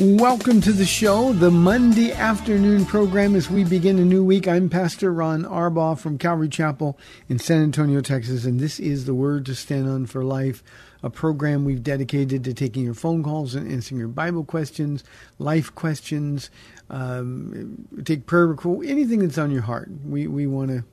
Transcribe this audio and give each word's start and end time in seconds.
Welcome 0.00 0.60
to 0.60 0.72
the 0.72 0.86
show, 0.86 1.32
the 1.32 1.50
Monday 1.50 2.12
afternoon 2.12 2.86
program 2.86 3.34
as 3.34 3.50
we 3.50 3.64
begin 3.64 3.98
a 3.98 4.04
new 4.04 4.22
week. 4.22 4.46
I'm 4.46 4.68
Pastor 4.68 5.12
Ron 5.12 5.42
Arbaugh 5.42 5.98
from 5.98 6.18
Calvary 6.18 6.48
Chapel 6.48 6.96
in 7.28 7.40
San 7.40 7.64
Antonio, 7.64 8.00
Texas, 8.00 8.44
and 8.44 8.60
this 8.60 8.78
is 8.78 9.06
the 9.06 9.14
Word 9.14 9.44
to 9.46 9.56
Stand 9.56 9.88
On 9.88 10.06
for 10.06 10.22
Life, 10.22 10.62
a 11.02 11.10
program 11.10 11.64
we've 11.64 11.82
dedicated 11.82 12.44
to 12.44 12.54
taking 12.54 12.84
your 12.84 12.94
phone 12.94 13.24
calls 13.24 13.56
and 13.56 13.68
answering 13.68 13.98
your 13.98 14.06
Bible 14.06 14.44
questions, 14.44 15.02
life 15.40 15.74
questions, 15.74 16.48
um, 16.90 17.88
take 18.04 18.26
prayer 18.26 18.54
anything 18.84 19.18
that's 19.18 19.36
on 19.36 19.50
your 19.50 19.62
heart. 19.62 19.90
We, 20.04 20.28
we 20.28 20.46
want 20.46 20.70
to 20.70 20.84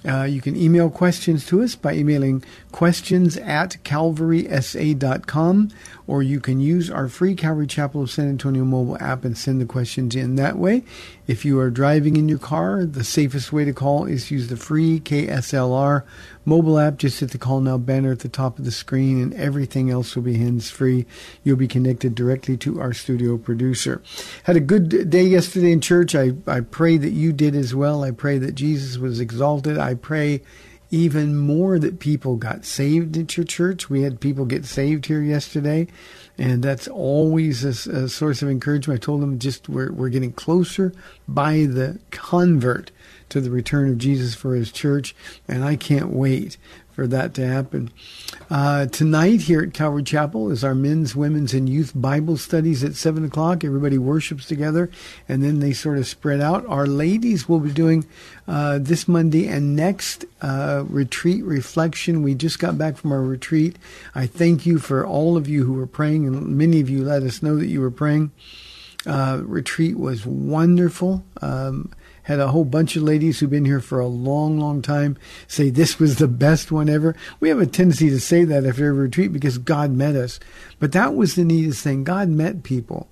Uh, 0.05 0.25
you 0.25 0.41
can 0.41 0.57
email 0.57 0.91
questions 0.91 1.47
to 1.47 1.63
us 1.63 1.77
by 1.77 1.95
emailing 1.95 2.43
questions 2.73 3.37
at 3.37 3.77
calvarysa.com, 3.85 5.71
or 6.07 6.23
you 6.23 6.41
can 6.41 6.61
use 6.61 6.91
our 6.91 7.09
free 7.09 7.35
Calvary 7.35 7.67
Chapel 7.67 8.03
of 8.03 8.11
San 8.11 8.29
Antonio 8.29 8.65
mobile 8.65 8.97
app 9.01 9.25
and 9.25 9.37
send 9.37 9.61
the 9.61 9.67
questions 9.67 10.15
in 10.15 10.37
that 10.37 10.57
way. 10.59 10.83
If 11.27 11.45
you 11.45 11.59
are 11.61 11.71
driving 11.71 12.17
in 12.17 12.29
your 12.29 12.39
car, 12.39 12.85
the 12.85 13.05
safest 13.05 13.53
way 13.53 13.65
to 13.65 13.73
call 13.73 14.07
is 14.07 14.31
use 14.31 14.49
the 14.49 14.57
free 14.57 15.01
KSLR 15.01 16.03
mobile 16.45 16.79
app. 16.79 16.99
Just 16.99 17.21
hit 17.21 17.31
the 17.31 17.39
call 17.39 17.61
now 17.61 17.79
banner 17.79 18.13
at 18.13 18.21
the 18.21 18.29
top 18.29 18.59
of 18.59 18.65
the 18.65 18.71
screen, 18.71 19.23
and 19.23 19.33
everything 19.35 19.91
else 19.91 20.17
will 20.17 20.23
be 20.23 20.39
hands 20.39 20.71
free. 20.71 21.07
You'll 21.45 21.57
be 21.57 21.69
connected 21.69 22.15
directly 22.15 22.57
to 22.59 22.81
our 22.81 22.93
studio 22.93 23.39
producer. 23.39 24.03
Had 24.45 24.57
a 24.57 24.61
good 24.61 25.11
day 25.11 25.25
yesterday 25.25 25.73
in 25.73 25.81
church. 25.81 26.15
I, 26.15 26.33
I 26.47 26.61
pray 26.61 26.97
that 26.97 27.11
you 27.11 27.33
did 27.33 27.55
as 27.55 27.75
well. 27.75 28.03
I 28.03 28.11
pray 28.11 28.39
that 28.39 28.55
Jesus 28.55 28.99
was 28.99 29.21
exalted. 29.21 29.79
I 29.79 29.95
pray 29.95 30.43
even 30.93 31.39
more 31.39 31.79
that 31.79 31.99
people 31.99 32.37
got 32.37 32.67
saved 32.67 33.17
at 33.17 33.37
your 33.37 33.45
church. 33.45 33.89
We 33.89 34.03
had 34.03 34.21
people 34.21 34.45
get 34.45 34.67
saved 34.67 35.07
here 35.07 35.23
yesterday, 35.23 35.89
and 36.37 36.63
that's 36.63 36.87
always 36.87 37.65
a, 37.65 37.91
a, 37.91 38.09
source 38.09 38.43
of 38.43 38.51
encouragement. 38.51 39.01
I 39.01 39.05
told 39.05 39.23
them 39.23 39.39
just 39.39 39.71
we're 39.71 39.91
we're 39.91 40.11
getting 40.11 40.33
closer 40.33 40.93
by 41.27 41.65
the 41.65 41.99
convert 42.11 42.91
to 43.31 43.41
the 43.41 43.51
return 43.51 43.89
of 43.89 43.97
Jesus 43.97 44.35
for 44.35 44.55
His 44.55 44.71
church, 44.71 45.17
and 45.49 45.65
I 45.65 45.77
can't 45.77 46.11
wait 46.11 46.59
for 46.93 47.07
that 47.07 47.35
to 47.35 47.47
happen. 47.47 47.91
Uh, 48.51 48.87
tonight 48.87 49.43
here 49.43 49.63
at 49.63 49.73
Calvary 49.73 50.03
Chapel 50.03 50.51
is 50.51 50.63
our 50.63 50.75
men's, 50.75 51.17
women's, 51.17 51.55
and 51.55 51.69
youth 51.69 51.93
Bible 51.95 52.37
studies 52.37 52.85
at 52.85 52.95
7 52.95 53.25
o'clock. 53.25 53.65
Everybody 53.65 53.99
worships 53.99 54.47
together, 54.47 54.91
and 55.29 55.43
then 55.43 55.61
they 55.61 55.73
sort 55.73 55.99
of 55.99 56.07
spread 56.07 56.41
out. 56.41 56.67
Our 56.67 56.87
ladies 56.87 57.49
will 57.49 57.61
be 57.61 57.73
doing 57.73 58.05
uh, 58.47 58.79
this 58.79 59.09
Monday 59.09 59.49
and 59.49 59.75
next 59.75 60.25
uh, 60.43 60.85
retreat 60.87 61.45
reflection. 61.45 62.23
We 62.23 62.35
just 62.35 62.59
got 62.59 62.77
back 62.77 62.97
from 62.97 63.13
our 63.13 63.23
retreat. 63.23 63.77
I 64.15 64.27
thank 64.27 64.67
you 64.67 64.79
for 64.79 65.07
all 65.07 65.37
of 65.37 65.49
you 65.49 65.65
who 65.65 65.73
were 65.73 65.87
praying, 65.87 66.27
and 66.27 66.59
many 66.59 66.81
of 66.81 66.91
you 66.91 67.05
let 67.05 67.23
us 67.23 67.43
know 67.43 67.57
that 67.57 67.69
you 67.69 67.81
were 67.81 67.91
praying. 67.91 68.33
Uh, 69.07 69.41
retreat 69.43 69.99
was 69.99 70.27
wonderful. 70.27 71.25
Um, 71.41 71.91
had 72.25 72.41
a 72.41 72.49
whole 72.49 72.65
bunch 72.65 72.97
of 72.97 73.03
ladies 73.03 73.41
who've 73.41 73.51
been 73.51 73.65
here 73.65 73.81
for 73.81 74.01
a 74.01 74.07
long, 74.07 74.59
long 74.59 74.83
time 74.83 75.17
say 75.47 75.71
this 75.71 75.99
was 75.99 76.17
the 76.17 76.29
best 76.29 76.71
one 76.71 76.89
ever. 76.89 77.17
We 77.41 77.49
have 77.49 77.61
a 77.61 77.67
tendency 77.67 78.11
to 78.11 78.21
say 78.21 78.45
that 78.45 78.65
after 78.65 78.87
every 78.87 79.03
retreat 79.03 79.33
because 79.33 79.59
God 79.59 79.91
met 79.91 80.17
us. 80.17 80.39
But 80.79 80.93
that 80.93 81.15
was 81.15 81.35
the 81.35 81.45
neatest 81.45 81.83
thing. 81.83 82.05
God 82.05 82.29
met 82.29 82.63
people. 82.63 83.09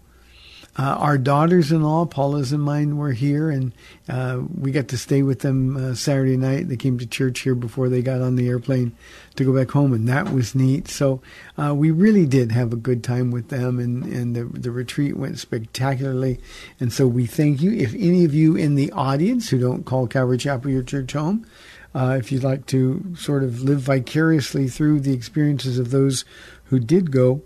Uh, 0.80 0.94
our 0.94 1.18
daughters-in-law, 1.18 2.06
Paula's 2.06 2.52
and 2.52 2.62
mine, 2.62 2.96
were 2.96 3.12
here, 3.12 3.50
and 3.50 3.74
uh, 4.08 4.40
we 4.58 4.70
got 4.70 4.88
to 4.88 4.96
stay 4.96 5.20
with 5.22 5.40
them 5.40 5.76
uh, 5.76 5.94
Saturday 5.94 6.38
night. 6.38 6.70
They 6.70 6.76
came 6.78 6.96
to 6.96 7.06
church 7.06 7.40
here 7.40 7.54
before 7.54 7.90
they 7.90 8.00
got 8.00 8.22
on 8.22 8.36
the 8.36 8.48
airplane 8.48 8.96
to 9.36 9.44
go 9.44 9.54
back 9.54 9.72
home, 9.72 9.92
and 9.92 10.08
that 10.08 10.32
was 10.32 10.54
neat. 10.54 10.88
So 10.88 11.20
uh, 11.58 11.74
we 11.74 11.90
really 11.90 12.24
did 12.24 12.52
have 12.52 12.72
a 12.72 12.76
good 12.76 13.04
time 13.04 13.30
with 13.30 13.50
them, 13.50 13.78
and, 13.78 14.04
and 14.04 14.34
the, 14.34 14.44
the 14.44 14.70
retreat 14.70 15.18
went 15.18 15.38
spectacularly. 15.38 16.40
And 16.80 16.90
so 16.90 17.06
we 17.06 17.26
thank 17.26 17.60
you. 17.60 17.72
If 17.72 17.92
any 17.92 18.24
of 18.24 18.32
you 18.32 18.56
in 18.56 18.74
the 18.74 18.90
audience 18.92 19.50
who 19.50 19.58
don't 19.58 19.84
call 19.84 20.06
Calvary 20.06 20.38
Chapel 20.38 20.70
your 20.70 20.82
church 20.82 21.12
home, 21.12 21.46
uh, 21.94 22.16
if 22.18 22.32
you'd 22.32 22.42
like 22.42 22.64
to 22.68 23.14
sort 23.18 23.42
of 23.42 23.60
live 23.60 23.80
vicariously 23.80 24.66
through 24.66 25.00
the 25.00 25.12
experiences 25.12 25.78
of 25.78 25.90
those 25.90 26.24
who 26.64 26.80
did 26.80 27.10
go 27.10 27.42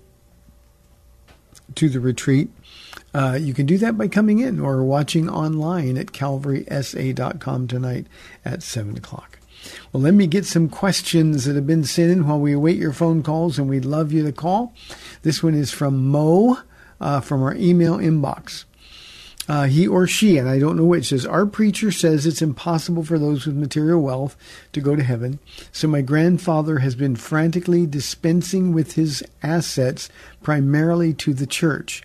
to 1.75 1.89
the 1.89 1.99
retreat, 1.99 2.49
uh, 3.15 3.39
you 3.41 3.55
can 3.55 3.65
do 3.65 3.79
that 3.79 3.97
by 3.97 4.09
coming 4.09 4.41
in 4.41 4.59
or 4.61 4.83
watching 4.83 5.29
online 5.29 5.97
at 5.97 6.09
calvarysa.com 6.09 7.69
tonight 7.69 8.07
at 8.45 8.63
7 8.63 8.97
o'clock. 8.97 9.39
Well, 9.93 10.03
let 10.03 10.15
me 10.15 10.27
get 10.27 10.45
some 10.45 10.69
questions 10.69 11.45
that 11.45 11.55
have 11.57 11.67
been 11.67 11.85
sent 11.85 12.11
in 12.11 12.27
while 12.27 12.41
we 12.41 12.53
await 12.53 12.77
your 12.77 12.93
phone 12.93 13.23
calls, 13.23 13.59
and 13.59 13.69
we'd 13.69 13.85
love 13.85 14.13
you 14.13 14.25
to 14.25 14.33
call. 14.33 14.75
This 15.23 15.43
one 15.43 15.55
is 15.55 15.71
from 15.71 16.09
Mo 16.09 16.59
uh, 17.01 17.21
from 17.21 17.43
our 17.43 17.55
email 17.55 17.99
inbox. 17.99 18.65
Uh, 19.47 19.65
he 19.65 19.87
or 19.87 20.07
she, 20.07 20.39
and 20.39 20.49
I 20.49 20.59
don't 20.59 20.77
know 20.77 20.85
which, 20.85 21.09
says, 21.09 21.27
Our 21.27 21.45
preacher 21.45 21.93
says 21.93 22.25
it's 22.25 22.41
impossible 22.41 23.05
for 23.05 23.19
those 23.19 23.47
with 23.47 23.57
material 23.57 24.01
wealth 24.01 24.37
to 24.73 24.81
go 24.81 24.97
to 24.97 25.03
heaven. 25.03 25.39
So 25.71 25.87
my 25.87 26.01
grandfather 26.01 26.79
has 26.79 26.95
been 26.95 27.15
frantically 27.15 27.87
dispensing 27.87 28.73
with 28.73 28.95
his 28.95 29.23
assets 29.43 30.09
primarily 30.43 31.13
to 31.15 31.35
the 31.35 31.47
church. 31.47 32.03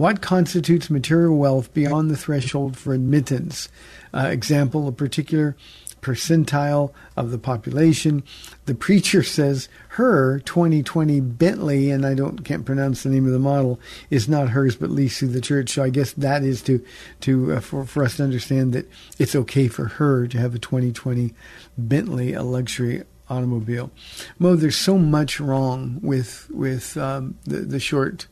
What 0.00 0.22
constitutes 0.22 0.88
material 0.88 1.36
wealth 1.36 1.74
beyond 1.74 2.10
the 2.10 2.16
threshold 2.16 2.74
for 2.78 2.94
admittance? 2.94 3.68
Uh, 4.14 4.28
example, 4.28 4.88
a 4.88 4.92
particular 4.92 5.58
percentile 6.00 6.94
of 7.18 7.30
the 7.30 7.36
population. 7.36 8.22
The 8.64 8.74
preacher 8.74 9.22
says 9.22 9.68
her 9.88 10.38
2020 10.38 11.20
Bentley, 11.20 11.90
and 11.90 12.06
I 12.06 12.14
don't 12.14 12.44
can't 12.44 12.64
pronounce 12.64 13.02
the 13.02 13.10
name 13.10 13.26
of 13.26 13.32
the 13.32 13.38
model, 13.38 13.78
is 14.08 14.26
not 14.26 14.48
hers 14.48 14.74
but 14.74 14.88
leased 14.88 15.18
through 15.18 15.28
the 15.28 15.40
church. 15.42 15.68
So 15.68 15.82
I 15.82 15.90
guess 15.90 16.12
that 16.12 16.44
is 16.44 16.62
to 16.62 16.82
to 17.20 17.52
uh, 17.52 17.60
for 17.60 17.84
for 17.84 18.02
us 18.02 18.16
to 18.16 18.24
understand 18.24 18.72
that 18.72 18.90
it's 19.18 19.36
okay 19.36 19.68
for 19.68 19.84
her 19.84 20.26
to 20.28 20.38
have 20.38 20.54
a 20.54 20.58
2020 20.58 21.34
Bentley, 21.76 22.32
a 22.32 22.42
luxury 22.42 23.02
automobile. 23.28 23.90
Mo, 24.38 24.56
there's 24.56 24.78
so 24.78 24.96
much 24.96 25.38
wrong 25.40 25.98
with 26.00 26.48
with 26.50 26.96
um, 26.96 27.36
the 27.44 27.58
the 27.58 27.78
short. 27.78 28.28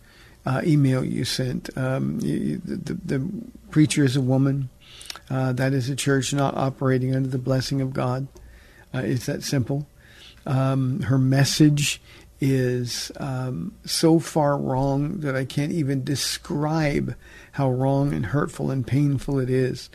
Uh, 0.49 0.63
email 0.65 1.05
you 1.05 1.27
sent. 1.27 1.69
Um, 1.77 2.21
you, 2.23 2.57
the, 2.65 2.95
the, 2.95 3.29
preacher 3.71 4.03
is 4.03 4.17
a 4.17 4.21
woman. 4.23 4.71
Uh, 5.29 5.53
that 5.53 5.75
is 5.75 5.91
a 5.91 5.95
church 5.95 6.33
not 6.33 6.57
operating 6.57 7.15
under 7.15 7.29
the 7.29 7.37
blessing 7.37 7.83
of 7.83 7.93
God. 7.93 8.29
Uh, 8.95 9.03
it's 9.05 9.27
that 9.27 9.43
simple. 9.43 9.87
Um, 10.47 11.03
her 11.03 11.19
message 11.19 12.01
is 12.41 13.13
um, 13.19 13.75
so 13.85 14.19
far 14.19 14.57
wrong 14.57 15.21
that 15.21 15.37
I 15.37 15.45
can't 15.45 15.73
even 15.73 16.03
describe 16.03 17.15
how 17.53 17.71
wrong 17.71 18.15
and 18.15 18.25
hurtful 18.25 18.71
and 18.71 18.87
painful 18.87 19.39
it 19.41 19.51
is. 19.51 19.91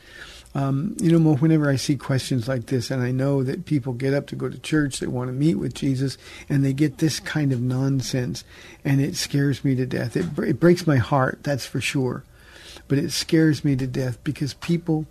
Um, 0.56 0.96
you 1.02 1.18
know, 1.18 1.36
whenever 1.36 1.70
I 1.70 1.78
see 1.78 1.96
questions 1.96 2.48
like 2.48 2.68
this, 2.68 2.92
and 2.92 3.02
I 3.02 3.12
know 3.12 3.44
that 3.44 3.66
people 3.66 3.94
get 3.94 4.14
up 4.14 4.28
to 4.28 4.36
go 4.36 4.50
to 4.50 4.60
church, 4.60 5.00
they 5.00 5.08
want 5.08 5.30
to 5.30 5.34
meet 5.34 5.56
with 5.56 5.74
Jesus, 5.74 6.18
and 6.48 6.64
they 6.64 6.74
get 6.74 7.00
this 7.00 7.20
kind 7.20 7.52
of 7.52 7.60
nonsense, 7.60 8.44
and 8.86 9.02
it 9.02 9.16
scares 9.16 9.66
me 9.66 9.76
to 9.76 9.86
death. 9.86 10.16
It, 10.16 10.38
it 10.38 10.60
breaks 10.60 10.86
my 10.86 10.98
heart, 10.98 11.40
that's 11.42 11.66
for 11.66 11.82
sure. 11.82 12.24
But 12.88 13.00
it 13.00 13.12
scares 13.12 13.66
me 13.66 13.76
to 13.78 13.88
death 13.88 14.24
because 14.24 14.54
people 14.54 15.08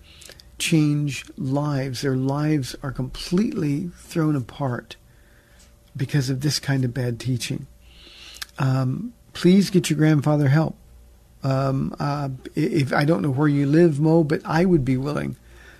change 0.58 1.24
lives. 1.36 2.02
Their 2.02 2.16
lives 2.16 2.76
are 2.82 2.92
completely 2.92 3.90
thrown 3.96 4.36
apart 4.36 4.96
because 5.96 6.30
of 6.30 6.40
this 6.40 6.60
kind 6.60 6.84
of 6.84 6.94
bad 6.94 7.18
teaching. 7.18 7.66
Um, 8.58 9.12
please 9.32 9.70
get 9.70 9.90
your 9.90 9.98
grandfather 9.98 10.48
help. 10.48 10.76
Um, 11.44 11.94
uh, 11.98 12.28
if 12.54 12.92
I 12.92 13.04
don't 13.04 13.22
know 13.22 13.30
where 13.30 13.48
you 13.48 13.66
live, 13.66 13.98
Mo, 13.98 14.22
but 14.22 14.40
I 14.44 14.64
would 14.64 14.84
be 14.84 14.96
willing 14.96 15.36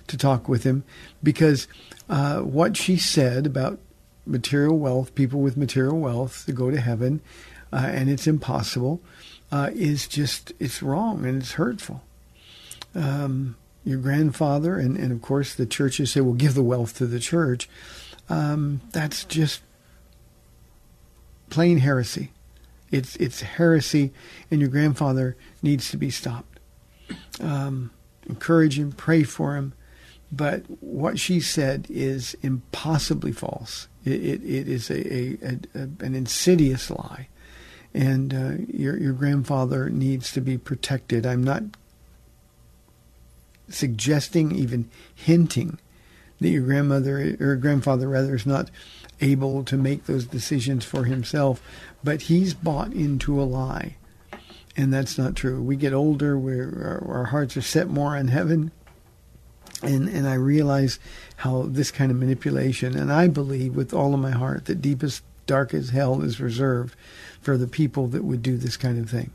to 0.08 0.16
talk 0.16 0.48
with 0.48 0.64
him 0.64 0.84
because 1.22 1.68
uh, 2.08 2.40
what 2.40 2.76
she 2.76 2.96
said 2.96 3.46
about 3.46 3.78
material 4.26 4.78
wealth, 4.78 5.14
people 5.14 5.40
with 5.40 5.56
material 5.56 5.98
wealth 5.98 6.44
to 6.46 6.52
go 6.52 6.70
to 6.70 6.80
heaven, 6.80 7.20
uh, 7.72 7.88
and 7.92 8.10
it's 8.10 8.26
impossible, 8.26 9.00
uh, 9.50 9.70
is 9.74 10.08
just 10.08 10.52
it's 10.58 10.82
wrong 10.82 11.24
and 11.24 11.42
it's 11.42 11.52
hurtful. 11.52 12.02
Um, 12.94 13.56
your 13.84 13.98
grandfather 13.98 14.76
and, 14.76 14.96
and 14.96 15.12
of 15.12 15.22
course 15.22 15.54
the 15.54 15.66
churches 15.66 16.12
say, 16.12 16.20
"Well, 16.20 16.34
give 16.34 16.54
the 16.54 16.62
wealth 16.62 16.96
to 16.98 17.06
the 17.06 17.20
church." 17.20 17.68
Um, 18.28 18.80
that's 18.92 19.24
just 19.24 19.62
plain 21.50 21.78
heresy. 21.78 22.30
It's 22.92 23.16
it's 23.16 23.40
heresy, 23.40 24.12
and 24.50 24.60
your 24.60 24.70
grandfather 24.70 25.36
needs 25.62 25.90
to 25.90 25.96
be 25.96 26.10
stopped. 26.10 26.60
Um, 27.40 27.90
encourage 28.28 28.78
him, 28.78 28.92
pray 28.92 29.24
for 29.24 29.56
him, 29.56 29.72
but 30.30 30.62
what 30.80 31.18
she 31.18 31.40
said 31.40 31.86
is 31.90 32.36
impossibly 32.42 33.32
false. 33.32 33.88
It, 34.04 34.22
it, 34.22 34.42
it 34.44 34.68
is 34.68 34.90
a, 34.90 35.14
a, 35.44 35.58
a, 35.74 35.82
an 36.00 36.14
insidious 36.14 36.90
lie, 36.90 37.28
and 37.94 38.34
uh, 38.34 38.52
your 38.68 38.96
your 38.98 39.12
grandfather 39.14 39.90
needs 39.90 40.30
to 40.32 40.40
be 40.40 40.58
protected. 40.58 41.26
I'm 41.26 41.42
not 41.42 41.62
suggesting, 43.68 44.54
even 44.54 44.90
hinting, 45.14 45.78
that 46.40 46.48
your 46.48 46.62
grandmother 46.62 47.36
or 47.40 47.56
grandfather 47.56 48.08
rather 48.08 48.34
is 48.34 48.44
not 48.44 48.70
able 49.20 49.64
to 49.64 49.76
make 49.76 50.06
those 50.06 50.26
decisions 50.26 50.84
for 50.84 51.04
himself, 51.04 51.62
but 52.04 52.22
he's 52.22 52.54
bought 52.54 52.92
into 52.92 53.40
a 53.40 53.44
lie. 53.44 53.96
And 54.76 54.92
that's 54.92 55.18
not 55.18 55.36
true. 55.36 55.62
We 55.62 55.76
get 55.76 55.92
older, 55.92 56.36
our, 56.36 57.18
our 57.18 57.24
hearts 57.24 57.56
are 57.56 57.62
set 57.62 57.88
more 57.88 58.16
on 58.16 58.28
heaven. 58.28 58.72
And, 59.82 60.08
and 60.08 60.28
I 60.28 60.34
realize 60.34 60.98
how 61.36 61.62
this 61.62 61.90
kind 61.90 62.10
of 62.10 62.16
manipulation, 62.16 62.96
and 62.96 63.12
I 63.12 63.28
believe 63.28 63.74
with 63.74 63.92
all 63.92 64.14
of 64.14 64.20
my 64.20 64.30
heart 64.30 64.66
that 64.66 64.80
deepest, 64.80 65.24
darkest 65.46 65.90
hell 65.90 66.22
is 66.22 66.40
reserved 66.40 66.94
for 67.40 67.56
the 67.56 67.66
people 67.66 68.06
that 68.08 68.24
would 68.24 68.42
do 68.42 68.56
this 68.56 68.76
kind 68.76 68.98
of 68.98 69.10
thing. 69.10 69.32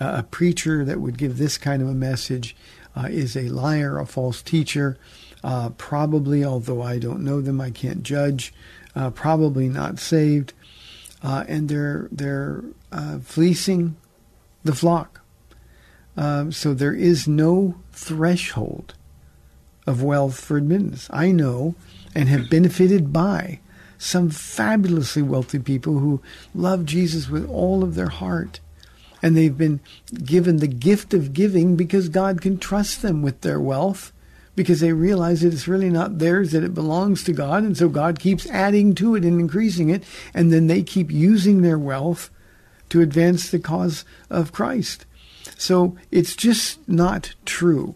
Uh, 0.00 0.16
a 0.18 0.22
preacher 0.22 0.84
that 0.84 1.00
would 1.00 1.18
give 1.18 1.38
this 1.38 1.58
kind 1.58 1.82
of 1.82 1.88
a 1.88 1.94
message 1.94 2.56
uh, 2.96 3.08
is 3.10 3.36
a 3.36 3.48
liar, 3.48 3.98
a 3.98 4.06
false 4.06 4.42
teacher, 4.42 4.96
uh, 5.42 5.70
probably, 5.70 6.44
although 6.44 6.82
I 6.82 6.98
don't 6.98 7.24
know 7.24 7.40
them, 7.40 7.60
I 7.60 7.70
can't 7.70 8.02
judge, 8.02 8.54
uh, 8.94 9.10
probably 9.10 9.68
not 9.68 9.98
saved, 9.98 10.52
uh, 11.24 11.42
and 11.48 11.68
they're 11.68 12.08
they're 12.12 12.62
uh, 12.92 13.18
fleecing 13.18 13.96
the 14.62 14.74
flock. 14.74 15.22
Um, 16.16 16.52
so 16.52 16.74
there 16.74 16.94
is 16.94 17.26
no 17.26 17.76
threshold 17.92 18.94
of 19.86 20.02
wealth 20.02 20.38
for 20.38 20.56
admittance. 20.56 21.08
I 21.10 21.32
know 21.32 21.74
and 22.14 22.28
have 22.28 22.50
benefited 22.50 23.12
by 23.12 23.60
some 23.98 24.30
fabulously 24.30 25.22
wealthy 25.22 25.58
people 25.58 25.98
who 25.98 26.20
love 26.54 26.84
Jesus 26.84 27.28
with 27.28 27.48
all 27.48 27.82
of 27.82 27.94
their 27.94 28.10
heart. 28.10 28.60
And 29.22 29.34
they've 29.34 29.56
been 29.56 29.80
given 30.22 30.58
the 30.58 30.68
gift 30.68 31.14
of 31.14 31.32
giving 31.32 31.74
because 31.76 32.10
God 32.10 32.42
can 32.42 32.58
trust 32.58 33.00
them 33.00 33.22
with 33.22 33.40
their 33.40 33.58
wealth 33.58 34.12
because 34.56 34.80
they 34.80 34.92
realize 34.92 35.40
that 35.40 35.52
it's 35.52 35.68
really 35.68 35.90
not 35.90 36.18
theirs, 36.18 36.52
that 36.52 36.64
it 36.64 36.74
belongs 36.74 37.24
to 37.24 37.32
God. 37.32 37.64
And 37.64 37.76
so 37.76 37.88
God 37.88 38.18
keeps 38.18 38.48
adding 38.50 38.94
to 38.96 39.14
it 39.16 39.24
and 39.24 39.40
increasing 39.40 39.90
it. 39.90 40.04
And 40.32 40.52
then 40.52 40.66
they 40.66 40.82
keep 40.82 41.10
using 41.10 41.62
their 41.62 41.78
wealth 41.78 42.30
to 42.90 43.00
advance 43.00 43.50
the 43.50 43.58
cause 43.58 44.04
of 44.30 44.52
Christ. 44.52 45.06
So 45.56 45.96
it's 46.10 46.36
just 46.36 46.86
not 46.88 47.34
true. 47.44 47.94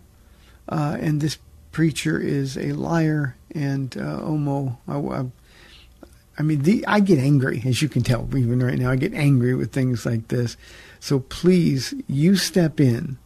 Uh, 0.69 0.97
and 1.01 1.21
this 1.21 1.39
preacher 1.73 2.19
is 2.19 2.57
a 2.57 2.73
liar 2.73 3.37
and 3.55 3.97
uh, 3.97 4.21
Omo. 4.21 4.77
I, 4.89 5.27
I 6.39 6.43
mean, 6.43 6.63
the, 6.63 6.85
I 6.87 7.01
get 7.01 7.19
angry, 7.19 7.63
as 7.67 7.83
you 7.83 7.89
can 7.89 8.03
tell, 8.03 8.29
even 8.37 8.63
right 8.63 8.79
now. 8.79 8.91
I 8.91 8.97
get 8.97 9.15
angry 9.15 9.55
with 9.55 9.73
things 9.73 10.05
like 10.05 10.29
this. 10.29 10.57
So 11.01 11.21
please, 11.21 11.95
you 12.09 12.37
step 12.37 12.81
in 12.81 13.19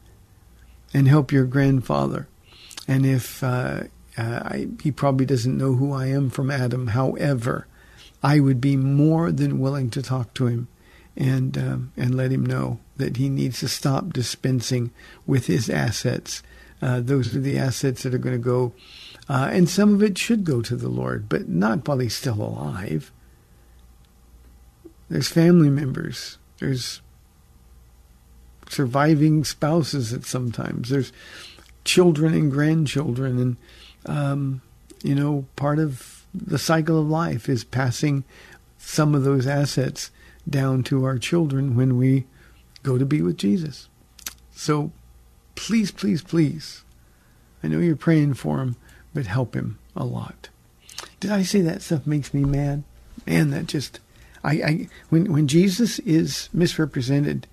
and 0.95 1.09
help 1.09 1.33
your 1.33 1.45
grandfather 1.45 2.29
and 2.89 3.07
if 3.07 3.43
uh, 3.43 3.85
uh, 4.17 4.41
I, 4.45 4.69
he 4.83 4.91
probably 4.91 5.27
doesn't 5.27 5.57
know 5.57 5.75
who 5.75 5.93
I 5.93 6.07
am 6.07 6.31
from 6.31 6.51
Adam, 6.51 6.89
however, 6.89 7.67
I 8.23 8.41
would 8.41 8.61
be 8.61 8.77
more 8.77 9.33
than 9.33 9.61
willing 9.61 9.91
to 9.91 10.03
talk 10.03 10.35
to 10.35 10.47
him 10.47 10.69
and 11.17 11.59
um, 11.59 11.93
and 11.97 12.15
let 12.15 12.33
him 12.33 12.45
know 12.45 12.79
that 12.97 13.17
he 13.17 13.29
needs 13.29 13.61
to 13.61 13.69
stop 13.69 14.13
dispensing 14.13 14.91
with 15.27 15.47
his 15.47 15.69
assets. 15.69 16.43
Uh, 16.81 17.01
those 17.01 17.35
are 17.35 17.41
the 17.41 17.59
assets 17.59 18.03
that 18.03 18.15
are 18.15 18.19
going 18.19 18.35
to 18.37 18.43
go, 18.43 18.73
uh, 19.29 19.49
and 19.53 19.69
some 19.69 19.95
of 19.95 20.03
it 20.03 20.19
should 20.19 20.45
go 20.45 20.63
to 20.63 20.77
the 20.77 20.89
Lord, 20.89 21.29
but 21.29 21.49
not 21.49 21.87
while 21.87 21.99
he's 21.99 22.17
still 22.17 22.43
alive. 22.43 23.13
There's 25.09 25.29
family 25.29 25.71
members. 25.71 26.39
There's 26.59 27.03
surviving 28.73 29.45
spouses 29.45 30.13
at 30.13 30.25
sometimes 30.25 30.89
there's 30.89 31.13
children 31.85 32.35
and 32.35 32.51
grandchildren. 32.51 33.39
And, 33.39 33.57
um, 34.07 34.63
you 35.03 35.15
know, 35.15 35.47
part 35.57 35.79
of 35.79 36.25
the 36.35 36.59
cycle 36.59 37.01
of 37.01 37.09
life 37.09 37.49
is 37.49 37.65
passing 37.65 38.25
some 38.79 39.15
of 39.15 39.25
those 39.25 39.47
assets 39.47 40.11
down 40.49 40.83
to 40.85 41.05
our 41.05 41.19
children 41.19 41.77
when 41.77 41.97
we 41.97 42.25
go 42.83 42.99
to 42.99 43.07
be 43.07 43.23
with 43.23 43.37
Jesus. 43.37 43.89
So 44.55 44.93
please, 45.55 45.91
please, 45.91 46.23
please, 46.23 46.83
I 47.63 47.69
know 47.69 47.79
you're 47.79 47.97
praying 47.97 48.35
for 48.35 48.59
him, 48.59 48.77
but 49.15 49.27
help 49.27 49.55
him 49.55 49.79
a 49.95 50.05
lot. 50.05 50.49
Did 51.21 51.31
I 51.31 51.43
say 51.43 51.61
that 51.61 51.83
stuff 51.83 52.07
makes 52.07 52.35
me 52.35 52.45
mad? 52.45 52.83
Man, 53.27 53.51
that 53.51 53.67
just 53.67 54.01
I, 54.43 54.53
I 54.53 54.89
when 55.11 55.33
when 55.33 55.47
Jesus 55.47 55.99
is 56.01 56.49
misrepresented 56.53 57.47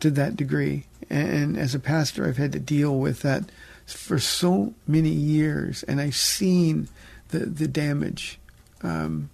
to 0.00 0.10
that 0.12 0.36
degree, 0.36 0.84
and 1.10 1.56
as 1.56 1.74
a 1.74 1.80
pastor, 1.80 2.26
I've 2.26 2.36
had 2.36 2.52
to 2.52 2.60
deal 2.60 2.96
with 2.98 3.22
that 3.22 3.44
for 3.86 4.18
so 4.18 4.74
many 4.86 5.10
years, 5.10 5.82
and 5.84 6.00
I've 6.00 6.16
seen 6.16 6.88
the 7.28 7.40
the 7.40 7.68
damage. 7.68 8.38
Um, 8.82 9.30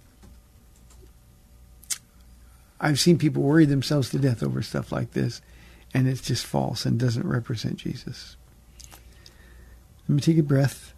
I've 2.79 2.99
seen 2.99 3.17
people 3.17 3.43
worry 3.43 3.65
themselves 3.65 4.09
to 4.09 4.19
death 4.19 4.43
over 4.43 4.61
stuff 4.61 4.91
like 4.91 5.11
this, 5.11 5.41
and 5.93 6.07
it's 6.07 6.21
just 6.21 6.45
false 6.45 6.85
and 6.85 6.99
doesn't 6.99 7.25
represent 7.25 7.77
Jesus. 7.77 8.35
Let 10.07 10.15
me 10.15 10.21
take 10.21 10.37
a 10.37 10.43
breath. 10.43 10.93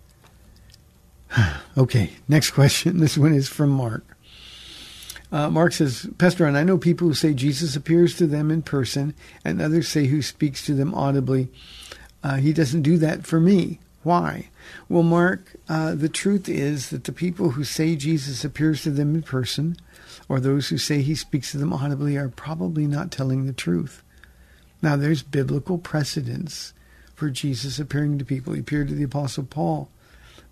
okay, 1.77 2.11
next 2.27 2.51
question. 2.51 2.99
This 3.05 3.17
one 3.17 3.33
is 3.33 3.47
from 3.47 3.69
Mark. 3.69 4.03
Uh, 5.31 5.49
Mark 5.49 5.73
says, 5.73 6.07
Pastor, 6.17 6.45
and 6.45 6.57
I 6.57 6.63
know 6.63 6.77
people 6.77 7.07
who 7.07 7.13
say 7.13 7.33
Jesus 7.33 7.75
appears 7.75 8.15
to 8.17 8.27
them 8.27 8.49
in 8.49 8.61
person, 8.61 9.13
and 9.43 9.61
others 9.61 9.87
say 9.87 10.05
who 10.05 10.21
speaks 10.21 10.65
to 10.65 10.73
them 10.73 10.93
audibly. 10.95 11.49
Uh, 12.25 12.37
he 12.37 12.53
doesn't 12.53 12.81
do 12.81 12.97
that 12.97 13.23
for 13.23 13.39
me. 13.39 13.77
Why? 14.01 14.49
Well, 14.89 15.03
Mark, 15.03 15.57
uh, 15.69 15.93
the 15.93 16.09
truth 16.09 16.49
is 16.49 16.89
that 16.89 17.03
the 17.03 17.11
people 17.11 17.51
who 17.51 17.63
say 17.63 17.95
Jesus 17.95 18.43
appears 18.43 18.81
to 18.81 18.89
them 18.89 19.13
in 19.13 19.21
person, 19.21 19.77
or 20.27 20.39
those 20.39 20.69
who 20.69 20.79
say 20.79 21.03
he 21.03 21.13
speaks 21.13 21.51
to 21.51 21.59
them 21.59 21.71
audibly, 21.71 22.17
are 22.17 22.29
probably 22.29 22.87
not 22.87 23.11
telling 23.11 23.45
the 23.45 23.53
truth. 23.53 24.01
Now, 24.81 24.95
there's 24.95 25.21
biblical 25.21 25.77
precedence 25.77 26.73
for 27.13 27.29
Jesus 27.29 27.77
appearing 27.77 28.17
to 28.17 28.25
people. 28.25 28.53
He 28.53 28.59
appeared 28.61 28.87
to 28.87 28.95
the 28.95 29.03
Apostle 29.03 29.43
Paul. 29.43 29.87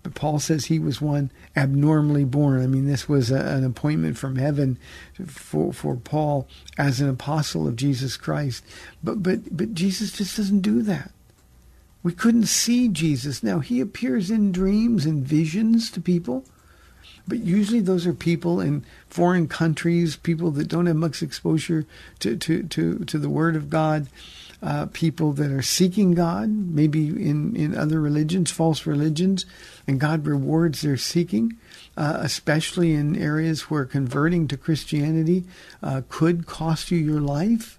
But 0.04 0.14
Paul 0.14 0.38
says 0.38 0.66
he 0.66 0.78
was 0.78 1.00
one 1.00 1.32
abnormally 1.56 2.24
born. 2.24 2.62
I 2.62 2.68
mean, 2.68 2.86
this 2.86 3.08
was 3.08 3.32
a, 3.32 3.40
an 3.40 3.64
appointment 3.64 4.16
from 4.16 4.36
heaven 4.36 4.78
for, 5.26 5.72
for 5.72 5.96
Paul 5.96 6.46
as 6.78 7.00
an 7.00 7.08
apostle 7.08 7.66
of 7.66 7.74
Jesus 7.74 8.16
Christ. 8.16 8.64
But, 9.02 9.24
but, 9.24 9.56
but 9.56 9.74
Jesus 9.74 10.12
just 10.12 10.36
doesn't 10.36 10.60
do 10.60 10.80
that. 10.82 11.10
We 12.04 12.12
couldn't 12.12 12.46
see 12.46 12.86
Jesus. 12.86 13.42
Now, 13.42 13.58
he 13.58 13.80
appears 13.80 14.30
in 14.30 14.52
dreams 14.52 15.06
and 15.06 15.26
visions 15.26 15.90
to 15.90 16.00
people, 16.00 16.44
but 17.26 17.38
usually 17.38 17.80
those 17.80 18.06
are 18.06 18.12
people 18.12 18.60
in 18.60 18.84
foreign 19.08 19.48
countries, 19.48 20.14
people 20.14 20.52
that 20.52 20.68
don't 20.68 20.86
have 20.86 20.96
much 20.96 21.22
exposure 21.22 21.86
to, 22.20 22.36
to, 22.36 22.62
to, 22.62 22.98
to 23.00 23.18
the 23.18 23.30
Word 23.30 23.56
of 23.56 23.70
God. 23.70 24.06
uh, 24.64 24.86
people 24.92 25.32
that 25.32 25.50
are 25.50 25.62
seeking 25.62 26.12
God, 26.12 26.48
maybe 26.48 27.08
in, 27.08 27.54
in 27.54 27.76
other 27.76 28.00
religions, 28.00 28.50
false 28.50 28.86
religions, 28.86 29.44
and 29.86 30.00
God 30.00 30.26
rewards 30.26 30.80
their 30.80 30.96
seeking, 30.96 31.58
uh, 31.98 32.18
especially 32.20 32.94
in 32.94 33.20
areas 33.20 33.70
where 33.70 33.84
converting 33.84 34.48
to 34.48 34.56
Christianity 34.56 35.44
uh, 35.82 36.00
could 36.08 36.46
cost 36.46 36.90
you 36.90 36.98
your 36.98 37.20
life. 37.20 37.78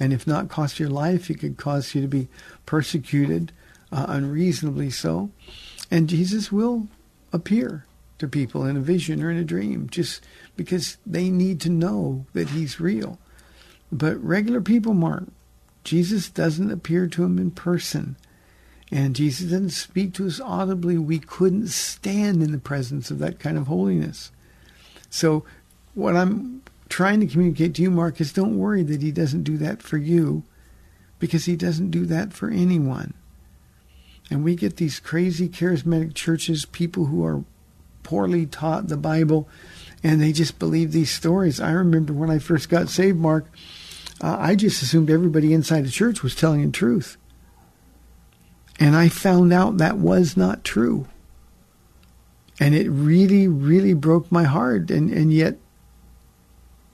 And 0.00 0.12
if 0.12 0.26
not 0.26 0.48
cost 0.48 0.80
your 0.80 0.90
life, 0.90 1.30
it 1.30 1.38
could 1.40 1.56
cause 1.56 1.94
you 1.94 2.02
to 2.02 2.08
be 2.08 2.28
persecuted 2.66 3.52
uh, 3.92 4.06
unreasonably 4.08 4.90
so. 4.90 5.30
And 5.90 6.08
Jesus 6.08 6.50
will 6.50 6.88
appear 7.32 7.86
to 8.18 8.28
people 8.28 8.64
in 8.64 8.76
a 8.76 8.80
vision 8.80 9.22
or 9.22 9.30
in 9.30 9.36
a 9.36 9.44
dream 9.44 9.88
just 9.88 10.24
because 10.56 10.96
they 11.06 11.30
need 11.30 11.60
to 11.60 11.68
know 11.68 12.26
that 12.32 12.50
he's 12.50 12.80
real. 12.80 13.18
But 13.92 14.22
regular 14.22 14.60
people, 14.60 14.94
Mark, 14.94 15.24
Jesus 15.84 16.28
doesn't 16.30 16.70
appear 16.70 17.06
to 17.06 17.22
them 17.22 17.38
in 17.38 17.50
person. 17.50 18.16
And 18.90 19.16
Jesus 19.16 19.50
doesn't 19.50 19.70
speak 19.70 20.14
to 20.14 20.26
us 20.26 20.40
audibly. 20.40 20.98
We 20.98 21.18
couldn't 21.18 21.68
stand 21.68 22.42
in 22.42 22.52
the 22.52 22.58
presence 22.58 23.10
of 23.10 23.18
that 23.18 23.38
kind 23.38 23.58
of 23.58 23.66
holiness. 23.66 24.30
So, 25.10 25.44
what 25.94 26.16
I'm 26.16 26.62
trying 26.88 27.20
to 27.20 27.26
communicate 27.26 27.74
to 27.74 27.82
you, 27.82 27.90
Marcus, 27.90 28.32
don't 28.32 28.58
worry 28.58 28.82
that 28.82 29.02
he 29.02 29.10
doesn't 29.10 29.42
do 29.42 29.56
that 29.58 29.82
for 29.82 29.96
you 29.96 30.44
because 31.18 31.46
he 31.46 31.56
doesn't 31.56 31.90
do 31.90 32.06
that 32.06 32.32
for 32.32 32.50
anyone. 32.50 33.14
And 34.30 34.44
we 34.44 34.54
get 34.54 34.76
these 34.76 35.00
crazy 35.00 35.48
charismatic 35.48 36.14
churches, 36.14 36.64
people 36.64 37.06
who 37.06 37.24
are 37.24 37.44
poorly 38.02 38.46
taught 38.46 38.88
the 38.88 38.96
Bible, 38.96 39.48
and 40.02 40.20
they 40.20 40.32
just 40.32 40.58
believe 40.58 40.92
these 40.92 41.10
stories. 41.10 41.60
I 41.60 41.72
remember 41.72 42.12
when 42.12 42.30
I 42.30 42.38
first 42.38 42.68
got 42.68 42.88
saved, 42.88 43.18
Mark, 43.18 43.46
uh, 44.22 44.36
I 44.38 44.54
just 44.54 44.82
assumed 44.82 45.10
everybody 45.10 45.52
inside 45.52 45.84
the 45.84 45.90
church 45.90 46.22
was 46.22 46.34
telling 46.34 46.64
the 46.64 46.70
truth. 46.70 47.16
And 48.78 48.96
I 48.96 49.08
found 49.08 49.52
out 49.52 49.78
that 49.78 49.98
was 49.98 50.36
not 50.36 50.64
true. 50.64 51.06
And 52.60 52.74
it 52.74 52.88
really, 52.88 53.48
really 53.48 53.94
broke 53.94 54.30
my 54.30 54.44
heart. 54.44 54.90
And, 54.90 55.10
and 55.10 55.32
yet, 55.32 55.58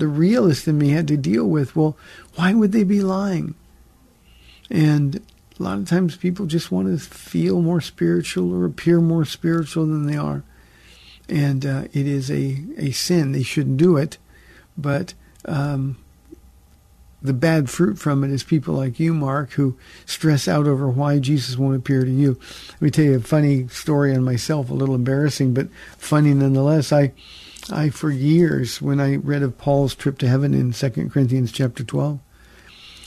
the 0.01 0.09
realist 0.09 0.67
in 0.67 0.79
me 0.79 0.91
had 0.91 1.07
to 1.09 1.17
deal 1.17 1.47
with 1.47 1.77
well, 1.77 1.97
why 2.35 2.53
would 2.53 2.73
they 2.73 2.85
be 2.85 3.01
lying? 3.01 3.55
And 4.71 5.23
a 5.59 5.63
lot 5.63 5.79
of 5.79 5.89
times 5.89 6.17
people 6.17 6.47
just 6.47 6.73
want 6.73 6.89
to 6.89 6.99
feel 6.99 7.61
more 7.61 7.81
spiritual 7.81 8.53
or 8.53 8.65
appear 8.65 9.01
more 9.01 9.25
spiritual 9.25 9.87
than 9.87 10.07
they 10.07 10.17
are. 10.17 10.43
And 11.29 11.65
uh, 11.65 11.85
it 11.93 12.07
is 12.07 12.31
a, 12.31 12.65
a 12.77 12.91
sin. 12.93 13.33
They 13.33 13.43
shouldn't 13.43 13.77
do 13.77 13.97
it. 13.97 14.19
But 14.77 15.15
um, 15.45 15.99
the 17.23 17.33
bad 17.33 17.69
fruit 17.69 17.99
from 17.99 18.25
it 18.25 18.31
is 18.31 18.43
people 18.43 18.75
like 18.75 18.99
you, 18.99 19.13
Mark, 19.13 19.53
who 19.53 19.77
stress 20.07 20.49
out 20.49 20.67
over 20.67 20.89
why 20.89 21.19
Jesus 21.19 21.57
won't 21.57 21.77
appear 21.77 22.05
to 22.05 22.11
you. 22.11 22.39
Let 22.73 22.83
me 22.83 22.91
tell 22.91 23.05
you 23.05 23.17
a 23.17 23.21
funny 23.21 23.69
story 23.69 24.15
on 24.15 24.25
myself, 24.25 24.71
a 24.71 24.75
little 24.75 24.95
embarrassing, 24.95 25.53
but 25.53 25.69
funny 25.99 26.33
nonetheless. 26.33 26.93
I, 26.93 27.13
I 27.73 27.91
for 27.91 28.11
years, 28.11 28.81
when 28.81 29.01
I 29.01 29.17
read 29.17 29.43
of 29.43 29.59
Paul's 29.59 29.95
trip 29.95 30.19
to 30.19 30.29
heaven 30.29 30.55
in 30.55 30.73
2 30.73 30.91
Corinthians 31.11 31.53
chapter 31.53 31.85
12, 31.85 32.19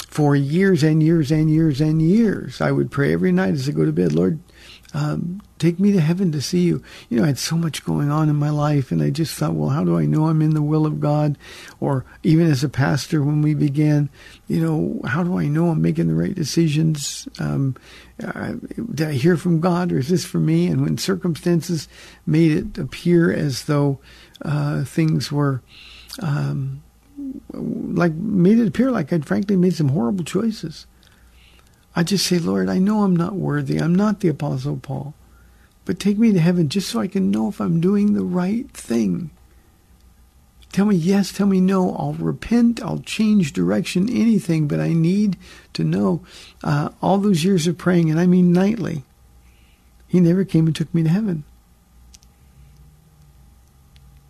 for 0.08 0.36
years 0.36 0.84
and 0.84 1.02
years 1.02 1.32
and 1.32 1.50
years 1.50 1.82
and 1.82 2.02
years, 2.02 2.62
I 2.62 2.72
would 2.72 2.92
pray 2.92 3.14
every 3.14 3.32
night 3.32 3.54
as 3.54 3.68
I 3.68 3.72
go 3.72 3.84
to 3.84 3.92
bed, 3.92 4.14
Lord, 4.14 4.40
um, 4.94 5.42
take 5.58 5.80
me 5.80 5.92
to 5.92 6.00
heaven 6.00 6.32
to 6.32 6.42
see 6.42 6.62
you. 6.62 6.84
You 7.10 7.18
know, 7.18 7.24
I 7.24 7.28
had 7.28 7.40
so 7.40 7.56
much 7.56 7.84
going 7.84 8.12
on 8.12 8.30
in 8.30 8.36
my 8.36 8.52
life, 8.52 8.92
and 8.92 9.02
I 9.02 9.10
just 9.10 9.36
thought, 9.36 9.56
well, 9.56 9.70
how 9.70 9.84
do 9.84 9.98
I 9.98 10.06
know 10.06 10.28
I'm 10.28 10.42
in 10.44 10.54
the 10.54 10.62
will 10.62 10.86
of 10.86 11.00
God? 11.00 11.36
Or 11.80 12.06
even 12.22 12.46
as 12.46 12.64
a 12.64 12.70
pastor, 12.70 13.24
when 13.24 13.42
we 13.42 13.56
began, 13.56 14.10
you 14.48 14.62
know, 14.62 15.02
how 15.08 15.24
do 15.24 15.40
I 15.40 15.48
know 15.48 15.70
I'm 15.70 15.82
making 15.82 16.10
the 16.10 16.14
right 16.14 16.36
decisions? 16.36 17.28
Um, 17.40 17.76
uh, 18.24 18.54
did 18.94 19.08
I 19.08 19.14
hear 19.14 19.36
from 19.36 19.62
God, 19.62 19.92
or 19.92 19.98
is 19.98 20.10
this 20.10 20.26
for 20.26 20.40
me? 20.40 20.68
And 20.68 20.82
when 20.82 21.00
circumstances 21.00 21.88
made 22.28 22.52
it 22.52 22.78
appear 22.78 23.34
as 23.34 23.66
though 23.66 24.00
uh, 24.44 24.84
things 24.84 25.32
were. 25.32 25.62
Um, 26.22 26.84
like 27.54 28.14
made 28.14 28.60
it 28.60 28.68
appear 28.68 28.92
like 28.92 29.14
I'd 29.14 29.26
frankly 29.26 29.56
made 29.56 29.76
some 29.76 29.90
horrible 29.90 30.24
choices. 30.24 30.86
I 31.96 32.04
just 32.04 32.26
say, 32.26 32.40
Lord, 32.40 32.70
I 32.70 32.80
know 32.80 33.04
I'm 33.04 33.16
not 33.16 33.36
worthy. 33.36 33.78
I'm 33.78 33.94
not 33.94 34.20
the 34.20 34.30
Apostle 34.30 34.78
Paul. 34.78 35.14
But 35.86 36.00
take 36.00 36.18
me 36.18 36.32
to 36.32 36.40
heaven 36.40 36.70
just 36.70 36.90
so 36.90 37.00
I 37.00 37.08
can 37.08 37.30
know 37.30 37.50
if 37.50 37.60
I'm 37.60 37.82
doing 37.82 38.14
the 38.14 38.24
right 38.24 38.70
thing. 38.72 39.30
Tell 40.72 40.86
me 40.86 40.96
yes, 40.96 41.32
tell 41.32 41.46
me 41.46 41.62
no. 41.62 41.96
I'll 41.96 42.14
repent, 42.14 42.82
I'll 42.82 43.00
change 43.00 43.54
direction, 43.54 44.10
anything, 44.10 44.68
but 44.68 44.80
I 44.80 44.94
need 44.94 45.38
to 45.74 45.84
know. 45.84 46.26
Uh, 46.64 46.90
all 47.00 47.20
those 47.20 47.44
years 47.44 47.68
of 47.68 47.78
praying, 47.78 48.10
and 48.10 48.20
I 48.20 48.26
mean 48.26 48.52
nightly, 48.52 49.04
he 50.08 50.20
never 50.20 50.44
came 50.44 50.66
and 50.66 50.76
took 50.76 50.92
me 50.92 51.04
to 51.04 51.10
heaven. 51.10 51.44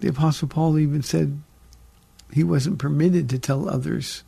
The 0.04 0.10
Apostle 0.10 0.50
Paul 0.50 0.78
even 0.80 1.02
said 1.02 1.42
he 2.30 2.44
wasn't 2.44 2.78
permitted 2.78 3.30
to 3.30 3.40
tell 3.40 3.70
others 3.70 4.26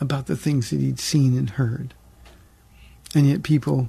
about 0.00 0.26
the 0.26 0.36
things 0.36 0.70
that 0.70 0.80
he'd 0.80 0.98
seen 0.98 1.38
and 1.38 1.50
heard. 1.50 1.94
And 3.14 3.28
yet 3.28 3.44
people 3.44 3.88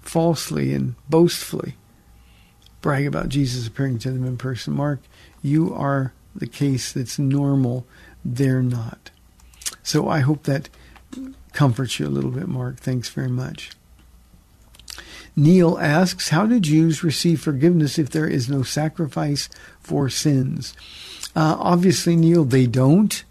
falsely 0.00 0.72
and 0.74 0.94
boastfully 1.08 1.74
brag 2.80 3.04
about 3.04 3.30
Jesus 3.30 3.66
appearing 3.66 3.98
to 3.98 4.12
them 4.12 4.24
in 4.24 4.36
person. 4.36 4.74
Mark, 4.74 5.00
you 5.42 5.74
are 5.74 6.12
the 6.36 6.46
case 6.46 6.92
that's 6.92 7.18
normal. 7.18 7.84
They're 8.24 8.62
not. 8.62 9.10
So 9.82 10.08
I 10.08 10.20
hope 10.20 10.44
that 10.44 10.68
comforts 11.52 11.98
you 11.98 12.06
a 12.06 12.14
little 12.14 12.30
bit, 12.30 12.46
Mark. 12.46 12.76
Thanks 12.76 13.08
very 13.08 13.28
much. 13.28 13.72
Neil 15.36 15.78
asks, 15.78 16.28
How 16.28 16.46
do 16.46 16.60
Jews 16.60 17.02
receive 17.02 17.40
forgiveness 17.40 17.98
if 17.98 18.10
there 18.10 18.28
is 18.28 18.48
no 18.48 18.62
sacrifice 18.62 19.48
for 19.80 20.08
sins? 20.08 20.74
Uh, 21.34 21.56
obviously, 21.58 22.16
Neil, 22.16 22.44
they 22.44 22.66
don't. 22.66 23.22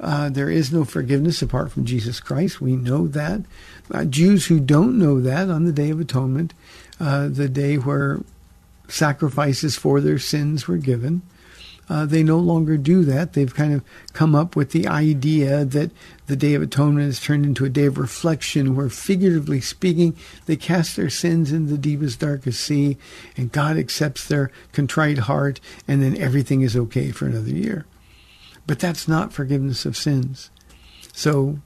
Uh, 0.00 0.28
there 0.28 0.50
is 0.50 0.72
no 0.72 0.84
forgiveness 0.84 1.42
apart 1.42 1.72
from 1.72 1.84
Jesus 1.84 2.20
Christ. 2.20 2.60
We 2.60 2.76
know 2.76 3.08
that. 3.08 3.42
Uh, 3.90 4.04
Jews 4.04 4.46
who 4.46 4.60
don't 4.60 4.98
know 4.98 5.20
that 5.20 5.50
on 5.50 5.64
the 5.64 5.72
Day 5.72 5.90
of 5.90 5.98
Atonement, 5.98 6.54
uh, 7.00 7.28
the 7.28 7.48
day 7.48 7.76
where 7.76 8.20
sacrifices 8.88 9.76
for 9.76 10.00
their 10.00 10.18
sins 10.18 10.68
were 10.68 10.76
given, 10.76 11.22
uh, 11.88 12.04
they 12.06 12.22
no 12.22 12.38
longer 12.38 12.76
do 12.76 13.04
that. 13.04 13.32
They've 13.32 13.54
kind 13.54 13.72
of 13.72 13.82
come 14.12 14.34
up 14.34 14.54
with 14.54 14.72
the 14.72 14.86
idea 14.86 15.64
that 15.64 15.90
the 16.26 16.36
Day 16.36 16.54
of 16.54 16.62
Atonement 16.62 17.06
has 17.06 17.20
turned 17.20 17.46
into 17.46 17.64
a 17.64 17.70
day 17.70 17.86
of 17.86 17.98
reflection 17.98 18.76
where, 18.76 18.88
figuratively 18.88 19.60
speaking, 19.60 20.16
they 20.46 20.56
cast 20.56 20.96
their 20.96 21.10
sins 21.10 21.52
in 21.52 21.66
the 21.66 21.78
deepest, 21.78 22.20
darkest 22.20 22.60
sea, 22.60 22.98
and 23.36 23.52
God 23.52 23.76
accepts 23.76 24.26
their 24.26 24.50
contrite 24.72 25.18
heart, 25.18 25.60
and 25.86 26.02
then 26.02 26.16
everything 26.16 26.60
is 26.60 26.76
okay 26.76 27.10
for 27.10 27.26
another 27.26 27.50
year. 27.50 27.86
But 28.66 28.78
that's 28.78 29.08
not 29.08 29.32
forgiveness 29.32 29.86
of 29.86 29.96
sins. 29.96 30.50
So 31.14 31.58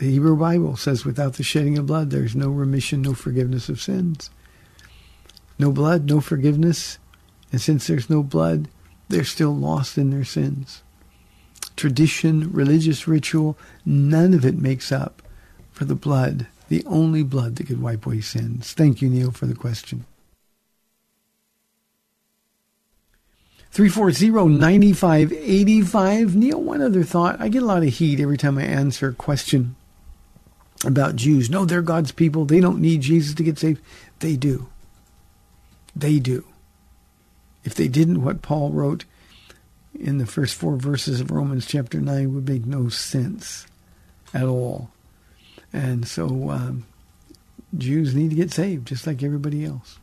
the 0.00 0.10
Hebrew 0.10 0.36
Bible 0.36 0.76
says 0.76 1.04
without 1.04 1.34
the 1.34 1.44
shedding 1.44 1.78
of 1.78 1.86
blood, 1.86 2.10
there's 2.10 2.34
no 2.34 2.48
remission, 2.48 3.02
no 3.02 3.14
forgiveness 3.14 3.68
of 3.68 3.80
sins. 3.80 4.30
No 5.60 5.70
blood, 5.70 6.06
no 6.06 6.20
forgiveness. 6.20 6.98
And 7.52 7.60
since 7.60 7.86
there's 7.86 8.10
no 8.10 8.24
blood, 8.24 8.66
they're 9.08 9.24
still 9.24 9.54
lost 9.54 9.98
in 9.98 10.10
their 10.10 10.24
sins. 10.24 10.82
Tradition, 11.76 12.52
religious 12.52 13.06
ritual, 13.06 13.56
none 13.84 14.34
of 14.34 14.44
it 14.44 14.58
makes 14.58 14.90
up 14.90 15.22
for 15.70 15.84
the 15.84 15.94
blood, 15.94 16.48
the 16.68 16.84
only 16.86 17.22
blood 17.22 17.54
that 17.56 17.66
could 17.66 17.82
wipe 17.82 18.06
away 18.06 18.22
sins. 18.22 18.72
Thank 18.72 19.02
you, 19.02 19.08
Neil, 19.08 19.30
for 19.30 19.46
the 19.46 19.54
question. 19.54 20.06
340-9585. 23.74 26.34
Neil, 26.34 26.60
one 26.60 26.82
other 26.82 27.02
thought. 27.02 27.40
I 27.40 27.48
get 27.48 27.62
a 27.62 27.66
lot 27.66 27.82
of 27.82 27.88
heat 27.88 28.20
every 28.20 28.36
time 28.36 28.58
I 28.58 28.64
answer 28.64 29.08
a 29.08 29.14
question 29.14 29.76
about 30.84 31.16
Jews. 31.16 31.48
No, 31.48 31.64
they're 31.64 31.80
God's 31.80 32.12
people. 32.12 32.44
They 32.44 32.60
don't 32.60 32.82
need 32.82 33.00
Jesus 33.00 33.34
to 33.34 33.42
get 33.42 33.58
saved. 33.58 33.80
They 34.18 34.36
do. 34.36 34.68
They 35.96 36.18
do. 36.18 36.44
If 37.64 37.74
they 37.74 37.88
didn't, 37.88 38.22
what 38.22 38.42
Paul 38.42 38.70
wrote 38.70 39.04
in 39.98 40.18
the 40.18 40.26
first 40.26 40.54
four 40.54 40.76
verses 40.76 41.20
of 41.20 41.30
Romans 41.30 41.66
chapter 41.66 42.00
9 42.00 42.34
would 42.34 42.48
make 42.48 42.66
no 42.66 42.88
sense 42.88 43.66
at 44.34 44.44
all. 44.44 44.90
And 45.72 46.06
so 46.06 46.50
um, 46.50 46.86
Jews 47.76 48.14
need 48.14 48.30
to 48.30 48.36
get 48.36 48.52
saved 48.52 48.88
just 48.88 49.06
like 49.06 49.22
everybody 49.22 49.64
else. 49.64 49.98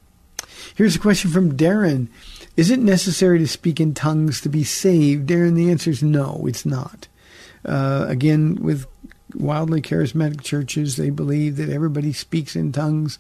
Here's 0.76 0.96
a 0.96 1.00
question 1.00 1.32
from 1.32 1.58
Darren. 1.58 2.08
Is 2.58 2.72
it 2.72 2.80
necessary 2.80 3.40
to 3.40 3.48
speak 3.48 3.80
in 3.80 3.94
tongues 3.94 4.42
to 4.42 4.50
be 4.50 4.64
saved? 4.64 5.30
Darren, 5.30 5.56
the 5.56 5.72
answer 5.72 5.90
is 5.90 6.04
no, 6.04 6.46
it's 6.48 6.66
not. 6.66 7.08
Uh, 7.66 8.06
again, 8.08 8.56
with 8.56 8.86
wildly 9.36 9.82
charismatic 9.82 10.42
churches, 10.42 10.96
they 10.96 11.10
believe 11.10 11.58
that 11.58 11.70
everybody 11.70 12.14
speaks 12.14 12.56
in 12.56 12.72
tongues. 12.72 13.20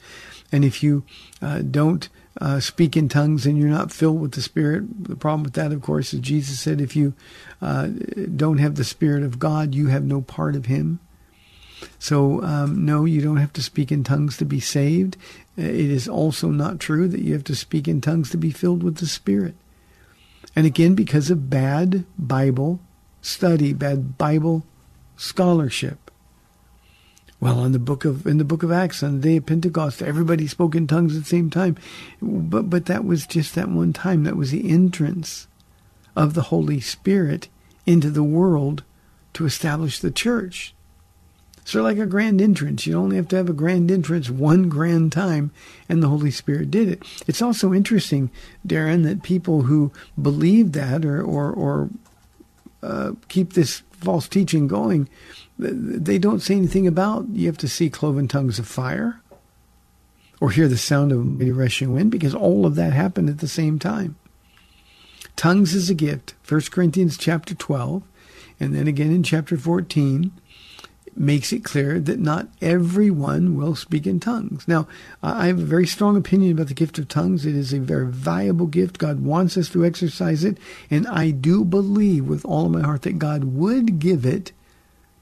And 0.52 0.66
if 0.66 0.82
you 0.82 1.04
uh, 1.42 1.60
don't 1.60 2.10
uh, 2.40 2.60
speak 2.60 2.96
in 2.96 3.10
tongues 3.10 3.46
and 3.46 3.58
you're 3.58 3.68
not 3.68 3.92
filled 3.92 4.22
with 4.22 4.32
the 4.32 4.42
Spirit, 4.42 5.04
the 5.08 5.16
problem 5.16 5.44
with 5.44 5.54
that, 5.54 5.72
of 5.72 5.82
course, 5.82 6.14
is 6.14 6.22
Jesus 6.22 6.60
said, 6.60 6.80
if 6.80 6.96
you 6.96 7.14
uh, 7.62 7.88
don't 8.36 8.60
have 8.60 8.76
the 8.76 8.84
Spirit 8.84 9.24
of 9.24 9.40
God, 9.40 9.76
you 9.76 9.88
have 9.88 10.04
no 10.04 10.22
part 10.22 10.56
of 10.56 10.66
Him. 10.66 11.00
So, 11.98 12.42
um, 12.44 12.86
no, 12.86 13.06
you 13.06 13.22
don't 13.22 13.38
have 13.38 13.54
to 13.54 13.64
speak 13.64 13.92
in 13.92 14.04
tongues 14.04 14.38
to 14.38 14.46
be 14.46 14.60
saved. 14.60 15.18
Uh, 15.58 15.64
it 15.64 15.92
is 15.92 16.08
also 16.08 16.50
not 16.50 16.80
true 16.80 17.08
that 17.08 17.22
you 17.22 17.34
have 17.34 17.44
to 17.46 17.56
speak 17.56 17.88
in 17.88 18.02
tongues 18.02 18.30
to 18.32 18.38
be 18.38 18.52
filled 18.52 18.84
with 18.84 18.98
the 18.98 19.08
Spirit. 19.08 19.56
And 20.56 20.66
again, 20.66 20.96
because 20.96 21.30
of 21.30 21.50
bad 21.50 22.06
Bible 22.18 22.80
study, 23.22 23.74
bad 23.74 24.18
Bible 24.18 24.66
scholarship. 25.18 26.09
Well, 27.42 27.64
in 27.64 27.72
the 27.72 27.80
book 27.80 28.04
of 28.04 28.28
in 28.28 28.38
the 28.38 28.44
book 28.44 28.64
of 28.64 28.72
Acts, 28.72 29.02
on 29.02 29.16
the 29.16 29.30
day 29.30 29.38
of 29.38 29.46
Pentecost, 29.46 30.02
everybody 30.02 30.46
spoke 30.46 30.76
in 30.76 30.88
tongues 30.88 31.16
at 31.16 31.24
the 31.24 31.30
same 31.30 31.50
time, 31.50 31.78
but 32.22 32.70
but 32.70 32.86
that 32.88 33.06
was 33.06 33.26
just 33.26 33.56
that 33.56 33.70
one 33.70 33.94
time. 33.94 34.24
That 34.24 34.36
was 34.36 34.52
the 34.52 34.70
entrance 34.70 35.48
of 36.16 36.34
the 36.34 36.44
Holy 36.44 36.82
Spirit 36.82 37.48
into 37.86 38.10
the 38.10 38.24
world 38.24 38.84
to 39.34 39.46
establish 39.46 40.00
the 40.00 40.12
church. 40.12 40.74
So, 41.64 41.82
like 41.84 41.98
a 41.98 42.06
grand 42.06 42.42
entrance, 42.42 42.86
you 42.86 42.98
only 42.98 43.16
have 43.16 43.28
to 43.30 43.36
have 43.38 43.50
a 43.50 43.54
grand 43.54 43.92
entrance 43.92 44.30
one 44.30 44.70
grand 44.70 45.12
time, 45.12 45.52
and 45.88 46.04
the 46.04 46.08
Holy 46.10 46.32
Spirit 46.32 46.72
did 46.72 46.90
it. 46.90 47.04
It's 47.26 47.42
also 47.42 47.74
interesting, 47.74 48.32
Darren, 48.68 49.04
that 49.04 49.24
people 49.24 49.62
who 49.62 49.92
believe 50.22 50.74
that 50.74 51.06
or 51.06 51.22
or, 51.22 51.52
or 51.54 51.90
uh, 52.82 53.12
keep 53.28 53.54
this 53.54 53.84
false 53.92 54.28
teaching 54.28 54.68
going, 54.68 55.08
they 55.60 56.18
don't 56.18 56.42
say 56.42 56.56
anything 56.56 56.88
about 56.88 57.28
you 57.30 57.48
have 57.48 57.58
to 57.58 57.68
see 57.68 57.90
cloven 57.90 58.28
tongues 58.28 58.60
of 58.60 58.68
fire 58.68 59.22
or 60.40 60.52
hear 60.52 60.70
the 60.70 60.78
sound 60.78 61.12
of 61.12 61.42
a 61.42 61.52
rushing 61.52 61.94
wind 61.94 62.12
because 62.12 62.34
all 62.34 62.66
of 62.66 62.76
that 62.76 62.94
happened 62.94 63.30
at 63.30 63.40
the 63.40 63.48
same 63.48 63.78
time. 63.78 64.16
Tongues 65.36 65.74
is 65.74 65.90
a 65.90 65.94
gift. 65.94 66.34
1 66.48 66.62
Corinthians 66.72 67.18
chapter 67.18 67.54
12 67.54 68.04
and 68.60 68.74
then 68.74 68.88
again 68.88 69.12
in 69.12 69.22
chapter 69.22 69.58
14 69.58 70.32
makes 71.16 71.52
it 71.52 71.66
clear 71.66 72.00
that 72.00 72.20
not 72.20 72.48
everyone 72.62 73.58
will 73.58 73.76
speak 73.76 74.08
in 74.08 74.22
tongues. 74.22 74.66
Now, 74.68 74.88
I 75.22 75.48
have 75.48 75.60
a 75.60 75.64
very 75.64 75.86
strong 75.86 76.16
opinion 76.16 76.54
about 76.54 76.68
the 76.68 76.74
gift 76.74 76.98
of 76.98 77.10
tongues. 77.10 77.46
It 77.46 77.56
is 77.56 77.74
a 77.74 77.80
very 77.80 78.06
valuable 78.06 78.68
gift. 78.68 79.00
God 79.00 79.20
wants 79.20 79.58
us 79.58 79.70
to 79.72 79.84
exercise 79.84 80.46
it, 80.46 80.58
and 80.90 81.06
I 81.08 81.32
do 81.32 81.66
believe 81.66 82.26
with 82.26 82.46
all 82.46 82.68
of 82.68 82.72
my 82.72 82.82
heart 82.82 83.02
that 83.02 83.20
God 83.20 83.44
would 83.44 84.00
give 84.00 84.26
it 84.26 84.54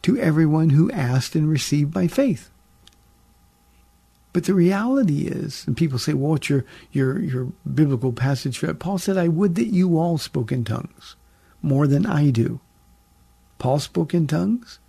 to 0.03 0.17
everyone 0.17 0.71
who 0.71 0.91
asked 0.91 1.35
and 1.35 1.49
received 1.49 1.93
by 1.93 2.07
faith. 2.07 2.49
But 4.33 4.45
the 4.45 4.53
reality 4.53 5.27
is, 5.27 5.65
and 5.65 5.75
people 5.75 5.97
say, 5.97 6.13
well, 6.13 6.31
what's 6.31 6.49
your, 6.49 6.63
your, 6.91 7.19
your 7.19 7.51
biblical 7.73 8.13
passage 8.13 8.59
for? 8.59 8.71
Paul 8.73 8.99
said, 8.99 9.17
I 9.17 9.27
would 9.27 9.55
that 9.55 9.67
you 9.67 9.97
all 9.97 10.17
spoke 10.17 10.51
in 10.51 10.63
tongues 10.63 11.15
more 11.61 11.87
than 11.87 12.05
I 12.05 12.29
do. 12.29 12.59
Paul 13.57 13.79
spoke 13.79 14.13
in 14.13 14.27
tongues. 14.27 14.79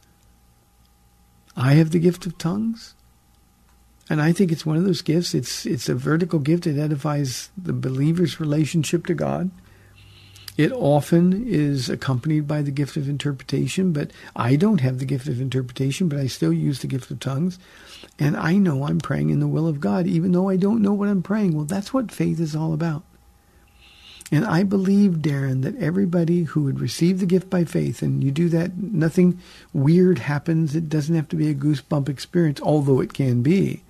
I 1.57 1.75
have 1.75 1.91
the 1.91 1.99
gift 1.99 2.27
of 2.27 2.37
tongues. 2.37 2.95
And 4.11 4.21
I 4.23 4.33
think 4.33 4.53
it's 4.53 4.67
one 4.67 4.77
of 4.77 4.85
those 4.85 5.03
gifts. 5.03 5.35
It's 5.35 5.67
it's 5.67 5.89
a 5.89 5.95
vertical 5.95 6.39
gift. 6.39 6.67
It 6.67 6.79
edifies 6.79 7.51
the 7.57 7.73
believer's 7.73 8.41
relationship 8.41 9.07
to 9.07 9.15
God. 9.15 9.51
It 10.59 10.73
often 10.73 11.47
is 11.47 11.89
accompanied 11.89 12.49
by 12.49 12.63
the 12.63 12.73
gift 12.73 12.97
of 12.97 13.09
interpretation, 13.09 13.93
but 13.93 14.11
I 14.35 14.57
don't 14.57 14.81
have 14.81 14.99
the 14.99 15.05
gift 15.05 15.29
of 15.29 15.41
interpretation, 15.41 16.09
but 16.09 16.19
I 16.19 16.27
still 16.27 16.53
use 16.53 16.81
the 16.81 16.89
gift 16.89 17.13
of 17.13 17.21
tongues. 17.21 17.61
And 18.19 18.37
I 18.37 18.55
know 18.55 18.83
I'm 18.85 18.99
praying 18.99 19.31
in 19.31 19.39
the 19.39 19.47
will 19.47 19.69
of 19.69 19.79
God, 19.79 20.09
even 20.09 20.33
though 20.33 20.49
I 20.49 20.57
don't 20.57 20.83
know 20.83 20.93
what 20.93 21.09
I'm 21.09 21.23
praying. 21.23 21.55
Well, 21.55 21.65
that's 21.65 21.95
what 21.95 22.11
faith 22.11 22.41
is 22.41 22.57
all 22.57 22.73
about. 22.75 23.05
And 24.33 24.45
I 24.45 24.65
believe, 24.65 25.19
Darren, 25.19 25.63
that 25.63 25.77
everybody 25.77 26.43
who 26.43 26.65
would 26.65 26.81
receive 26.81 27.21
the 27.21 27.27
gift 27.27 27.49
by 27.49 27.65
faith, 27.65 28.03
and 28.03 28.23
you 28.23 28.33
do 28.33 28.49
that, 28.49 28.77
nothing 28.77 29.39
weird 29.73 30.19
happens. 30.19 30.75
It 30.75 30.89
doesn't 30.89 31.15
have 31.15 31.29
to 31.29 31.37
be 31.37 31.49
a 31.49 31.55
goosebump 31.55 32.09
experience, 32.09 32.61
although 32.61 33.01
it 33.01 33.15
can 33.15 33.43
be. 33.43 33.85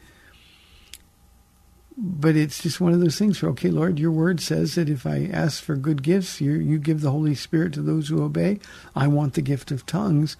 But 2.00 2.36
it's 2.36 2.62
just 2.62 2.80
one 2.80 2.92
of 2.92 3.00
those 3.00 3.18
things 3.18 3.38
for, 3.38 3.48
okay, 3.48 3.70
Lord, 3.70 3.98
your 3.98 4.12
word 4.12 4.40
says 4.40 4.76
that 4.76 4.88
if 4.88 5.04
I 5.04 5.28
ask 5.32 5.60
for 5.60 5.74
good 5.74 6.04
gifts, 6.04 6.40
you, 6.40 6.52
you 6.52 6.78
give 6.78 7.00
the 7.00 7.10
Holy 7.10 7.34
Spirit 7.34 7.72
to 7.72 7.82
those 7.82 8.08
who 8.08 8.22
obey. 8.22 8.60
I 8.94 9.08
want 9.08 9.34
the 9.34 9.42
gift 9.42 9.72
of 9.72 9.84
tongues. 9.84 10.36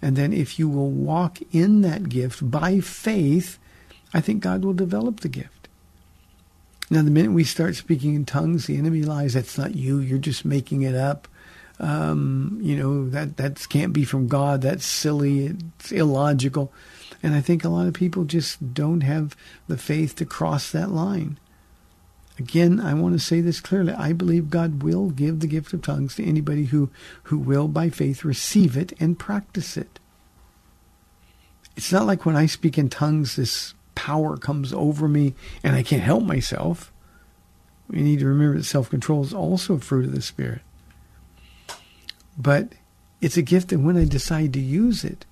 And 0.00 0.16
then 0.16 0.32
if 0.32 0.58
you 0.58 0.70
will 0.70 0.90
walk 0.90 1.38
in 1.52 1.82
that 1.82 2.08
gift 2.08 2.50
by 2.50 2.80
faith, 2.80 3.58
I 4.14 4.22
think 4.22 4.42
God 4.42 4.64
will 4.64 4.72
develop 4.72 5.20
the 5.20 5.28
gift. 5.28 5.68
Now, 6.90 7.02
the 7.02 7.10
minute 7.10 7.32
we 7.32 7.44
start 7.44 7.76
speaking 7.76 8.14
in 8.14 8.24
tongues, 8.24 8.66
the 8.66 8.78
enemy 8.78 9.02
lies. 9.02 9.34
That's 9.34 9.58
not 9.58 9.74
you. 9.74 9.98
You're 9.98 10.18
just 10.18 10.46
making 10.46 10.82
it 10.82 10.94
up. 10.94 11.28
Um, 11.78 12.58
you 12.62 12.76
know 12.76 13.08
that 13.08 13.38
that 13.38 13.66
can't 13.68 13.92
be 13.92 14.04
from 14.04 14.28
God. 14.28 14.62
That's 14.62 14.84
silly. 14.84 15.46
It's 15.78 15.90
illogical. 15.90 16.72
And 17.22 17.34
I 17.34 17.40
think 17.40 17.64
a 17.64 17.68
lot 17.68 17.86
of 17.86 17.94
people 17.94 18.24
just 18.24 18.74
don't 18.74 19.02
have 19.02 19.36
the 19.68 19.76
faith 19.76 20.16
to 20.16 20.24
cross 20.24 20.70
that 20.72 20.90
line. 20.90 21.38
Again, 22.38 22.80
I 22.80 22.94
want 22.94 23.14
to 23.14 23.20
say 23.20 23.40
this 23.40 23.60
clearly. 23.60 23.92
I 23.92 24.12
believe 24.12 24.50
God 24.50 24.82
will 24.82 25.10
give 25.10 25.40
the 25.40 25.46
gift 25.46 25.72
of 25.72 25.82
tongues 25.82 26.16
to 26.16 26.24
anybody 26.24 26.64
who, 26.66 26.90
who 27.24 27.38
will, 27.38 27.68
by 27.68 27.90
faith, 27.90 28.24
receive 28.24 28.76
it 28.76 28.92
and 28.98 29.18
practice 29.18 29.76
it. 29.76 30.00
It's 31.76 31.92
not 31.92 32.06
like 32.06 32.26
when 32.26 32.36
I 32.36 32.46
speak 32.46 32.78
in 32.78 32.88
tongues, 32.88 33.36
this 33.36 33.74
power 33.94 34.36
comes 34.36 34.72
over 34.72 35.06
me 35.08 35.34
and 35.62 35.76
I 35.76 35.82
can't 35.82 36.02
help 36.02 36.24
myself. 36.24 36.92
We 37.88 38.02
need 38.02 38.20
to 38.20 38.26
remember 38.26 38.56
that 38.56 38.64
self 38.64 38.90
control 38.90 39.22
is 39.22 39.34
also 39.34 39.74
a 39.74 39.80
fruit 39.80 40.06
of 40.06 40.14
the 40.14 40.22
Spirit. 40.22 40.62
But 42.38 42.72
it's 43.20 43.36
a 43.36 43.42
gift 43.42 43.68
that 43.68 43.80
when 43.80 43.96
I 43.96 44.04
decide 44.04 44.52
to 44.54 44.60
use 44.60 45.04
it, 45.04 45.26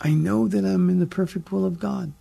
I 0.00 0.10
know 0.10 0.48
that 0.48 0.64
I'm 0.64 0.90
in 0.90 1.00
the 1.00 1.06
perfect 1.06 1.50
will 1.50 1.64
of 1.64 1.80
God. 1.80 2.12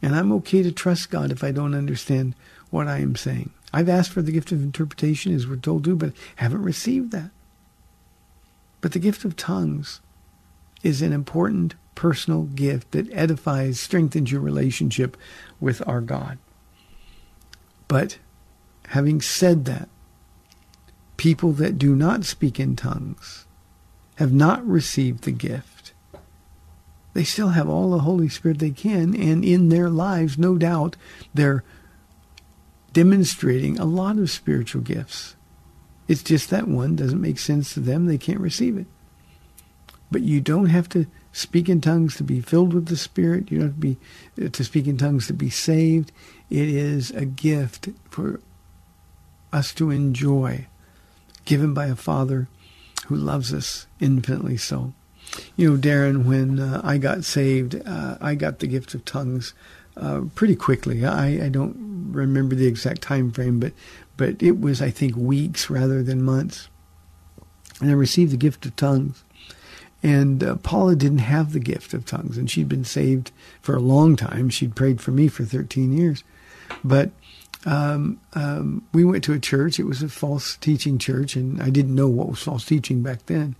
And 0.00 0.14
I'm 0.14 0.32
okay 0.32 0.62
to 0.62 0.72
trust 0.72 1.10
God 1.10 1.32
if 1.32 1.42
I 1.42 1.50
don't 1.50 1.74
understand 1.74 2.34
what 2.70 2.86
I 2.86 2.98
am 2.98 3.16
saying. 3.16 3.50
I've 3.72 3.88
asked 3.88 4.12
for 4.12 4.22
the 4.22 4.32
gift 4.32 4.52
of 4.52 4.62
interpretation, 4.62 5.34
as 5.34 5.46
we're 5.46 5.56
told 5.56 5.84
to, 5.84 5.96
but 5.96 6.12
haven't 6.36 6.62
received 6.62 7.10
that. 7.12 7.30
But 8.80 8.92
the 8.92 8.98
gift 8.98 9.24
of 9.24 9.36
tongues 9.36 10.00
is 10.82 11.02
an 11.02 11.12
important 11.12 11.74
personal 11.94 12.44
gift 12.44 12.92
that 12.92 13.12
edifies, 13.12 13.80
strengthens 13.80 14.30
your 14.30 14.40
relationship 14.40 15.16
with 15.58 15.86
our 15.88 16.00
God. 16.00 16.38
But 17.88 18.18
having 18.88 19.20
said 19.20 19.64
that, 19.64 19.88
people 21.16 21.52
that 21.52 21.78
do 21.78 21.96
not 21.96 22.24
speak 22.24 22.60
in 22.60 22.76
tongues 22.76 23.46
have 24.16 24.32
not 24.32 24.66
received 24.66 25.24
the 25.24 25.32
gift. 25.32 25.92
They 27.18 27.24
still 27.24 27.48
have 27.48 27.68
all 27.68 27.90
the 27.90 27.98
Holy 27.98 28.28
Spirit 28.28 28.60
they 28.60 28.70
can, 28.70 29.12
and 29.12 29.44
in 29.44 29.70
their 29.70 29.90
lives, 29.90 30.38
no 30.38 30.56
doubt, 30.56 30.94
they're 31.34 31.64
demonstrating 32.92 33.76
a 33.76 33.84
lot 33.84 34.18
of 34.18 34.30
spiritual 34.30 34.82
gifts. 34.82 35.34
It's 36.06 36.22
just 36.22 36.48
that 36.50 36.68
one 36.68 36.94
doesn't 36.94 37.20
make 37.20 37.40
sense 37.40 37.74
to 37.74 37.80
them. 37.80 38.06
They 38.06 38.18
can't 38.18 38.38
receive 38.38 38.78
it. 38.78 38.86
But 40.12 40.22
you 40.22 40.40
don't 40.40 40.66
have 40.66 40.88
to 40.90 41.08
speak 41.32 41.68
in 41.68 41.80
tongues 41.80 42.14
to 42.18 42.22
be 42.22 42.40
filled 42.40 42.72
with 42.72 42.86
the 42.86 42.96
Spirit. 42.96 43.50
You 43.50 43.58
don't 43.58 43.66
have 43.66 43.74
to 43.74 43.80
be 43.80 44.50
to 44.50 44.62
speak 44.62 44.86
in 44.86 44.96
tongues 44.96 45.26
to 45.26 45.32
be 45.32 45.50
saved. 45.50 46.12
It 46.50 46.68
is 46.68 47.10
a 47.10 47.24
gift 47.24 47.88
for 48.08 48.40
us 49.52 49.74
to 49.74 49.90
enjoy, 49.90 50.68
given 51.44 51.74
by 51.74 51.86
a 51.86 51.96
Father 51.96 52.46
who 53.06 53.16
loves 53.16 53.52
us 53.52 53.88
infinitely 53.98 54.56
so. 54.56 54.92
You 55.56 55.70
know, 55.70 55.76
Darren, 55.78 56.24
when 56.24 56.60
uh, 56.60 56.80
I 56.84 56.98
got 56.98 57.24
saved, 57.24 57.80
uh, 57.86 58.18
I 58.20 58.34
got 58.34 58.58
the 58.58 58.66
gift 58.66 58.94
of 58.94 59.04
tongues 59.04 59.54
uh, 59.96 60.22
pretty 60.34 60.56
quickly. 60.56 61.04
I, 61.04 61.46
I 61.46 61.48
don't 61.48 62.10
remember 62.12 62.54
the 62.54 62.66
exact 62.66 63.02
time 63.02 63.30
frame, 63.30 63.60
but 63.60 63.72
but 64.16 64.42
it 64.42 64.60
was 64.60 64.82
I 64.82 64.90
think 64.90 65.16
weeks 65.16 65.70
rather 65.70 66.02
than 66.02 66.22
months. 66.22 66.68
And 67.80 67.90
I 67.90 67.94
received 67.94 68.32
the 68.32 68.36
gift 68.36 68.66
of 68.66 68.74
tongues. 68.76 69.22
And 70.02 70.44
uh, 70.44 70.56
Paula 70.56 70.94
didn't 70.94 71.18
have 71.18 71.52
the 71.52 71.60
gift 71.60 71.92
of 71.92 72.04
tongues, 72.04 72.38
and 72.38 72.48
she'd 72.48 72.68
been 72.68 72.84
saved 72.84 73.32
for 73.60 73.74
a 73.74 73.80
long 73.80 74.14
time. 74.14 74.48
She'd 74.48 74.76
prayed 74.76 75.00
for 75.00 75.10
me 75.10 75.26
for 75.26 75.44
13 75.44 75.92
years. 75.92 76.22
But 76.84 77.10
um, 77.66 78.20
um, 78.34 78.86
we 78.92 79.04
went 79.04 79.24
to 79.24 79.32
a 79.32 79.40
church. 79.40 79.80
It 79.80 79.84
was 79.84 80.02
a 80.02 80.08
false 80.08 80.56
teaching 80.56 80.98
church, 80.98 81.34
and 81.34 81.60
I 81.60 81.70
didn't 81.70 81.94
know 81.94 82.08
what 82.08 82.28
was 82.28 82.42
false 82.42 82.64
teaching 82.64 83.02
back 83.02 83.26
then. 83.26 83.56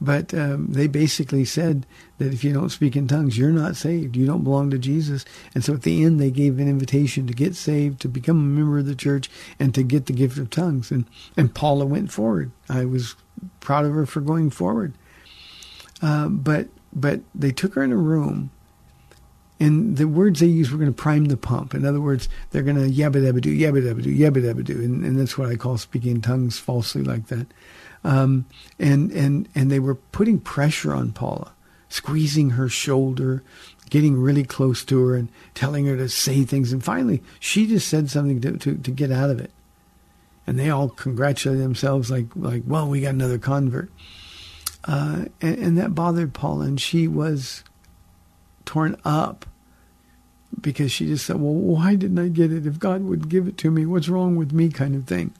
But 0.00 0.34
um, 0.34 0.68
they 0.68 0.88
basically 0.88 1.44
said 1.44 1.86
that 2.18 2.32
if 2.32 2.44
you 2.44 2.52
don't 2.52 2.68
speak 2.68 2.96
in 2.96 3.08
tongues, 3.08 3.38
you're 3.38 3.50
not 3.50 3.76
saved. 3.76 4.14
You 4.14 4.26
don't 4.26 4.44
belong 4.44 4.70
to 4.70 4.78
Jesus. 4.78 5.24
And 5.54 5.64
so 5.64 5.74
at 5.74 5.82
the 5.82 6.04
end, 6.04 6.20
they 6.20 6.30
gave 6.30 6.58
an 6.58 6.68
invitation 6.68 7.26
to 7.26 7.32
get 7.32 7.56
saved, 7.56 8.00
to 8.02 8.08
become 8.08 8.36
a 8.36 8.42
member 8.42 8.78
of 8.78 8.86
the 8.86 8.94
church, 8.94 9.30
and 9.58 9.74
to 9.74 9.82
get 9.82 10.06
the 10.06 10.12
gift 10.12 10.36
of 10.36 10.50
tongues. 10.50 10.90
And, 10.90 11.06
and 11.36 11.54
Paula 11.54 11.86
went 11.86 12.12
forward. 12.12 12.50
I 12.68 12.84
was 12.84 13.16
proud 13.60 13.86
of 13.86 13.94
her 13.94 14.04
for 14.06 14.20
going 14.20 14.50
forward. 14.50 14.94
Uh, 16.02 16.28
but 16.28 16.68
but 16.92 17.20
they 17.34 17.52
took 17.52 17.74
her 17.74 17.82
in 17.82 17.92
a 17.92 17.96
room, 17.96 18.50
and 19.60 19.96
the 19.96 20.08
words 20.08 20.40
they 20.40 20.46
used 20.46 20.70
were 20.70 20.78
going 20.78 20.92
to 20.92 21.02
prime 21.02 21.26
the 21.26 21.36
pump. 21.36 21.74
In 21.74 21.84
other 21.84 22.00
words, 22.00 22.28
they're 22.50 22.62
going 22.62 22.76
to 22.76 22.90
yabba 22.90 23.16
dabba 23.16 23.40
do, 23.40 23.56
yabba 23.56 23.82
dabba 23.82 24.02
do, 24.02 24.14
yabba 24.14 24.42
dabba 24.42 24.64
do, 24.64 24.78
and, 24.78 25.04
and 25.04 25.18
that's 25.18 25.38
what 25.38 25.48
I 25.48 25.56
call 25.56 25.78
speaking 25.78 26.16
in 26.16 26.22
tongues 26.22 26.58
falsely 26.58 27.02
like 27.02 27.26
that. 27.28 27.46
Um, 28.06 28.46
and 28.78 29.10
and 29.10 29.48
and 29.54 29.70
they 29.70 29.80
were 29.80 29.96
putting 29.96 30.38
pressure 30.38 30.94
on 30.94 31.10
Paula 31.10 31.52
squeezing 31.88 32.50
her 32.50 32.68
shoulder, 32.68 33.42
getting 33.90 34.20
really 34.20 34.44
close 34.44 34.84
to 34.84 35.04
her 35.06 35.16
and 35.16 35.28
telling 35.54 35.86
her 35.86 35.96
to 35.96 36.08
say 36.08 36.44
things. 36.44 36.72
And 36.72 36.84
finally, 36.84 37.22
she 37.38 37.66
just 37.66 37.88
said 37.88 38.10
something 38.10 38.40
to, 38.40 38.56
to, 38.58 38.74
to 38.76 38.90
get 38.90 39.12
out 39.12 39.30
of 39.30 39.40
it. 39.40 39.50
And 40.46 40.58
they 40.58 40.70
all 40.70 40.88
congratulated 40.88 41.62
themselves 41.62 42.10
like, 42.10 42.26
like 42.36 42.62
well, 42.66 42.88
we 42.88 43.00
got 43.00 43.14
another 43.14 43.38
convert. 43.38 43.90
Uh, 44.84 45.26
and, 45.40 45.58
and 45.58 45.78
that 45.78 45.94
bothered 45.94 46.32
Paula, 46.32 46.66
and 46.66 46.80
she 46.80 47.08
was 47.08 47.64
torn 48.64 48.96
up 49.04 49.46
because 50.60 50.92
she 50.92 51.06
just 51.06 51.26
said, 51.26 51.36
well, 51.36 51.52
why 51.52 51.96
didn't 51.96 52.18
I 52.18 52.28
get 52.28 52.52
it? 52.52 52.66
If 52.66 52.78
God 52.78 53.02
would 53.02 53.28
give 53.28 53.48
it 53.48 53.58
to 53.58 53.70
me, 53.70 53.84
what's 53.84 54.08
wrong 54.08 54.36
with 54.36 54.52
me 54.52 54.70
kind 54.70 54.94
of 54.94 55.04
thing. 55.04 55.34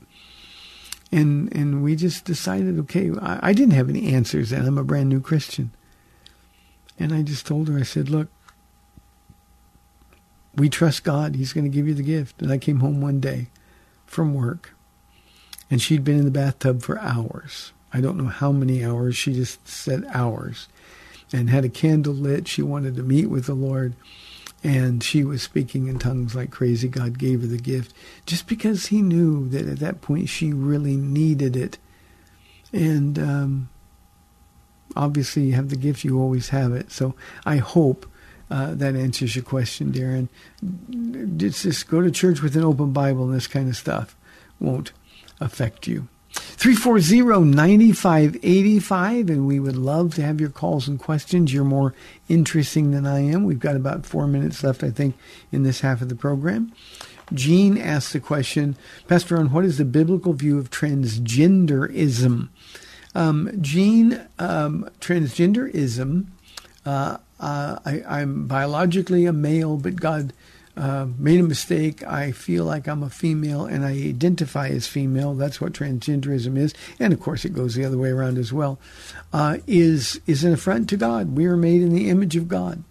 And, 1.12 1.54
and 1.54 1.82
we 1.82 1.94
just 1.94 2.24
decided, 2.24 2.78
okay, 2.80 3.10
I, 3.20 3.50
I 3.50 3.52
didn't 3.52 3.74
have 3.74 3.88
any 3.88 4.12
answers 4.12 4.52
and 4.52 4.66
I'm 4.66 4.78
a 4.78 4.84
brand 4.84 5.08
new 5.08 5.20
Christian. 5.20 5.70
And 6.98 7.12
I 7.12 7.22
just 7.22 7.46
told 7.46 7.68
her, 7.68 7.78
I 7.78 7.82
said, 7.82 8.08
look, 8.08 8.28
we 10.56 10.68
trust 10.68 11.04
God. 11.04 11.36
He's 11.36 11.52
going 11.52 11.64
to 11.64 11.74
give 11.74 11.86
you 11.86 11.94
the 11.94 12.02
gift. 12.02 12.40
And 12.40 12.50
I 12.50 12.58
came 12.58 12.80
home 12.80 13.00
one 13.00 13.20
day 13.20 13.48
from 14.06 14.34
work 14.34 14.74
and 15.70 15.80
she'd 15.80 16.04
been 16.04 16.18
in 16.18 16.24
the 16.24 16.30
bathtub 16.30 16.82
for 16.82 16.98
hours. 17.00 17.72
I 17.92 18.00
don't 18.00 18.16
know 18.16 18.28
how 18.28 18.52
many 18.52 18.84
hours. 18.84 19.16
She 19.16 19.32
just 19.32 19.66
said 19.66 20.04
hours 20.12 20.68
and 21.32 21.50
had 21.50 21.64
a 21.64 21.68
candle 21.68 22.14
lit. 22.14 22.48
She 22.48 22.62
wanted 22.62 22.96
to 22.96 23.02
meet 23.02 23.26
with 23.26 23.46
the 23.46 23.54
Lord 23.54 23.94
and 24.66 25.00
she 25.00 25.22
was 25.22 25.42
speaking 25.42 25.86
in 25.86 25.96
tongues 25.96 26.34
like 26.34 26.50
crazy. 26.50 26.88
God 26.88 27.18
gave 27.18 27.42
her 27.42 27.46
the 27.46 27.56
gift 27.56 27.94
just 28.26 28.48
because 28.48 28.86
he 28.86 29.00
knew 29.00 29.48
that 29.50 29.68
at 29.68 29.78
that 29.78 30.00
point 30.00 30.28
she 30.28 30.52
really 30.52 30.96
needed 30.96 31.54
it. 31.54 31.78
And 32.72 33.16
um, 33.16 33.68
obviously, 34.96 35.44
you 35.44 35.52
have 35.52 35.68
the 35.68 35.76
gift, 35.76 36.02
you 36.02 36.20
always 36.20 36.48
have 36.48 36.72
it. 36.72 36.90
So 36.90 37.14
I 37.44 37.58
hope 37.58 38.10
uh, 38.50 38.74
that 38.74 38.96
answers 38.96 39.36
your 39.36 39.44
question, 39.44 39.92
Darren. 39.92 40.28
Just, 41.38 41.62
just 41.62 41.88
go 41.88 42.00
to 42.00 42.10
church 42.10 42.42
with 42.42 42.56
an 42.56 42.64
open 42.64 42.92
Bible 42.92 43.24
and 43.26 43.34
this 43.34 43.46
kind 43.46 43.68
of 43.68 43.76
stuff 43.76 44.16
won't 44.58 44.90
affect 45.40 45.86
you. 45.86 46.08
340-9585 46.58 49.28
and 49.28 49.46
we 49.46 49.60
would 49.60 49.76
love 49.76 50.14
to 50.14 50.22
have 50.22 50.40
your 50.40 50.48
calls 50.48 50.88
and 50.88 50.98
questions. 50.98 51.52
You're 51.52 51.64
more 51.64 51.92
interesting 52.28 52.92
than 52.92 53.06
I 53.06 53.20
am. 53.20 53.44
We've 53.44 53.58
got 53.58 53.76
about 53.76 54.06
four 54.06 54.26
minutes 54.26 54.64
left, 54.64 54.82
I 54.82 54.90
think, 54.90 55.16
in 55.52 55.64
this 55.64 55.80
half 55.80 56.00
of 56.00 56.08
the 56.08 56.14
program. 56.14 56.72
Jean 57.34 57.76
asked 57.76 58.12
the 58.12 58.20
question, 58.20 58.76
Pastor 59.08 59.36
Ron, 59.36 59.52
what 59.52 59.64
is 59.64 59.78
the 59.78 59.84
biblical 59.84 60.32
view 60.32 60.58
of 60.58 60.70
transgenderism? 60.70 62.48
Um, 63.14 63.50
Jean, 63.60 64.26
um, 64.38 64.88
transgenderism, 65.00 66.26
uh, 66.84 67.16
uh, 67.38 67.78
I, 67.84 68.02
I'm 68.06 68.46
biologically 68.46 69.26
a 69.26 69.32
male, 69.32 69.76
but 69.76 69.96
God 69.96 70.32
uh, 70.76 71.06
made 71.18 71.40
a 71.40 71.44
mistake. 71.44 72.06
I 72.06 72.32
feel 72.32 72.64
like 72.64 72.86
I'm 72.86 73.02
a 73.02 73.10
female 73.10 73.64
and 73.64 73.84
I 73.84 73.92
identify 73.92 74.68
as 74.68 74.86
female. 74.86 75.34
That's 75.34 75.60
what 75.60 75.72
transgenderism 75.72 76.56
is, 76.58 76.74
and 76.98 77.12
of 77.12 77.20
course 77.20 77.44
it 77.44 77.54
goes 77.54 77.74
the 77.74 77.84
other 77.84 77.98
way 77.98 78.10
around 78.10 78.38
as 78.38 78.52
well. 78.52 78.78
Uh, 79.32 79.58
is 79.66 80.20
is 80.26 80.44
an 80.44 80.52
affront 80.52 80.88
to 80.90 80.96
God. 80.96 81.36
We 81.36 81.46
are 81.46 81.56
made 81.56 81.82
in 81.82 81.94
the 81.94 82.10
image 82.10 82.36
of 82.36 82.48
God. 82.48 82.82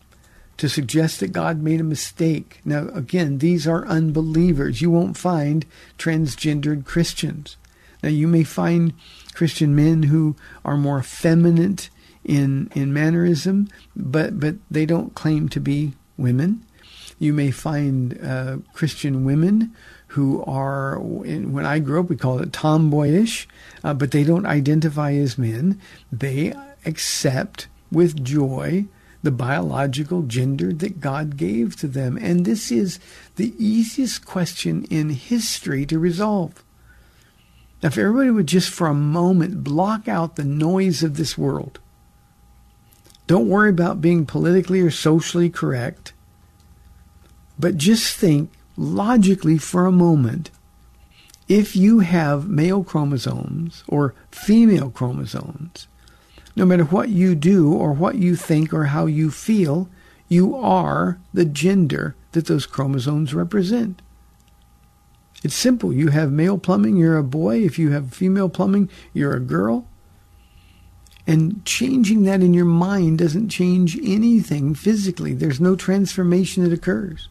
To 0.59 0.69
suggest 0.69 1.19
that 1.19 1.33
God 1.33 1.61
made 1.61 1.81
a 1.81 1.83
mistake. 1.83 2.61
Now, 2.63 2.87
again, 2.93 3.39
these 3.39 3.67
are 3.67 3.85
unbelievers. 3.87 4.81
You 4.81 4.89
won't 4.89 5.17
find 5.17 5.65
transgendered 5.97 6.85
Christians. 6.85 7.57
Now, 8.01 8.07
you 8.07 8.25
may 8.25 8.45
find 8.45 8.93
Christian 9.33 9.75
men 9.75 10.03
who 10.03 10.37
are 10.63 10.77
more 10.77 10.99
effeminate 10.99 11.89
in 12.23 12.71
in 12.73 12.93
mannerism, 12.93 13.67
but 13.95 14.39
but 14.39 14.55
they 14.71 14.85
don't 14.85 15.13
claim 15.13 15.49
to 15.49 15.59
be 15.59 15.93
women. 16.17 16.65
You 17.17 17.33
may 17.33 17.51
find 17.51 18.19
uh, 18.21 18.57
Christian 18.73 19.23
women 19.25 19.73
who 20.07 20.43
are, 20.43 20.99
when 20.99 21.65
I 21.65 21.79
grew 21.79 21.99
up, 21.99 22.09
we 22.09 22.15
called 22.15 22.41
it 22.41 22.53
tomboyish, 22.53 23.47
uh, 23.83 23.93
but 23.93 24.11
they 24.11 24.23
don't 24.23 24.45
identify 24.45 25.13
as 25.13 25.37
men. 25.37 25.79
They 26.11 26.53
accept 26.85 27.67
with 27.91 28.23
joy 28.23 28.85
the 29.23 29.31
biological 29.31 30.21
gender 30.21 30.71
that 30.71 31.01
God 31.01 31.35
gave 31.35 31.75
to 31.77 31.87
them. 31.87 32.17
And 32.17 32.45
this 32.45 32.71
is 32.71 32.99
the 33.37 33.53
easiest 33.57 34.25
question 34.25 34.83
in 34.85 35.09
history 35.09 35.85
to 35.87 35.97
resolve. 35.97 36.63
Now, 37.81 37.87
if 37.87 37.97
everybody 37.97 38.29
would 38.29 38.47
just 38.47 38.69
for 38.69 38.87
a 38.87 38.93
moment 38.93 39.63
block 39.63 40.07
out 40.07 40.35
the 40.35 40.43
noise 40.43 41.01
of 41.01 41.17
this 41.17 41.37
world, 41.37 41.79
don't 43.27 43.49
worry 43.49 43.69
about 43.69 44.01
being 44.01 44.25
politically 44.25 44.81
or 44.81 44.91
socially 44.91 45.49
correct. 45.49 46.13
But 47.57 47.77
just 47.77 48.15
think 48.15 48.51
logically 48.77 49.57
for 49.57 49.85
a 49.85 49.91
moment 49.91 50.51
if 51.47 51.75
you 51.75 51.99
have 51.99 52.49
male 52.49 52.83
chromosomes 52.83 53.83
or 53.87 54.15
female 54.31 54.89
chromosomes, 54.89 55.87
no 56.55 56.65
matter 56.65 56.85
what 56.85 57.09
you 57.09 57.35
do 57.35 57.71
or 57.71 57.93
what 57.93 58.15
you 58.15 58.35
think 58.35 58.73
or 58.73 58.85
how 58.85 59.05
you 59.05 59.29
feel, 59.29 59.87
you 60.27 60.55
are 60.55 61.19
the 61.33 61.45
gender 61.45 62.15
that 62.31 62.47
those 62.47 62.65
chromosomes 62.65 63.33
represent. 63.33 64.01
It's 65.43 65.55
simple. 65.55 65.93
You 65.93 66.07
have 66.09 66.31
male 66.31 66.57
plumbing, 66.57 66.97
you're 66.97 67.17
a 67.17 67.23
boy. 67.23 67.59
If 67.59 67.77
you 67.77 67.91
have 67.91 68.13
female 68.13 68.49
plumbing, 68.49 68.89
you're 69.13 69.35
a 69.35 69.39
girl. 69.39 69.87
And 71.27 71.63
changing 71.65 72.23
that 72.23 72.41
in 72.41 72.53
your 72.53 72.65
mind 72.65 73.19
doesn't 73.19 73.49
change 73.49 73.97
anything 73.97 74.73
physically. 74.73 75.33
There's 75.33 75.59
no 75.59 75.75
transformation 75.75 76.63
that 76.63 76.73
occurs. 76.73 77.29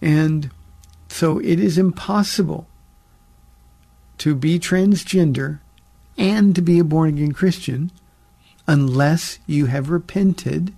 And 0.00 0.50
so 1.08 1.38
it 1.38 1.58
is 1.60 1.78
impossible 1.78 2.66
to 4.18 4.34
be 4.34 4.58
transgender 4.58 5.60
and 6.18 6.54
to 6.54 6.62
be 6.62 6.78
a 6.78 6.84
born 6.84 7.10
again 7.10 7.32
Christian 7.32 7.90
unless 8.66 9.38
you 9.46 9.66
have 9.66 9.90
repented 9.90 10.72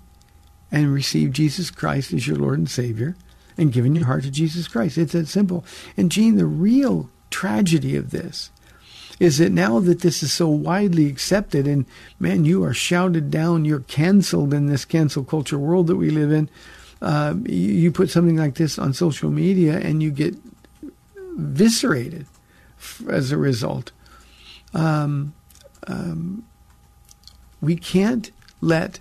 and 0.71 0.93
received 0.93 1.35
Jesus 1.35 1.71
Christ 1.71 2.13
as 2.13 2.27
your 2.27 2.37
Lord 2.37 2.59
and 2.59 2.71
Savior 2.71 3.17
and 3.57 3.73
given 3.73 3.95
your 3.95 4.07
heart 4.07 4.25
to 4.25 4.31
Jesus 4.31 4.69
Christ. 4.69 4.99
It's 4.99 5.13
that 5.13 5.29
simple. 5.29 5.65
And 5.97 6.11
Gene, 6.11 6.37
the 6.37 6.47
real 6.47 7.11
tragedy 7.31 7.97
of 7.97 8.11
this 8.11 8.51
is 9.19 9.39
that 9.39 9.51
now 9.51 9.81
that 9.81 10.01
this 10.01 10.23
is 10.23 10.33
so 10.33 10.49
widely 10.49 11.07
accepted 11.07 11.67
and 11.67 11.87
man, 12.21 12.45
you 12.45 12.63
are 12.63 12.75
shouted 12.75 13.31
down, 13.31 13.65
you're 13.65 13.81
canceled 13.81 14.55
in 14.55 14.67
this 14.67 14.85
cancel 14.85 15.25
culture 15.25 15.59
world 15.59 15.89
that 15.89 15.97
we 15.97 16.11
live 16.11 16.31
in 16.31 16.49
uh, 17.01 17.35
you, 17.45 17.93
put 17.93 18.11
something 18.11 18.37
like 18.37 18.55
this 18.55 18.79
on 18.79 18.93
social 18.93 19.31
media 19.31 19.79
and 19.79 20.03
you 20.03 20.11
get 20.11 20.35
viscerated 21.37 22.27
as 23.09 23.31
a 23.31 23.37
result. 23.37 23.93
Um, 24.75 25.35
um, 25.87 26.45
we 27.61 27.77
can't 27.77 28.31
let 28.61 29.01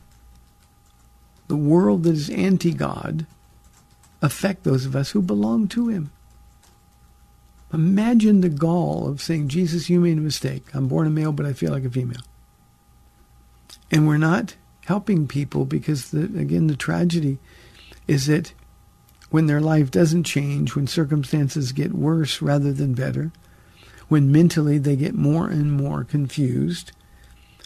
the 1.48 1.56
world 1.56 2.04
that 2.04 2.14
is 2.14 2.30
anti 2.30 2.72
God 2.72 3.26
affect 4.22 4.64
those 4.64 4.86
of 4.86 4.96
us 4.96 5.12
who 5.12 5.22
belong 5.22 5.68
to 5.70 5.88
Him. 5.88 6.12
Imagine 7.74 8.42
the 8.42 8.50
gall 8.50 9.08
of 9.08 9.22
saying, 9.22 9.50
Jesus, 9.50 9.90
you 9.90 10.00
made 10.00 10.18
a 10.18 10.22
mistake. 10.22 10.64
I'm 10.74 10.88
born 10.88 11.08
a 11.08 11.10
male, 11.10 11.32
but 11.32 11.46
I 11.46 11.54
feel 11.54 11.72
like 11.72 11.84
a 11.84 11.90
female. 11.90 12.22
And 13.92 14.08
we're 14.08 14.18
not 14.18 14.56
helping 14.86 15.28
people 15.28 15.66
because, 15.66 16.12
the, 16.12 16.24
again, 16.24 16.68
the 16.68 16.76
tragedy 16.76 17.40
is 18.08 18.28
that 18.28 18.54
when 19.30 19.48
their 19.48 19.60
life 19.60 19.92
doesn't 19.92 20.24
change, 20.24 20.76
when 20.76 20.88
circumstances 20.88 21.72
get 21.72 21.94
worse 21.94 22.42
rather 22.42 22.72
than 22.72 22.94
better, 22.94 23.32
when 24.08 24.32
mentally 24.32 24.78
they 24.78 24.96
get 24.96 25.14
more 25.14 25.50
and 25.50 25.72
more 25.72 26.04
confused, 26.04 26.92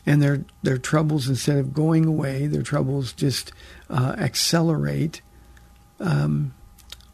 and 0.06 0.22
their 0.22 0.44
their 0.64 0.80
troubles 0.80 1.30
instead 1.30 1.58
of 1.58 1.74
going 1.74 2.06
away, 2.06 2.48
their 2.48 2.64
troubles 2.64 3.14
just 3.14 3.52
uh, 3.90 4.16
accelerate. 4.18 5.22
Um, 6.00 6.56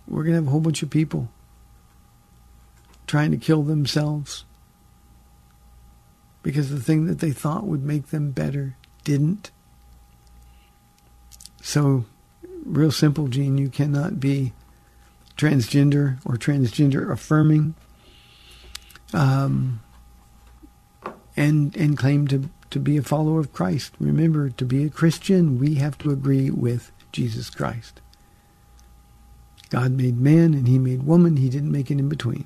we're 0.07 0.23
gonna 0.23 0.35
have 0.35 0.47
a 0.47 0.51
whole 0.51 0.61
bunch 0.61 0.81
of 0.81 0.89
people 0.89 1.29
trying 3.05 3.31
to 3.31 3.37
kill 3.37 3.63
themselves 3.63 4.45
because 6.43 6.69
the 6.69 6.79
thing 6.79 7.07
that 7.07 7.19
they 7.19 7.31
thought 7.31 7.65
would 7.65 7.83
make 7.83 8.07
them 8.07 8.31
better 8.31 8.77
didn't. 9.03 9.51
So 11.61 12.05
real 12.67 12.91
simple, 12.91 13.27
Gene. 13.27 13.57
You 13.57 13.69
cannot 13.69 14.19
be 14.19 14.53
transgender 15.37 16.19
or 16.25 16.35
transgender 16.35 17.11
affirming 17.11 17.75
um, 19.13 19.81
and 21.35 21.75
and 21.75 21.97
claim 21.97 22.27
to, 22.27 22.49
to 22.71 22.79
be 22.79 22.97
a 22.97 23.01
follower 23.01 23.39
of 23.39 23.53
Christ. 23.53 23.93
Remember, 23.99 24.49
to 24.49 24.65
be 24.65 24.83
a 24.83 24.89
Christian, 24.89 25.59
we 25.59 25.75
have 25.75 25.97
to 25.99 26.11
agree 26.11 26.49
with 26.49 26.91
Jesus 27.11 27.49
Christ. 27.49 28.01
God 29.69 29.91
made 29.91 30.17
man 30.17 30.53
and 30.53 30.67
he 30.67 30.79
made 30.79 31.03
woman. 31.03 31.37
He 31.37 31.49
didn't 31.49 31.71
make 31.71 31.91
it 31.91 31.99
in 31.99 32.09
between. 32.09 32.45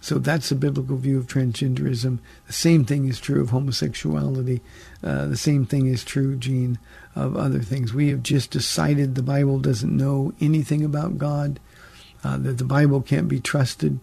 So 0.00 0.18
that's 0.18 0.48
the 0.48 0.54
biblical 0.54 0.96
view 0.96 1.18
of 1.18 1.26
transgenderism. 1.26 2.20
The 2.46 2.52
same 2.52 2.84
thing 2.84 3.06
is 3.08 3.20
true 3.20 3.42
of 3.42 3.50
homosexuality. 3.50 4.62
Uh, 5.02 5.26
the 5.26 5.36
same 5.36 5.66
thing 5.66 5.86
is 5.86 6.04
true, 6.04 6.36
Gene, 6.36 6.78
of 7.18 7.36
other 7.36 7.60
things. 7.60 7.92
We 7.92 8.08
have 8.08 8.22
just 8.22 8.50
decided 8.50 9.14
the 9.14 9.22
Bible 9.22 9.58
doesn't 9.58 9.96
know 9.96 10.32
anything 10.40 10.84
about 10.84 11.18
God, 11.18 11.60
uh, 12.24 12.38
that 12.38 12.58
the 12.58 12.64
Bible 12.64 13.02
can't 13.02 13.28
be 13.28 13.40
trusted, 13.40 13.98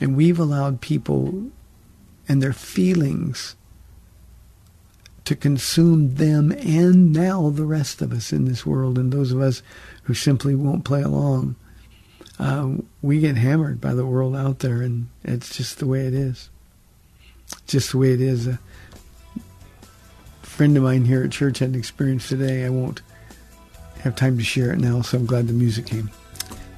and 0.00 0.16
we've 0.16 0.38
allowed 0.38 0.80
people 0.80 1.50
and 2.28 2.42
their 2.42 2.52
feelings 2.52 3.56
to 5.24 5.36
consume 5.36 6.14
them 6.16 6.50
and 6.52 7.12
now 7.12 7.50
the 7.50 7.64
rest 7.64 8.02
of 8.02 8.12
us 8.12 8.32
in 8.32 8.46
this 8.46 8.66
world 8.66 8.98
and 8.98 9.12
those 9.12 9.32
of 9.32 9.40
us 9.40 9.62
who 10.04 10.14
simply 10.14 10.54
won't 10.54 10.84
play 10.84 11.02
along. 11.02 11.56
Uh, 12.38 12.76
we 13.02 13.20
get 13.20 13.36
hammered 13.36 13.80
by 13.80 13.92
the 13.92 14.06
world 14.06 14.34
out 14.34 14.60
there, 14.60 14.80
and 14.80 15.08
it's 15.22 15.56
just 15.56 15.78
the 15.78 15.86
way 15.86 16.06
it 16.06 16.14
is. 16.14 16.48
Just 17.66 17.92
the 17.92 17.98
way 17.98 18.12
it 18.12 18.20
is. 18.20 18.46
A 18.46 18.58
friend 20.60 20.76
of 20.76 20.82
mine 20.82 21.06
here 21.06 21.24
at 21.24 21.30
church 21.30 21.60
had 21.60 21.70
an 21.70 21.74
experience 21.74 22.28
today. 22.28 22.66
I 22.66 22.68
won't 22.68 23.00
have 24.00 24.14
time 24.14 24.36
to 24.36 24.44
share 24.44 24.74
it 24.74 24.78
now, 24.78 25.00
so 25.00 25.16
I'm 25.16 25.24
glad 25.24 25.48
the 25.48 25.54
music 25.54 25.86
came. 25.86 26.10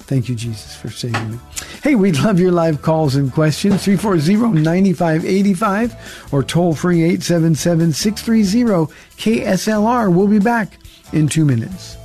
Thank 0.02 0.28
you, 0.28 0.36
Jesus, 0.36 0.76
for 0.76 0.88
saving 0.88 1.32
me. 1.32 1.38
Hey, 1.82 1.96
we'd 1.96 2.20
love 2.20 2.38
your 2.38 2.52
live 2.52 2.80
calls 2.80 3.16
and 3.16 3.32
questions. 3.32 3.84
340-9585 3.84 6.32
or 6.32 6.44
toll 6.44 6.76
free 6.76 7.00
877-630-KSLR. 7.16 10.14
We'll 10.14 10.28
be 10.28 10.38
back 10.38 10.78
in 11.12 11.26
two 11.26 11.44
minutes. 11.44 11.96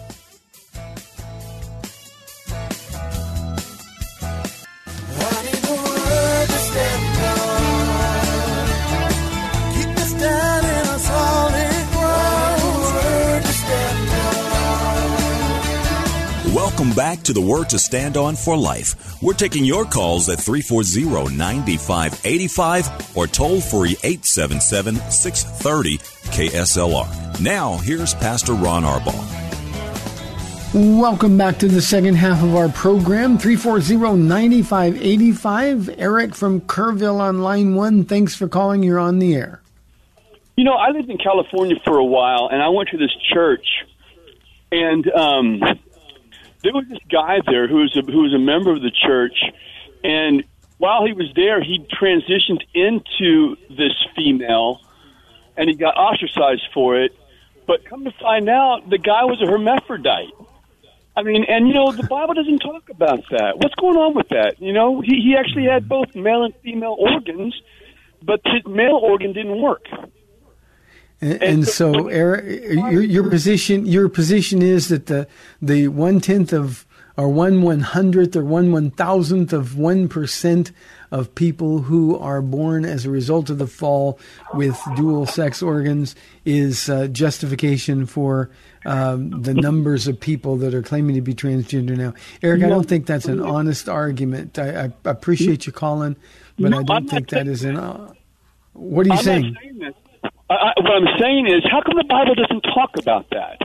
Welcome 16.87 17.03
back 17.03 17.23
to 17.23 17.33
the 17.33 17.41
Word 17.41 17.67
to 17.71 17.79
Stand 17.79 18.15
On 18.15 18.33
for 18.33 18.55
Life. 18.55 19.21
We're 19.21 19.33
taking 19.33 19.65
your 19.65 19.83
calls 19.83 20.29
at 20.29 20.39
340 20.39 21.35
9585 21.35 23.17
or 23.17 23.27
toll 23.27 23.59
free 23.59 23.97
877 24.05 24.95
630 24.95 25.97
KSLR. 25.97 27.41
Now, 27.41 27.75
here's 27.75 28.13
Pastor 28.13 28.53
Ron 28.53 28.83
Arbaugh. 28.83 29.21
Welcome 30.73 31.37
back 31.37 31.57
to 31.57 31.67
the 31.67 31.81
second 31.81 32.15
half 32.15 32.41
of 32.41 32.55
our 32.55 32.69
program. 32.69 33.37
340-9585. 33.37 35.93
Eric 35.97 36.35
from 36.35 36.61
Kerrville 36.61 37.19
on 37.19 37.41
line 37.41 37.75
one. 37.75 38.05
Thanks 38.05 38.33
for 38.33 38.47
calling. 38.47 38.81
You're 38.81 38.99
on 38.99 39.19
the 39.19 39.35
air. 39.35 39.61
You 40.55 40.63
know, 40.63 40.75
I 40.75 40.91
lived 40.91 41.09
in 41.09 41.17
California 41.17 41.75
for 41.83 41.97
a 41.97 42.05
while, 42.05 42.47
and 42.49 42.63
I 42.63 42.69
went 42.69 42.87
to 42.91 42.97
this 42.97 43.11
church, 43.33 43.67
and 44.71 45.05
um, 45.11 45.61
there 46.67 46.73
was 46.73 46.85
this 46.89 46.99
guy 47.09 47.39
there 47.45 47.65
who 47.65 47.77
was 47.77 47.95
a, 47.95 48.01
who 48.01 48.23
was 48.23 48.33
a 48.33 48.39
member 48.39 48.73
of 48.73 48.81
the 48.81 48.91
church, 48.91 49.39
and 50.03 50.43
while 50.79 51.05
he 51.05 51.13
was 51.13 51.31
there, 51.33 51.63
he 51.63 51.79
transitioned 51.79 52.61
into 52.73 53.55
this 53.69 53.93
female, 54.17 54.81
and 55.55 55.69
he 55.69 55.77
got 55.77 55.95
ostracized 55.95 56.67
for 56.73 57.01
it. 57.01 57.15
But 57.65 57.85
come 57.85 58.03
to 58.03 58.11
find 58.19 58.49
out, 58.49 58.89
the 58.89 58.97
guy 58.97 59.23
was 59.23 59.41
a 59.41 59.49
hermaphrodite. 59.49 60.33
I 61.15 61.23
mean, 61.23 61.45
and 61.47 61.69
you 61.69 61.73
know, 61.73 61.93
the 61.93 62.03
Bible 62.03 62.33
doesn't 62.33 62.59
talk 62.59 62.89
about 62.89 63.23
that. 63.29 63.57
What's 63.59 63.75
going 63.75 63.95
on 63.95 64.13
with 64.13 64.27
that? 64.29 64.61
You 64.61 64.73
know, 64.73 64.99
he 64.99 65.21
he 65.21 65.37
actually 65.39 65.67
had 65.67 65.87
both 65.87 66.13
male 66.15 66.43
and 66.43 66.53
female 66.63 66.97
organs, 66.99 67.55
but 68.21 68.41
his 68.43 68.65
male 68.67 68.99
organ 69.01 69.31
didn't 69.31 69.61
work. 69.61 69.85
And, 71.19 71.41
and 71.43 71.67
so, 71.67 72.07
Eric, 72.07 72.63
your, 72.73 73.01
your 73.01 73.29
position 73.29 73.85
your 73.85 74.07
position 74.09 74.61
is 74.61 74.89
that 74.89 75.07
the 75.07 75.27
the 75.61 75.87
one 75.87 76.19
tenth 76.19 76.53
of 76.53 76.85
or 77.15 77.29
one 77.29 77.63
one 77.63 77.79
hundredth 77.79 78.35
or 78.35 78.45
one 78.45 78.71
one 78.71 78.91
thousandth 78.91 79.51
of 79.51 79.77
one 79.77 80.07
percent 80.07 80.71
of 81.09 81.33
people 81.33 81.79
who 81.83 82.15
are 82.19 82.41
born 82.41 82.85
as 82.85 83.05
a 83.05 83.09
result 83.09 83.49
of 83.49 83.57
the 83.57 83.65
fall 83.65 84.19
with 84.53 84.79
dual 84.95 85.25
sex 85.25 85.63
organs 85.63 86.15
is 86.45 86.89
uh, 86.89 87.07
justification 87.07 88.05
for 88.05 88.49
um, 88.85 89.41
the 89.41 89.53
numbers 89.53 90.07
of 90.07 90.19
people 90.19 90.57
that 90.57 90.73
are 90.73 90.83
claiming 90.83 91.15
to 91.15 91.21
be 91.21 91.33
transgender 91.33 91.97
now. 91.97 92.13
Eric, 92.43 92.63
I 92.63 92.69
don't 92.69 92.87
think 92.87 93.05
that's 93.07 93.25
an 93.25 93.41
honest 93.41 93.89
argument. 93.89 94.59
I, 94.59 94.85
I 94.85 94.91
appreciate 95.09 95.65
you 95.65 95.71
calling, 95.71 96.15
but 96.59 96.69
No, 96.69 96.79
I 96.79 96.83
don't 96.83 97.09
think 97.09 97.29
that 97.29 97.45
saying- 97.45 97.47
is 97.47 97.63
an. 97.63 97.77
Uh, 97.77 98.13
what 98.73 99.07
are 99.07 99.09
you 99.09 99.15
I'm 99.15 99.23
saying? 99.23 99.57
Not 100.49 100.55
saying 100.55 100.55
that. 100.55 100.55
I, 100.55 100.55
I, 100.55 100.73
what 100.81 100.91
I'm 100.91 101.19
saying 101.19 101.47
is, 101.47 101.63
how 101.69 101.81
come 101.81 101.95
the 101.97 102.03
Bible 102.03 102.35
doesn't 102.35 102.61
talk 102.61 102.91
about 102.97 103.29
that? 103.31 103.61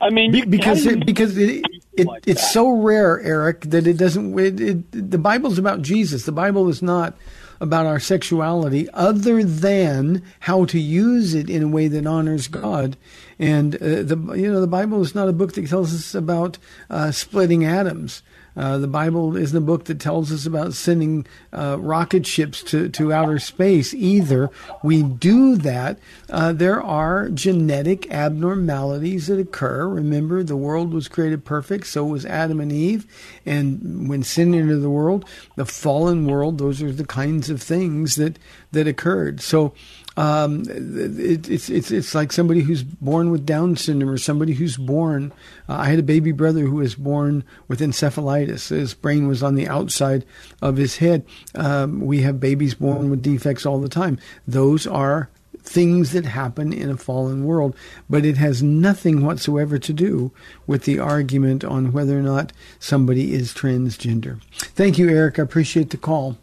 I 0.00 0.10
mean, 0.10 0.32
Be- 0.32 0.44
because 0.44 0.86
it, 0.86 1.06
because 1.06 1.36
it, 1.38 1.64
it 1.96 2.06
like 2.06 2.24
it's 2.26 2.42
that. 2.42 2.52
so 2.52 2.70
rare, 2.70 3.20
Eric, 3.20 3.62
that 3.62 3.86
it 3.86 3.96
doesn't. 3.96 4.38
It, 4.38 4.60
it, 4.60 5.10
the 5.10 5.18
Bible's 5.18 5.58
about 5.58 5.82
Jesus. 5.82 6.24
The 6.24 6.32
Bible 6.32 6.68
is 6.68 6.82
not 6.82 7.16
about 7.60 7.86
our 7.86 8.00
sexuality, 8.00 8.90
other 8.90 9.42
than 9.42 10.22
how 10.40 10.64
to 10.66 10.78
use 10.78 11.34
it 11.34 11.48
in 11.48 11.62
a 11.62 11.68
way 11.68 11.88
that 11.88 12.06
honors 12.06 12.48
God. 12.48 12.96
And 13.38 13.76
uh, 13.76 14.02
the 14.02 14.34
you 14.36 14.52
know 14.52 14.60
the 14.60 14.66
Bible 14.66 15.00
is 15.00 15.14
not 15.14 15.28
a 15.28 15.32
book 15.32 15.54
that 15.54 15.68
tells 15.68 15.94
us 15.94 16.14
about 16.14 16.58
uh, 16.90 17.10
splitting 17.10 17.64
atoms. 17.64 18.22
Uh, 18.56 18.78
the 18.78 18.86
Bible 18.86 19.36
isn't 19.36 19.56
a 19.56 19.60
book 19.60 19.84
that 19.84 19.98
tells 19.98 20.30
us 20.30 20.46
about 20.46 20.74
sending 20.74 21.26
uh, 21.52 21.76
rocket 21.80 22.26
ships 22.26 22.62
to, 22.64 22.88
to 22.90 23.12
outer 23.12 23.38
space 23.38 23.92
either. 23.94 24.50
We 24.82 25.02
do 25.02 25.56
that. 25.56 25.98
Uh, 26.30 26.52
there 26.52 26.82
are 26.82 27.28
genetic 27.30 28.10
abnormalities 28.12 29.26
that 29.26 29.40
occur. 29.40 29.88
Remember, 29.88 30.42
the 30.42 30.56
world 30.56 30.92
was 30.92 31.08
created 31.08 31.44
perfect, 31.44 31.86
so 31.86 32.04
was 32.04 32.24
Adam 32.26 32.60
and 32.60 32.72
Eve. 32.72 33.06
And 33.44 34.08
when 34.08 34.22
sin 34.22 34.54
entered 34.54 34.80
the 34.80 34.90
world, 34.90 35.24
the 35.56 35.66
fallen 35.66 36.26
world, 36.26 36.58
those 36.58 36.82
are 36.82 36.92
the 36.92 37.06
kinds 37.06 37.50
of 37.50 37.60
things 37.60 38.16
that, 38.16 38.38
that 38.72 38.86
occurred. 38.86 39.40
So 39.40 39.74
um, 40.16 40.62
it, 40.68 41.48
it's 41.48 41.68
it's 41.68 41.90
it's 41.90 42.14
like 42.14 42.32
somebody 42.32 42.60
who's 42.60 42.82
born 42.82 43.30
with 43.30 43.44
Down 43.44 43.76
syndrome 43.76 44.10
or 44.10 44.18
somebody 44.18 44.54
who's 44.54 44.76
born. 44.76 45.32
Uh, 45.68 45.74
I 45.74 45.86
had 45.86 45.98
a 45.98 46.04
baby 46.04 46.32
brother 46.32 46.60
who 46.60 46.76
was 46.76 46.94
born 46.94 47.42
with 47.66 47.80
encephalitis. 47.80 48.68
His 48.68 48.94
brain 48.94 49.26
was 49.26 49.42
on 49.42 49.56
the 49.56 49.68
outside 49.68 50.24
of 50.62 50.76
his 50.76 50.98
head. 50.98 51.24
Um, 51.54 52.00
we 52.00 52.20
have 52.22 52.38
babies 52.38 52.74
born 52.74 53.10
with 53.10 53.22
defects 53.22 53.66
all 53.66 53.80
the 53.80 53.88
time. 53.88 54.18
Those 54.46 54.86
are 54.86 55.30
things 55.64 56.12
that 56.12 56.26
happen 56.26 56.72
in 56.72 56.90
a 56.90 56.96
fallen 56.96 57.44
world, 57.44 57.74
but 58.08 58.24
it 58.24 58.36
has 58.36 58.62
nothing 58.62 59.24
whatsoever 59.24 59.78
to 59.78 59.92
do 59.92 60.30
with 60.66 60.84
the 60.84 60.98
argument 60.98 61.64
on 61.64 61.90
whether 61.90 62.18
or 62.18 62.22
not 62.22 62.52
somebody 62.78 63.32
is 63.32 63.52
transgender. 63.52 64.40
Thank 64.52 64.98
you, 64.98 65.08
Eric. 65.08 65.38
I 65.38 65.42
appreciate 65.42 65.90
the 65.90 65.96
call. 65.96 66.36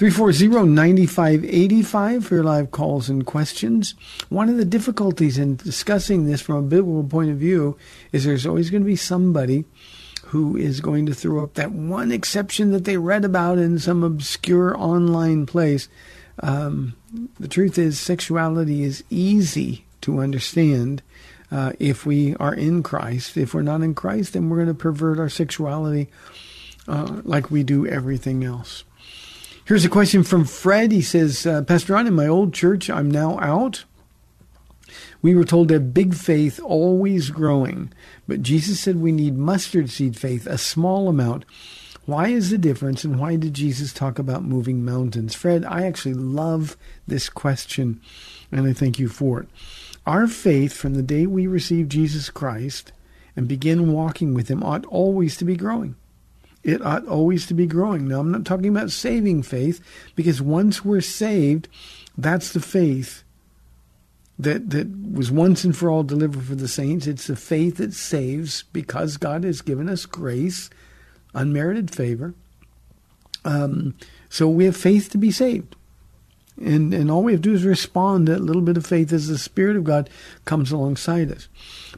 340-9585 0.00 2.24
for 2.24 2.34
your 2.36 2.42
live 2.42 2.70
calls 2.70 3.10
and 3.10 3.26
questions. 3.26 3.94
One 4.30 4.48
of 4.48 4.56
the 4.56 4.64
difficulties 4.64 5.36
in 5.36 5.56
discussing 5.56 6.24
this 6.24 6.40
from 6.40 6.56
a 6.56 6.62
biblical 6.62 7.04
point 7.04 7.30
of 7.30 7.36
view 7.36 7.76
is 8.10 8.24
there's 8.24 8.46
always 8.46 8.70
going 8.70 8.82
to 8.82 8.86
be 8.86 8.96
somebody 8.96 9.66
who 10.28 10.56
is 10.56 10.80
going 10.80 11.04
to 11.04 11.12
throw 11.12 11.44
up 11.44 11.52
that 11.52 11.72
one 11.72 12.12
exception 12.12 12.72
that 12.72 12.86
they 12.86 12.96
read 12.96 13.26
about 13.26 13.58
in 13.58 13.78
some 13.78 14.02
obscure 14.02 14.74
online 14.74 15.44
place. 15.44 15.86
Um, 16.42 16.96
the 17.38 17.48
truth 17.48 17.76
is, 17.76 18.00
sexuality 18.00 18.82
is 18.82 19.04
easy 19.10 19.84
to 20.00 20.20
understand 20.20 21.02
uh, 21.52 21.72
if 21.78 22.06
we 22.06 22.34
are 22.36 22.54
in 22.54 22.82
Christ. 22.82 23.36
If 23.36 23.52
we're 23.52 23.60
not 23.60 23.82
in 23.82 23.94
Christ, 23.94 24.32
then 24.32 24.48
we're 24.48 24.64
going 24.64 24.68
to 24.68 24.74
pervert 24.74 25.18
our 25.18 25.28
sexuality 25.28 26.08
uh, 26.88 27.20
like 27.22 27.50
we 27.50 27.62
do 27.62 27.86
everything 27.86 28.44
else. 28.44 28.84
Here's 29.70 29.84
a 29.84 29.88
question 29.88 30.24
from 30.24 30.46
Fred. 30.46 30.90
He 30.90 31.00
says, 31.00 31.46
uh, 31.46 31.62
Pastor 31.62 31.92
Ron, 31.92 32.08
in 32.08 32.14
my 32.14 32.26
old 32.26 32.52
church, 32.52 32.90
I'm 32.90 33.08
now 33.08 33.38
out. 33.38 33.84
We 35.22 35.36
were 35.36 35.44
told 35.44 35.68
to 35.68 35.74
have 35.74 35.94
big 35.94 36.12
faith, 36.12 36.58
always 36.58 37.30
growing. 37.30 37.92
But 38.26 38.42
Jesus 38.42 38.80
said 38.80 38.96
we 38.96 39.12
need 39.12 39.38
mustard 39.38 39.88
seed 39.88 40.16
faith, 40.16 40.48
a 40.48 40.58
small 40.58 41.08
amount. 41.08 41.44
Why 42.04 42.30
is 42.30 42.50
the 42.50 42.58
difference, 42.58 43.04
and 43.04 43.20
why 43.20 43.36
did 43.36 43.54
Jesus 43.54 43.92
talk 43.92 44.18
about 44.18 44.42
moving 44.42 44.84
mountains? 44.84 45.36
Fred, 45.36 45.64
I 45.64 45.86
actually 45.86 46.14
love 46.14 46.76
this 47.06 47.28
question, 47.28 48.00
and 48.50 48.66
I 48.66 48.72
thank 48.72 48.98
you 48.98 49.08
for 49.08 49.42
it. 49.42 49.48
Our 50.04 50.26
faith 50.26 50.72
from 50.72 50.94
the 50.94 51.02
day 51.02 51.26
we 51.26 51.46
receive 51.46 51.88
Jesus 51.88 52.28
Christ 52.28 52.90
and 53.36 53.46
begin 53.46 53.92
walking 53.92 54.34
with 54.34 54.48
Him 54.48 54.64
ought 54.64 54.84
always 54.86 55.36
to 55.36 55.44
be 55.44 55.54
growing. 55.54 55.94
It 56.62 56.82
ought 56.82 57.06
always 57.06 57.46
to 57.46 57.54
be 57.54 57.66
growing. 57.66 58.08
Now, 58.08 58.20
I'm 58.20 58.30
not 58.30 58.44
talking 58.44 58.68
about 58.68 58.90
saving 58.90 59.42
faith, 59.42 59.80
because 60.14 60.42
once 60.42 60.84
we're 60.84 61.00
saved, 61.00 61.68
that's 62.18 62.52
the 62.52 62.60
faith 62.60 63.22
that, 64.38 64.70
that 64.70 64.88
was 65.12 65.30
once 65.30 65.64
and 65.64 65.76
for 65.76 65.90
all 65.90 66.02
delivered 66.02 66.44
for 66.44 66.54
the 66.54 66.68
saints. 66.68 67.06
It's 67.06 67.26
the 67.26 67.36
faith 67.36 67.76
that 67.76 67.94
saves 67.94 68.64
because 68.72 69.16
God 69.16 69.44
has 69.44 69.60
given 69.62 69.88
us 69.88 70.06
grace, 70.06 70.70
unmerited 71.34 71.94
favor. 71.94 72.34
Um, 73.44 73.94
so 74.28 74.48
we 74.48 74.66
have 74.66 74.76
faith 74.76 75.10
to 75.10 75.18
be 75.18 75.30
saved. 75.30 75.76
And, 76.58 76.92
and 76.92 77.10
all 77.10 77.22
we 77.22 77.32
have 77.32 77.40
to 77.40 77.48
do 77.48 77.54
is 77.54 77.64
respond 77.64 78.28
that 78.28 78.42
little 78.42 78.60
bit 78.60 78.76
of 78.76 78.84
faith 78.84 79.12
as 79.12 79.28
the 79.28 79.38
Spirit 79.38 79.76
of 79.76 79.84
God 79.84 80.10
comes 80.44 80.70
alongside 80.70 81.32
us. 81.32 81.48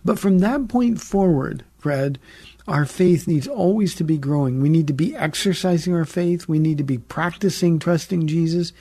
But 0.05 0.21
from 0.21 0.39
that 0.39 0.69
point 0.69 1.01
forward, 1.01 1.65
Fred, 1.79 2.21
our 2.69 2.85
faith 2.85 3.27
needs 3.27 3.49
always 3.49 3.95
to 3.97 4.05
be 4.05 4.19
growing. 4.19 4.61
We 4.61 4.69
need 4.69 4.87
to 4.87 4.93
be 4.93 5.17
exercising 5.17 5.95
our 5.95 6.05
faith. 6.05 6.49
We 6.49 6.59
need 6.59 6.79
to 6.79 6.85
be 6.85 6.99
practicing 6.99 7.79
trusting 7.79 8.27
Jesus. 8.27 8.73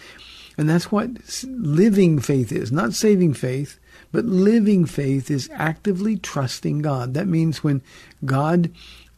And 0.58 0.70
that's 0.70 0.92
what 0.92 1.10
living 1.46 2.20
faith 2.20 2.52
is, 2.52 2.72
not 2.72 2.94
saving 2.94 3.34
faith, 3.34 3.80
but 4.12 4.26
living 4.26 4.86
faith 4.86 5.32
is 5.32 5.50
actively 5.54 6.18
trusting 6.18 6.80
God. 6.80 7.14
That 7.14 7.28
means 7.28 7.64
when 7.64 7.82
God 8.26 8.72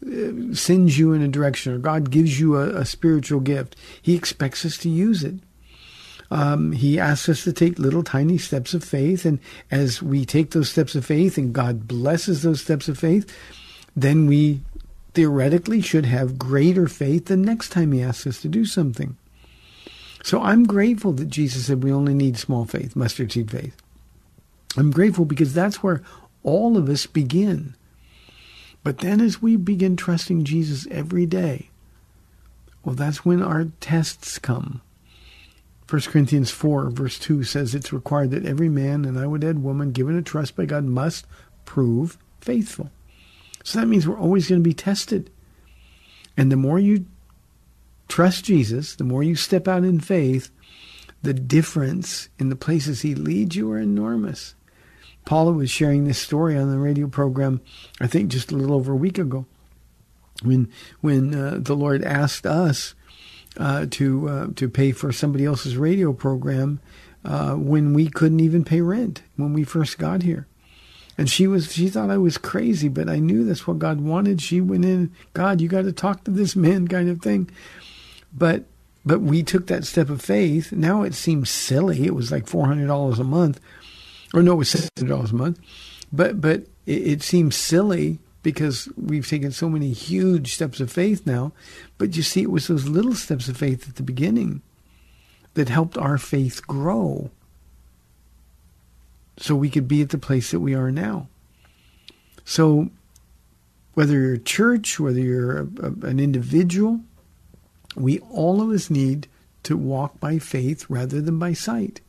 uh, 0.05 0.53
sends 0.53 0.97
you 0.97 1.13
in 1.13 1.21
a 1.21 1.27
direction 1.27 1.73
or 1.73 1.79
God 1.79 2.11
gives 2.11 2.39
you 2.39 2.57
a, 2.57 2.81
a 2.81 2.85
spiritual 2.85 3.39
gift, 3.39 3.75
He 4.01 4.15
expects 4.15 4.63
us 4.65 4.77
to 4.79 4.89
use 4.89 5.23
it. 5.23 5.35
Um, 6.31 6.71
he 6.71 6.99
asks 6.99 7.29
us 7.29 7.43
to 7.43 7.53
take 7.53 7.77
little 7.77 8.01
tiny 8.01 8.39
steps 8.39 8.73
of 8.73 8.83
faith. 8.83 9.23
And 9.23 9.39
as 9.69 10.01
we 10.01 10.25
take 10.25 10.49
those 10.49 10.67
steps 10.67 10.95
of 10.95 11.05
faith 11.05 11.37
and 11.37 11.53
God 11.53 11.87
blesses 11.87 12.41
those 12.41 12.59
steps 12.59 12.87
of 12.87 12.97
faith, 12.97 13.31
then 13.95 14.25
we 14.27 14.61
theoretically 15.13 15.81
should 15.81 16.05
have 16.05 16.39
greater 16.39 16.87
faith 16.87 17.25
the 17.25 17.37
next 17.37 17.69
time 17.69 17.91
he 17.91 18.01
asks 18.01 18.25
us 18.25 18.41
to 18.41 18.47
do 18.47 18.65
something. 18.65 19.15
So 20.23 20.41
I'm 20.41 20.63
grateful 20.63 21.11
that 21.13 21.29
Jesus 21.29 21.67
said 21.67 21.83
we 21.83 21.91
only 21.91 22.13
need 22.13 22.37
small 22.37 22.65
faith, 22.65 22.95
mustard 22.95 23.31
seed 23.31 23.51
faith. 23.51 23.75
I'm 24.77 24.89
grateful 24.89 25.25
because 25.25 25.53
that's 25.53 25.83
where 25.83 26.01
all 26.43 26.77
of 26.77 26.89
us 26.89 27.05
begin. 27.05 27.75
But 28.83 28.99
then 28.99 29.21
as 29.21 29.41
we 29.41 29.55
begin 29.55 29.95
trusting 29.95 30.45
Jesus 30.45 30.87
every 30.89 31.25
day, 31.25 31.69
well, 32.83 32.95
that's 32.95 33.23
when 33.23 33.41
our 33.41 33.65
tests 33.79 34.39
come. 34.39 34.81
1 35.89 36.01
Corinthians 36.03 36.51
4, 36.51 36.89
verse 36.89 37.19
2 37.19 37.43
says 37.43 37.75
it's 37.75 37.93
required 37.93 38.31
that 38.31 38.45
every 38.45 38.69
man, 38.69 39.05
and 39.05 39.19
I 39.19 39.27
would 39.27 39.43
add 39.43 39.61
woman, 39.61 39.91
given 39.91 40.17
a 40.17 40.21
trust 40.21 40.55
by 40.55 40.65
God, 40.65 40.85
must 40.85 41.25
prove 41.65 42.17
faithful. 42.41 42.89
So 43.63 43.79
that 43.79 43.87
means 43.87 44.07
we're 44.07 44.19
always 44.19 44.49
going 44.49 44.61
to 44.61 44.69
be 44.69 44.73
tested. 44.73 45.29
And 46.35 46.51
the 46.51 46.57
more 46.57 46.79
you 46.79 47.05
trust 48.07 48.45
Jesus, 48.45 48.95
the 48.95 49.03
more 49.03 49.23
you 49.23 49.35
step 49.35 49.67
out 49.67 49.83
in 49.83 49.99
faith, 49.99 50.49
the 51.21 51.33
difference 51.33 52.29
in 52.37 52.49
the 52.49 52.55
places 52.55 53.01
he 53.01 53.15
leads 53.15 53.55
you 53.55 53.71
are 53.71 53.79
enormous. 53.79 54.55
Paula 55.25 55.53
was 55.53 55.71
sharing 55.71 56.03
this 56.03 56.19
story 56.19 56.57
on 56.57 56.69
the 56.69 56.77
radio 56.77 57.07
program, 57.07 57.61
I 58.01 58.07
think 58.07 58.29
just 58.29 58.51
a 58.51 58.55
little 58.55 58.75
over 58.75 58.91
a 58.91 58.97
week 58.97 59.17
ago, 59.17 59.45
when 60.43 60.69
when 60.99 61.33
uh, 61.33 61.57
the 61.59 61.75
Lord 61.75 62.03
asked 62.03 62.45
us 62.45 62.93
uh, 63.57 63.85
to 63.91 64.29
uh, 64.29 64.47
to 64.55 64.67
pay 64.67 64.91
for 64.91 65.13
somebody 65.13 65.45
else's 65.45 65.77
radio 65.77 66.11
program 66.11 66.81
uh, 67.23 67.53
when 67.53 67.93
we 67.93 68.09
couldn't 68.09 68.41
even 68.41 68.65
pay 68.65 68.81
rent 68.81 69.21
when 69.37 69.53
we 69.53 69.63
first 69.63 69.97
got 69.97 70.23
here. 70.23 70.45
And 71.17 71.29
she 71.29 71.45
was 71.47 71.71
she 71.71 71.89
thought 71.89 72.09
I 72.09 72.17
was 72.17 72.37
crazy, 72.37 72.87
but 72.87 73.09
I 73.09 73.19
knew 73.19 73.43
that's 73.43 73.67
what 73.67 73.79
God 73.79 74.01
wanted. 74.01 74.41
She 74.41 74.61
went 74.61 74.85
in, 74.85 75.11
God, 75.33 75.61
you 75.61 75.67
got 75.67 75.83
to 75.83 75.91
talk 75.91 76.23
to 76.23 76.31
this 76.31 76.55
man 76.55 76.87
kind 76.95 77.09
of 77.09 77.21
thing. 77.21 77.49
But 78.33 78.65
but 79.05 79.21
we 79.21 79.43
took 79.43 79.67
that 79.67 79.85
step 79.85 80.09
of 80.09 80.21
faith. 80.21 80.71
Now 80.71 81.03
it 81.03 81.13
seems 81.13 81.49
silly. 81.49 82.05
It 82.05 82.15
was 82.15 82.31
like 82.31 82.47
four 82.47 82.65
hundred 82.67 82.87
dollars 82.87 83.19
a 83.19 83.23
month. 83.23 83.59
Or 84.33 84.41
no, 84.41 84.53
it 84.53 84.57
was 84.57 84.69
six 84.69 84.89
hundred 84.97 85.09
dollars 85.09 85.31
a 85.31 85.35
month. 85.35 85.59
But 86.11 86.41
but 86.41 86.61
it, 86.85 87.07
it 87.07 87.21
seems 87.21 87.55
silly 87.55 88.19
because 88.41 88.89
we've 88.97 89.27
taken 89.27 89.51
so 89.51 89.69
many 89.69 89.93
huge 89.93 90.53
steps 90.53 90.79
of 90.79 90.91
faith 90.91 91.25
now. 91.25 91.53
But 91.97 92.15
you 92.15 92.23
see, 92.23 92.41
it 92.41 92.51
was 92.51 92.67
those 92.67 92.87
little 92.87 93.15
steps 93.15 93.47
of 93.47 93.55
faith 93.55 93.87
at 93.87 93.95
the 93.95 94.03
beginning 94.03 94.61
that 95.53 95.69
helped 95.69 95.97
our 95.97 96.17
faith 96.17 96.65
grow 96.65 97.29
so 99.37 99.55
we 99.55 99.69
could 99.69 99.87
be 99.87 100.01
at 100.01 100.09
the 100.09 100.17
place 100.17 100.51
that 100.51 100.59
we 100.59 100.73
are 100.73 100.91
now. 100.91 101.27
So, 102.45 102.89
whether 103.93 104.13
you're 104.13 104.33
a 104.33 104.39
church, 104.39 104.99
whether 104.99 105.19
you're 105.19 105.59
a, 105.59 105.67
a, 105.81 106.07
an 106.07 106.19
individual, 106.19 107.01
we 107.95 108.19
all 108.19 108.61
of 108.61 108.69
us 108.69 108.89
need 108.89 109.27
to 109.63 109.77
walk 109.77 110.19
by 110.19 110.39
faith 110.39 110.85
rather 110.89 111.21
than 111.21 111.39
by 111.39 111.53
sight. 111.53 112.01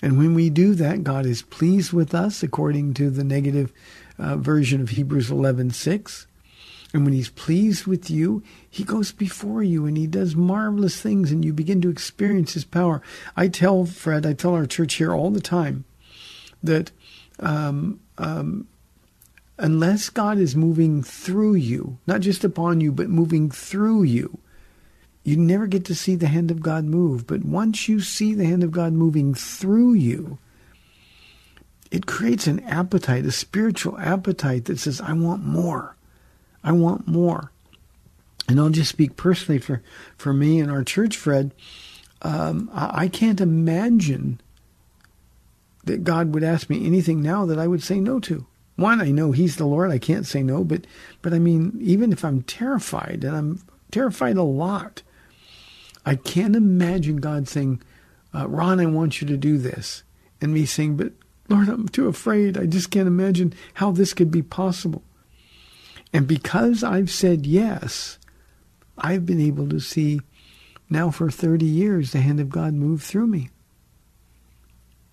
And 0.00 0.18
when 0.18 0.34
we 0.34 0.50
do 0.50 0.74
that, 0.74 1.04
God 1.04 1.26
is 1.26 1.42
pleased 1.42 1.92
with 1.92 2.14
us, 2.14 2.42
according 2.42 2.94
to 2.94 3.08
the 3.08 3.24
negative 3.24 3.72
uh, 4.18 4.36
version 4.36 4.80
of 4.80 4.90
Hebrews 4.90 5.30
11:6. 5.30 6.26
And 6.94 7.04
when 7.04 7.14
he's 7.14 7.30
pleased 7.30 7.86
with 7.86 8.10
you, 8.10 8.42
he 8.68 8.84
goes 8.84 9.12
before 9.12 9.62
you 9.62 9.86
and 9.86 9.96
he 9.96 10.06
does 10.06 10.36
marvelous 10.36 11.00
things 11.00 11.32
and 11.32 11.42
you 11.42 11.52
begin 11.54 11.80
to 11.82 11.88
experience 11.88 12.52
his 12.52 12.64
power. 12.64 13.00
I 13.34 13.48
tell 13.48 13.86
Fred, 13.86 14.26
I 14.26 14.34
tell 14.34 14.52
our 14.52 14.66
church 14.66 14.94
here 14.94 15.14
all 15.14 15.30
the 15.30 15.40
time, 15.40 15.84
that 16.62 16.90
um, 17.40 18.00
um, 18.18 18.66
unless 19.58 20.08
God 20.08 20.38
is 20.38 20.56
moving 20.56 21.02
through 21.02 21.54
you, 21.54 21.98
not 22.06 22.20
just 22.20 22.44
upon 22.44 22.80
you, 22.80 22.92
but 22.92 23.08
moving 23.08 23.50
through 23.50 24.02
you, 24.04 24.38
you 25.24 25.36
never 25.36 25.66
get 25.66 25.84
to 25.84 25.94
see 25.94 26.16
the 26.16 26.26
hand 26.26 26.50
of 26.50 26.62
God 26.62 26.84
move. 26.84 27.26
But 27.26 27.44
once 27.44 27.88
you 27.88 28.00
see 28.00 28.34
the 28.34 28.46
hand 28.46 28.64
of 28.64 28.72
God 28.72 28.92
moving 28.92 29.34
through 29.34 29.94
you, 29.94 30.38
it 31.90 32.06
creates 32.06 32.46
an 32.46 32.60
appetite, 32.60 33.24
a 33.24 33.30
spiritual 33.30 33.98
appetite 33.98 34.64
that 34.64 34.80
says, 34.80 35.00
I 35.00 35.12
want 35.12 35.44
more. 35.44 35.94
I 36.64 36.72
want 36.72 37.06
more. 37.06 37.52
And 38.48 38.58
I'll 38.58 38.70
just 38.70 38.90
speak 38.90 39.16
personally 39.16 39.60
for, 39.60 39.82
for 40.16 40.32
me 40.32 40.58
and 40.58 40.70
our 40.70 40.82
church, 40.82 41.16
Fred. 41.16 41.52
Um, 42.22 42.70
I, 42.72 43.04
I 43.04 43.08
can't 43.08 43.40
imagine 43.40 44.40
that 45.84 46.04
God 46.04 46.34
would 46.34 46.44
ask 46.44 46.70
me 46.70 46.86
anything 46.86 47.22
now 47.22 47.46
that 47.46 47.58
I 47.58 47.66
would 47.66 47.82
say 47.82 48.00
no 48.00 48.20
to. 48.20 48.46
One, 48.76 49.00
I 49.00 49.10
know 49.10 49.32
He's 49.32 49.56
the 49.56 49.66
Lord. 49.66 49.90
I 49.90 49.98
can't 49.98 50.26
say 50.26 50.42
no. 50.42 50.64
But, 50.64 50.86
but 51.20 51.34
I 51.34 51.38
mean, 51.38 51.76
even 51.80 52.12
if 52.12 52.24
I'm 52.24 52.42
terrified, 52.42 53.24
and 53.24 53.36
I'm 53.36 53.62
terrified 53.90 54.36
a 54.36 54.42
lot, 54.42 55.02
I 56.04 56.16
can't 56.16 56.56
imagine 56.56 57.16
God 57.16 57.48
saying, 57.48 57.82
uh, 58.34 58.48
Ron, 58.48 58.80
I 58.80 58.86
want 58.86 59.20
you 59.20 59.26
to 59.28 59.36
do 59.36 59.58
this. 59.58 60.02
And 60.40 60.54
me 60.54 60.66
saying, 60.66 60.96
but 60.96 61.12
Lord, 61.48 61.68
I'm 61.68 61.88
too 61.88 62.08
afraid. 62.08 62.56
I 62.56 62.66
just 62.66 62.90
can't 62.90 63.06
imagine 63.06 63.54
how 63.74 63.92
this 63.92 64.14
could 64.14 64.30
be 64.30 64.42
possible. 64.42 65.02
And 66.12 66.26
because 66.26 66.82
I've 66.82 67.10
said 67.10 67.46
yes, 67.46 68.18
I've 68.98 69.24
been 69.24 69.40
able 69.40 69.68
to 69.68 69.80
see 69.80 70.20
now 70.90 71.10
for 71.10 71.30
30 71.30 71.64
years 71.64 72.12
the 72.12 72.20
hand 72.20 72.40
of 72.40 72.50
God 72.50 72.74
move 72.74 73.02
through 73.02 73.26
me. 73.26 73.50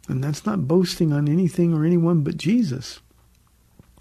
And 0.10 0.24
that's 0.24 0.46
not 0.46 0.68
boasting 0.68 1.14
on 1.14 1.30
anything 1.30 1.74
or 1.74 1.86
anyone 1.86 2.22
but 2.22 2.36
Jesus. 2.36 3.00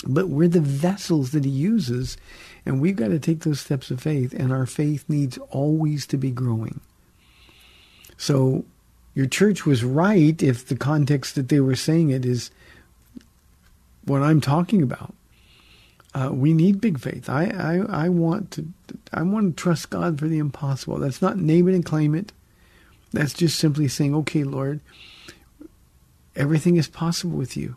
But 0.07 0.29
we're 0.29 0.49
the 0.49 0.61
vessels 0.61 1.33
that 1.33 1.45
he 1.45 1.51
uses, 1.51 2.17
and 2.65 2.81
we've 2.81 2.97
got 2.97 3.09
to 3.09 3.19
take 3.19 3.41
those 3.41 3.61
steps 3.61 3.91
of 3.91 4.01
faith, 4.01 4.33
and 4.33 4.53
our 4.53 4.67
faith 4.67 5.05
needs 5.09 5.39
always 5.51 6.07
to 6.07 6.17
be 6.17 6.31
growing. 6.31 6.81
So 8.17 8.65
your 9.15 9.27
church 9.27 9.67
was 9.67 9.85
right 9.85 10.41
if 10.43 10.67
the 10.67 10.77
context 10.77 11.35
that 11.35 11.49
they 11.49 11.61
were 11.61 11.77
saying 11.77 12.11
it 12.11 12.25
is 12.25 12.51
what 14.05 14.23
I'm 14.23 14.41
talking 14.41 14.83
about. 14.83 15.15
Uh, 16.15 16.31
we 16.33 16.55
need 16.55 16.81
big 16.81 16.99
faith. 16.99 17.29
I, 17.29 17.45
I, 17.47 18.05
I 18.05 18.09
want 18.09 18.51
to 18.53 18.67
I 19.13 19.23
want 19.23 19.57
to 19.57 19.63
trust 19.63 19.91
God 19.91 20.19
for 20.19 20.27
the 20.27 20.39
impossible. 20.39 20.99
That's 20.99 21.21
not 21.21 21.37
name 21.37 21.69
it 21.69 21.75
and 21.75 21.85
claim 21.85 22.15
it. 22.15 22.33
That's 23.13 23.35
just 23.35 23.59
simply 23.59 23.89
saying, 23.89 24.15
okay, 24.15 24.45
Lord, 24.45 24.81
Everything 26.39 26.77
is 26.77 26.87
possible 26.87 27.37
with 27.37 27.57
you. 27.57 27.77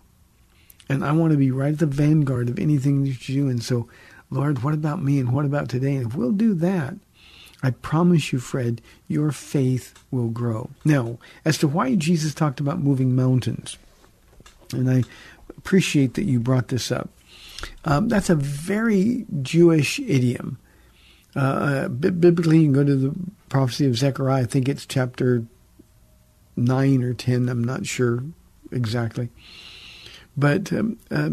And 0.88 1.04
I 1.04 1.12
want 1.14 1.32
to 1.32 1.38
be 1.38 1.52
right 1.52 1.74
at 1.74 1.80
the 1.80 1.86
vanguard 1.88 2.48
of 2.48 2.60
anything 2.60 3.04
that 3.04 3.28
you 3.28 3.44
do. 3.44 3.50
And 3.50 3.64
so, 3.64 3.90
Lord, 4.30 4.62
what 4.62 4.76
about 4.76 5.02
me 5.02 5.20
and 5.20 5.34
what 5.34 5.46
about 5.46 5.68
today? 5.68 5.96
And 5.96 6.08
if 6.08 6.16
we'll 6.16 6.32
do 6.32 6.54
that, 6.56 6.96
I 7.64 7.72
promise 7.72 8.32
you, 8.32 8.40
Fred, 8.40 8.82
your 9.08 9.32
faith 9.32 9.94
will 10.12 10.30
grow. 10.30 10.70
Now, 10.86 11.18
as 11.44 11.58
to 11.60 11.68
why 11.68 11.96
Jesus 11.96 12.34
talked 12.34 12.60
about 12.60 12.80
moving 12.80 13.16
mountains, 13.16 13.78
and 14.74 14.90
I 14.90 15.04
appreciate 15.58 16.14
that 16.14 16.26
you 16.26 16.40
brought 16.40 16.70
this 16.70 16.92
up. 16.92 17.10
Um, 17.86 18.10
that's 18.10 18.30
a 18.30 18.36
very 18.36 19.26
Jewish 19.42 20.00
idiom. 20.00 20.60
Uh, 21.36 21.40
uh 21.40 21.88
biblically, 21.88 22.60
you 22.60 22.66
can 22.66 22.74
go 22.74 22.84
to 22.84 22.96
the 22.96 23.16
prophecy 23.50 23.86
of 23.86 23.98
Zechariah. 23.98 24.44
I 24.44 24.46
think 24.46 24.68
it's 24.68 24.86
chapter 24.86 25.46
9 26.56 27.04
or 27.04 27.14
10. 27.14 27.50
I'm 27.50 27.64
not 27.64 27.86
sure 27.86 28.24
exactly. 28.72 29.30
But 30.38 30.72
um, 30.72 30.98
uh, 31.12 31.30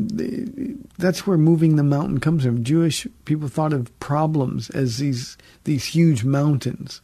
that's 0.99 1.27
where 1.27 1.39
moving 1.39 1.77
the 1.77 1.85
mountain 1.85 2.19
comes 2.19 2.45
from. 2.45 2.65
Jewish 2.65 3.07
people 3.27 3.49
thought 3.49 3.73
of 3.73 3.97
problems 4.01 4.71
as 4.71 4.99
these 4.99 5.37
these 5.65 5.85
huge 5.87 6.25
mountains, 6.25 7.01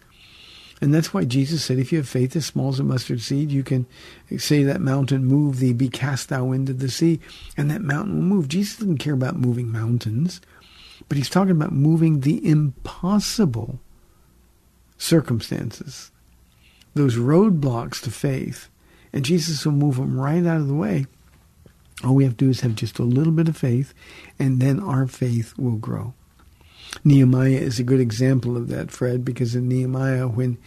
and 0.80 0.92
that's 0.92 1.14
why 1.14 1.24
Jesus 1.24 1.64
said, 1.64 1.78
"If 1.78 1.92
you 1.92 1.98
have 1.98 2.08
faith 2.08 2.34
as 2.34 2.46
small 2.46 2.70
as 2.70 2.80
a 2.80 2.84
mustard 2.84 3.20
seed, 3.20 3.52
you 3.52 3.62
can 3.62 3.86
say 4.36 4.64
that 4.64 4.80
mountain, 4.80 5.24
move 5.24 5.60
thee, 5.60 5.72
be 5.72 5.88
cast 5.88 6.30
thou 6.30 6.50
into 6.50 6.72
the 6.72 6.90
sea, 6.90 7.20
and 7.56 7.70
that 7.70 7.82
mountain 7.82 8.16
will 8.16 8.22
move." 8.36 8.48
Jesus 8.48 8.78
didn't 8.78 8.98
care 8.98 9.14
about 9.14 9.38
moving 9.38 9.70
mountains, 9.70 10.40
but 11.08 11.16
he's 11.16 11.30
talking 11.30 11.52
about 11.52 11.72
moving 11.72 12.20
the 12.20 12.44
impossible 12.44 13.78
circumstances, 14.98 16.10
those 16.94 17.16
roadblocks 17.16 18.02
to 18.02 18.10
faith, 18.10 18.68
and 19.14 19.24
Jesus 19.24 19.64
will 19.64 19.72
move 19.72 19.96
them 19.96 20.20
right 20.20 20.44
out 20.44 20.60
of 20.60 20.66
the 20.66 20.74
way. 20.74 21.06
All 22.02 22.16
we 22.16 22.24
have 22.24 22.36
to 22.36 22.44
do 22.44 22.50
is 22.50 22.60
have 22.60 22.74
just 22.74 22.98
a 22.98 23.04
little 23.04 23.32
bit 23.32 23.48
of 23.48 23.56
faith, 23.56 23.94
and 24.38 24.60
then 24.60 24.80
our 24.80 25.06
faith 25.06 25.56
will 25.56 25.76
grow. 25.76 26.12
Nehemiah 27.04 27.50
is 27.50 27.78
a 27.78 27.84
good 27.84 28.00
example 28.00 28.56
of 28.56 28.66
that, 28.68 28.90
Fred, 28.90 29.24
because 29.24 29.54
in 29.54 29.68
Nehemiah, 29.68 30.26
when 30.26 30.58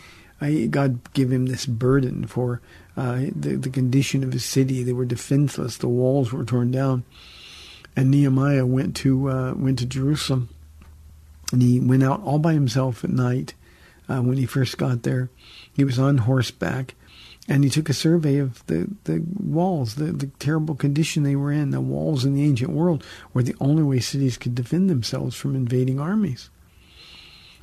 God 0.70 1.14
gave 1.14 1.32
him 1.32 1.48
this 1.48 1.66
burden 1.66 2.26
for 2.26 2.62
uh, 2.95 3.26
the, 3.36 3.58
the 3.58 3.70
condition 3.70 4.24
of 4.24 4.32
his 4.32 4.45
city, 4.45 4.82
they 4.82 4.93
were 4.93 5.06
defenseless, 5.06 5.78
the 5.78 5.89
walls 5.89 6.32
were 6.32 6.45
torn 6.45 6.72
down, 6.72 7.04
and 7.98 8.10
Nehemiah 8.10 8.66
went 8.66 8.95
to 8.98 9.30
uh, 9.30 9.54
went 9.56 9.80
to 9.80 9.86
Jerusalem, 9.86 10.50
and 11.52 11.62
he 11.62 11.82
went 11.82 12.04
out 12.04 12.24
all 12.24 12.39
by 12.39 12.54
himself 12.54 13.04
at 13.04 13.10
night. 13.10 13.54
Uh, 14.10 14.22
when 14.22 14.38
he 14.38 14.45
first 14.45 14.78
got 14.78 15.04
there, 15.04 15.30
he 15.74 15.84
was 15.84 16.00
on 16.00 16.20
horseback, 16.20 16.95
and 17.48 17.64
he 17.64 17.70
took 17.70 17.89
a 17.89 17.93
survey 17.93 18.38
of 18.38 18.66
the, 18.68 18.89
the 19.06 19.24
walls, 19.39 19.95
the, 19.95 20.12
the 20.12 20.28
terrible 20.39 20.76
condition 20.76 21.24
they 21.24 21.36
were 21.36 21.52
in. 21.52 21.70
The 21.72 21.80
walls 21.80 22.26
in 22.26 22.34
the 22.36 22.43
ancient 22.43 22.72
world 22.72 23.06
were 23.34 23.43
the 23.43 23.56
only 23.62 23.84
way 23.84 24.00
cities 24.00 24.38
could 24.38 24.54
defend 24.54 24.89
themselves 24.89 25.36
from 25.36 25.56
invading 25.56 26.00
armies. 26.00 26.50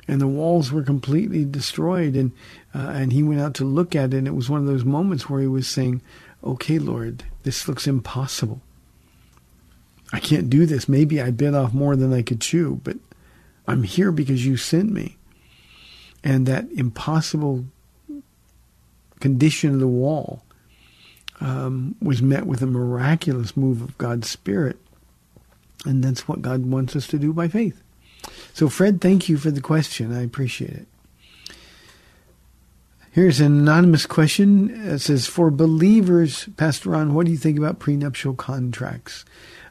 And 0.07 0.19
the 0.19 0.27
walls 0.27 0.71
were 0.71 0.83
completely 0.83 1.45
destroyed. 1.45 2.15
And, 2.15 2.31
uh, 2.73 2.89
and 2.95 3.13
he 3.13 3.21
went 3.21 3.41
out 3.41 3.53
to 3.55 3.65
look 3.65 3.95
at 3.95 4.13
it. 4.13 4.17
And 4.17 4.27
it 4.27 4.35
was 4.35 4.49
one 4.49 4.59
of 4.59 4.65
those 4.65 4.85
moments 4.85 5.29
where 5.29 5.41
he 5.41 5.47
was 5.47 5.67
saying, 5.67 6.01
Okay, 6.43 6.79
Lord, 6.79 7.23
this 7.43 7.67
looks 7.67 7.87
impossible. 7.87 8.61
I 10.13 10.19
can't 10.19 10.49
do 10.49 10.65
this. 10.65 10.87
Maybe 10.87 11.21
I 11.21 11.31
bit 11.31 11.55
off 11.55 11.73
more 11.73 11.95
than 11.95 12.13
I 12.13 12.21
could 12.21 12.41
chew, 12.41 12.79
but 12.83 12.97
I'm 13.67 13.83
here 13.83 14.11
because 14.11 14.45
you 14.45 14.57
sent 14.57 14.91
me. 14.91 15.17
And 16.23 16.45
that 16.47 16.71
impossible 16.71 17.65
condition 19.25 19.73
of 19.73 19.79
the 19.79 19.87
wall 19.87 20.43
um, 21.41 21.95
was 21.99 22.21
met 22.21 22.45
with 22.45 22.61
a 22.61 22.67
miraculous 22.67 23.57
move 23.57 23.81
of 23.81 23.97
God's 23.97 24.29
Spirit. 24.29 24.77
And 25.83 26.03
that's 26.03 26.27
what 26.27 26.43
God 26.43 26.67
wants 26.67 26.95
us 26.95 27.07
to 27.07 27.17
do 27.17 27.33
by 27.33 27.47
faith. 27.47 27.81
So, 28.53 28.69
Fred, 28.69 29.01
thank 29.01 29.27
you 29.27 29.37
for 29.37 29.49
the 29.49 29.61
question. 29.61 30.15
I 30.15 30.21
appreciate 30.21 30.73
it. 30.73 30.87
Here's 33.09 33.39
an 33.39 33.47
anonymous 33.47 34.05
question. 34.05 34.69
It 34.69 34.99
says, 34.99 35.25
For 35.25 35.49
believers, 35.49 36.47
Pastor 36.55 36.91
Ron, 36.91 37.15
what 37.15 37.25
do 37.25 37.31
you 37.31 37.37
think 37.39 37.57
about 37.57 37.79
prenuptial 37.79 38.35
contracts? 38.35 39.25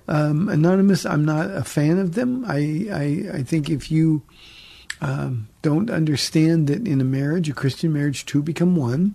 Um, 0.09 0.49
anonymous, 0.49 1.07
I'm 1.07 1.25
not 1.25 1.49
a 1.49 1.63
fan 1.63 2.01
of 2.01 2.17
them. 2.17 2.45
I, 2.45 2.89
I, 2.91 3.37
I 3.39 3.43
think 3.45 3.71
if 3.71 3.89
you 3.89 4.23
um, 5.01 5.47
don't 5.63 5.91
understand 5.91 6.67
that 6.67 6.89
in 6.89 7.01
a 7.01 7.05
marriage, 7.05 7.49
a 7.49 7.55
Christian 7.55 7.93
marriage, 7.93 8.27
two 8.27 8.43
become 8.43 8.75
one, 8.75 9.15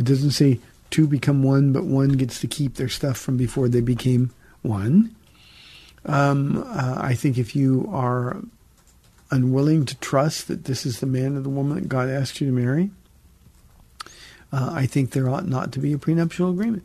it 0.00 0.06
doesn't 0.06 0.30
say 0.30 0.58
two 0.88 1.06
become 1.06 1.42
one, 1.42 1.74
but 1.74 1.84
one 1.84 2.08
gets 2.14 2.40
to 2.40 2.46
keep 2.46 2.76
their 2.76 2.88
stuff 2.88 3.18
from 3.18 3.36
before 3.36 3.68
they 3.68 3.82
became 3.82 4.30
one. 4.62 5.14
Um, 6.06 6.64
uh, 6.66 6.96
I 6.98 7.14
think 7.14 7.36
if 7.36 7.54
you 7.54 7.86
are 7.92 8.38
unwilling 9.30 9.84
to 9.84 9.96
trust 9.98 10.48
that 10.48 10.64
this 10.64 10.86
is 10.86 11.00
the 11.00 11.06
man 11.06 11.36
or 11.36 11.40
the 11.40 11.50
woman 11.50 11.74
that 11.74 11.88
God 11.90 12.08
asked 12.08 12.40
you 12.40 12.46
to 12.46 12.52
marry, 12.52 12.90
uh, 14.50 14.70
I 14.72 14.86
think 14.86 15.10
there 15.10 15.28
ought 15.28 15.46
not 15.46 15.70
to 15.72 15.78
be 15.78 15.92
a 15.92 15.98
prenuptial 15.98 16.50
agreement. 16.50 16.84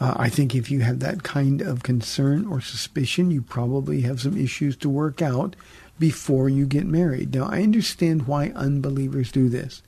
Uh, 0.00 0.14
I 0.16 0.28
think 0.28 0.54
if 0.54 0.70
you 0.70 0.80
have 0.82 1.00
that 1.00 1.24
kind 1.24 1.60
of 1.60 1.82
concern 1.82 2.46
or 2.46 2.60
suspicion, 2.60 3.32
you 3.32 3.42
probably 3.42 4.02
have 4.02 4.20
some 4.20 4.38
issues 4.38 4.76
to 4.76 4.88
work 4.88 5.20
out 5.20 5.56
before 5.98 6.48
you 6.48 6.64
get 6.64 6.86
married. 6.86 7.34
Now, 7.34 7.46
I 7.46 7.62
understand 7.62 8.28
why 8.28 8.52
unbelievers 8.54 9.32
do 9.32 9.48
this. 9.48 9.82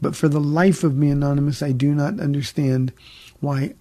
But 0.00 0.16
for 0.16 0.28
the 0.28 0.40
life 0.40 0.84
of 0.84 0.96
me, 0.96 1.10
Anonymous, 1.10 1.62
I 1.62 1.72
do 1.72 1.94
not 1.94 2.20
understand 2.20 2.92
why 3.40 3.74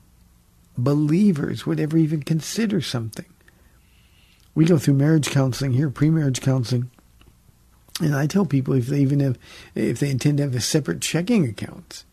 believers 0.77 1.65
would 1.65 1.79
ever 1.79 1.97
even 1.97 2.23
consider 2.23 2.81
something. 2.81 3.25
We 4.53 4.65
go 4.65 4.77
through 4.77 4.95
marriage 4.95 5.29
counseling 5.29 5.73
here, 5.73 5.89
pre-marriage 5.89 6.41
counseling, 6.41 6.89
and 8.01 8.15
I 8.15 8.27
tell 8.27 8.45
people 8.45 8.73
if 8.73 8.87
they 8.87 8.99
even 8.99 9.19
have, 9.19 9.37
if 9.75 9.99
they 9.99 10.09
intend 10.09 10.37
to 10.37 10.43
have 10.43 10.55
a 10.55 10.61
separate 10.61 11.01
checking 11.01 11.45
accounts, 11.45 12.05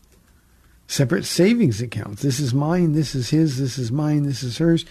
separate 0.87 1.25
savings 1.25 1.81
accounts. 1.81 2.21
This 2.21 2.39
is 2.39 2.53
mine, 2.53 2.93
this 2.93 3.15
is 3.15 3.29
his, 3.29 3.57
this 3.57 3.77
is 3.77 3.91
mine, 3.91 4.23
this 4.23 4.43
is 4.43 4.57
hers. 4.57 4.85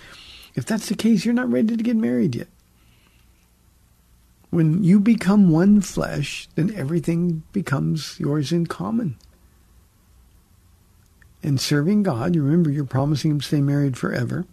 If 0.55 0.67
that's 0.67 0.89
the 0.89 0.95
case, 0.95 1.25
you're 1.25 1.35
not 1.35 1.51
ready 1.51 1.77
to 1.77 1.83
get 1.83 1.97
married 1.97 2.35
yet. 2.35 2.49
When 4.51 4.83
you 4.83 4.99
become 4.99 5.51
one 5.51 5.81
flesh, 5.81 6.49
then 6.55 6.75
everything 6.75 7.43
becomes 7.53 8.19
yours 8.19 8.51
in 8.51 8.67
common. 8.67 9.17
And 11.43 11.61
serving 11.61 12.03
God, 12.03 12.35
you 12.35 12.43
remember 12.43 12.71
you're 12.71 12.85
promising 12.85 13.33
Him 13.33 13.41
to 13.41 13.47
stay 13.47 13.61
married 13.61 13.97
forever. 13.97 14.47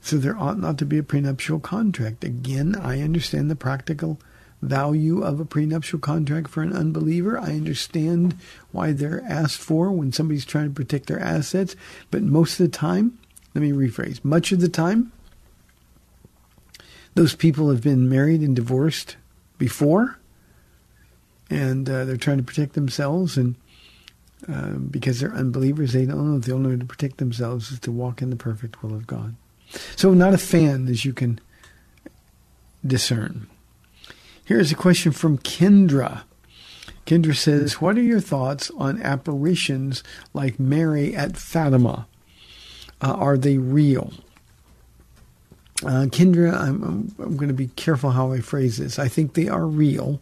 So 0.00 0.16
there 0.16 0.38
ought 0.38 0.58
not 0.58 0.78
to 0.78 0.84
be 0.84 0.98
a 0.98 1.02
prenuptial 1.02 1.60
contract. 1.60 2.24
Again, 2.24 2.76
I 2.76 3.02
understand 3.02 3.50
the 3.50 3.56
practical 3.56 4.18
value 4.60 5.22
of 5.22 5.40
a 5.40 5.44
prenuptial 5.44 5.98
contract 5.98 6.48
for 6.48 6.62
an 6.62 6.72
unbeliever. 6.72 7.38
I 7.38 7.50
understand 7.50 8.36
why 8.70 8.92
they're 8.92 9.22
asked 9.28 9.60
for 9.60 9.90
when 9.90 10.12
somebody's 10.12 10.44
trying 10.44 10.68
to 10.68 10.74
protect 10.74 11.06
their 11.06 11.20
assets. 11.20 11.76
But 12.10 12.22
most 12.22 12.58
of 12.58 12.66
the 12.66 12.76
time, 12.76 13.18
let 13.54 13.62
me 13.62 13.72
rephrase, 13.72 14.24
much 14.24 14.52
of 14.52 14.60
the 14.60 14.68
time, 14.68 15.12
those 17.14 17.34
people 17.34 17.70
have 17.70 17.82
been 17.82 18.08
married 18.08 18.40
and 18.40 18.56
divorced 18.56 19.16
before, 19.58 20.18
and 21.50 21.88
uh, 21.88 22.04
they're 22.04 22.16
trying 22.16 22.38
to 22.38 22.42
protect 22.42 22.74
themselves. 22.74 23.36
And 23.36 23.56
uh, 24.48 24.70
because 24.70 25.20
they're 25.20 25.34
unbelievers, 25.34 25.92
they 25.92 26.06
don't 26.06 26.32
know 26.32 26.38
the 26.38 26.52
only 26.52 26.70
way 26.70 26.78
to 26.78 26.84
protect 26.84 27.18
themselves 27.18 27.70
is 27.70 27.80
to 27.80 27.92
walk 27.92 28.22
in 28.22 28.30
the 28.30 28.36
perfect 28.36 28.82
will 28.82 28.94
of 28.94 29.06
God. 29.06 29.34
So, 29.96 30.12
not 30.12 30.34
a 30.34 30.38
fan, 30.38 30.88
as 30.88 31.04
you 31.04 31.12
can 31.12 31.40
discern. 32.86 33.46
Here's 34.44 34.72
a 34.72 34.76
question 34.76 35.12
from 35.12 35.38
Kendra. 35.38 36.22
Kendra 37.06 37.34
says, 37.34 37.80
What 37.80 37.96
are 37.96 38.02
your 38.02 38.20
thoughts 38.20 38.70
on 38.76 39.00
apparitions 39.02 40.02
like 40.34 40.60
Mary 40.60 41.14
at 41.14 41.36
Fatima? 41.36 42.06
Uh, 43.00 43.12
are 43.12 43.38
they 43.38 43.58
real? 43.58 44.12
Uh, 45.84 46.06
Kendra, 46.06 46.54
I'm, 46.54 46.82
I'm, 46.82 47.14
I'm 47.18 47.36
going 47.36 47.48
to 47.48 47.54
be 47.54 47.68
careful 47.68 48.10
how 48.10 48.32
I 48.32 48.40
phrase 48.40 48.78
this. 48.78 48.98
I 48.98 49.08
think 49.08 49.34
they 49.34 49.48
are 49.48 49.66
real, 49.66 50.20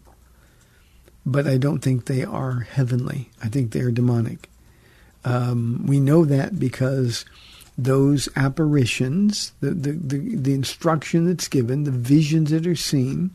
but 1.26 1.46
I 1.46 1.58
don't 1.58 1.80
think 1.80 2.06
they 2.06 2.24
are 2.24 2.60
heavenly. 2.60 3.30
I 3.42 3.48
think 3.48 3.72
they 3.72 3.80
are 3.80 3.90
demonic. 3.90 4.48
Um, 5.24 5.84
we 5.86 6.00
know 6.00 6.24
that 6.24 6.58
because 6.58 7.26
those 7.76 8.28
apparitions, 8.36 9.52
the, 9.60 9.70
the, 9.70 9.92
the, 9.92 10.36
the, 10.36 10.54
instruction 10.54 11.26
that's 11.26 11.48
given, 11.48 11.84
the 11.84 11.90
visions 11.90 12.50
that 12.50 12.66
are 12.66 12.76
seen, 12.76 13.30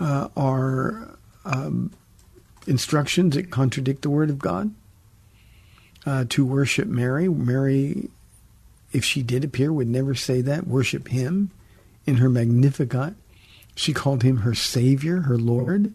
uh, 0.00 0.28
are 0.36 1.16
um, 1.46 1.90
instructions 2.66 3.34
that 3.34 3.50
contradict 3.50 4.02
the 4.02 4.10
Word 4.10 4.30
of 4.30 4.38
God. 4.38 4.74
Uh, 6.06 6.26
to 6.28 6.44
worship 6.44 6.86
Mary. 6.86 7.28
Mary 7.30 8.10
if 8.94 9.04
she 9.04 9.22
did 9.22 9.44
appear, 9.44 9.72
would 9.72 9.88
never 9.88 10.14
say 10.14 10.40
that, 10.40 10.68
worship 10.68 11.08
him 11.08 11.50
in 12.06 12.18
her 12.18 12.30
Magnificat. 12.30 13.14
She 13.74 13.92
called 13.92 14.22
him 14.22 14.38
her 14.38 14.54
Savior, 14.54 15.22
her 15.22 15.36
Lord. 15.36 15.92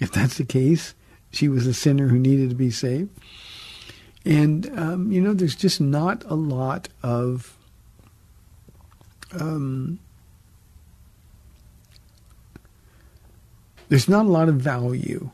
If 0.00 0.10
that's 0.10 0.38
the 0.38 0.46
case, 0.46 0.94
she 1.30 1.46
was 1.46 1.66
a 1.66 1.74
sinner 1.74 2.08
who 2.08 2.18
needed 2.18 2.48
to 2.48 2.56
be 2.56 2.70
saved. 2.70 3.10
And, 4.24 4.66
um, 4.78 5.12
you 5.12 5.20
know, 5.20 5.34
there's 5.34 5.54
just 5.54 5.78
not 5.78 6.24
a 6.24 6.34
lot 6.34 6.88
of 7.02 7.56
um, 9.38 10.00
there's 13.88 14.08
not 14.08 14.24
a 14.24 14.28
lot 14.28 14.48
of 14.48 14.56
value 14.56 15.30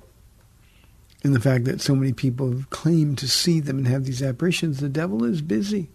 in 1.23 1.33
the 1.33 1.41
fact 1.41 1.64
that 1.64 1.81
so 1.81 1.95
many 1.95 2.12
people 2.12 2.51
have 2.51 2.71
claimed 2.71 3.19
to 3.19 3.29
see 3.29 3.61
them 3.61 3.79
and 3.79 3.89
have 3.89 4.05
these 4.05 4.23
apparitions. 4.23 4.81
The 4.81 4.89
devil 4.89 5.25
is 5.25 5.41
busy 5.41 5.89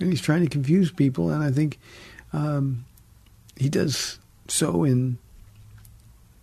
and 0.00 0.10
he's 0.10 0.20
trying 0.20 0.42
to 0.42 0.48
confuse 0.48 0.90
people. 0.90 1.30
And 1.30 1.42
I 1.42 1.50
think 1.50 1.78
um, 2.32 2.84
he 3.56 3.68
does 3.68 4.18
so 4.48 4.84
in 4.84 5.18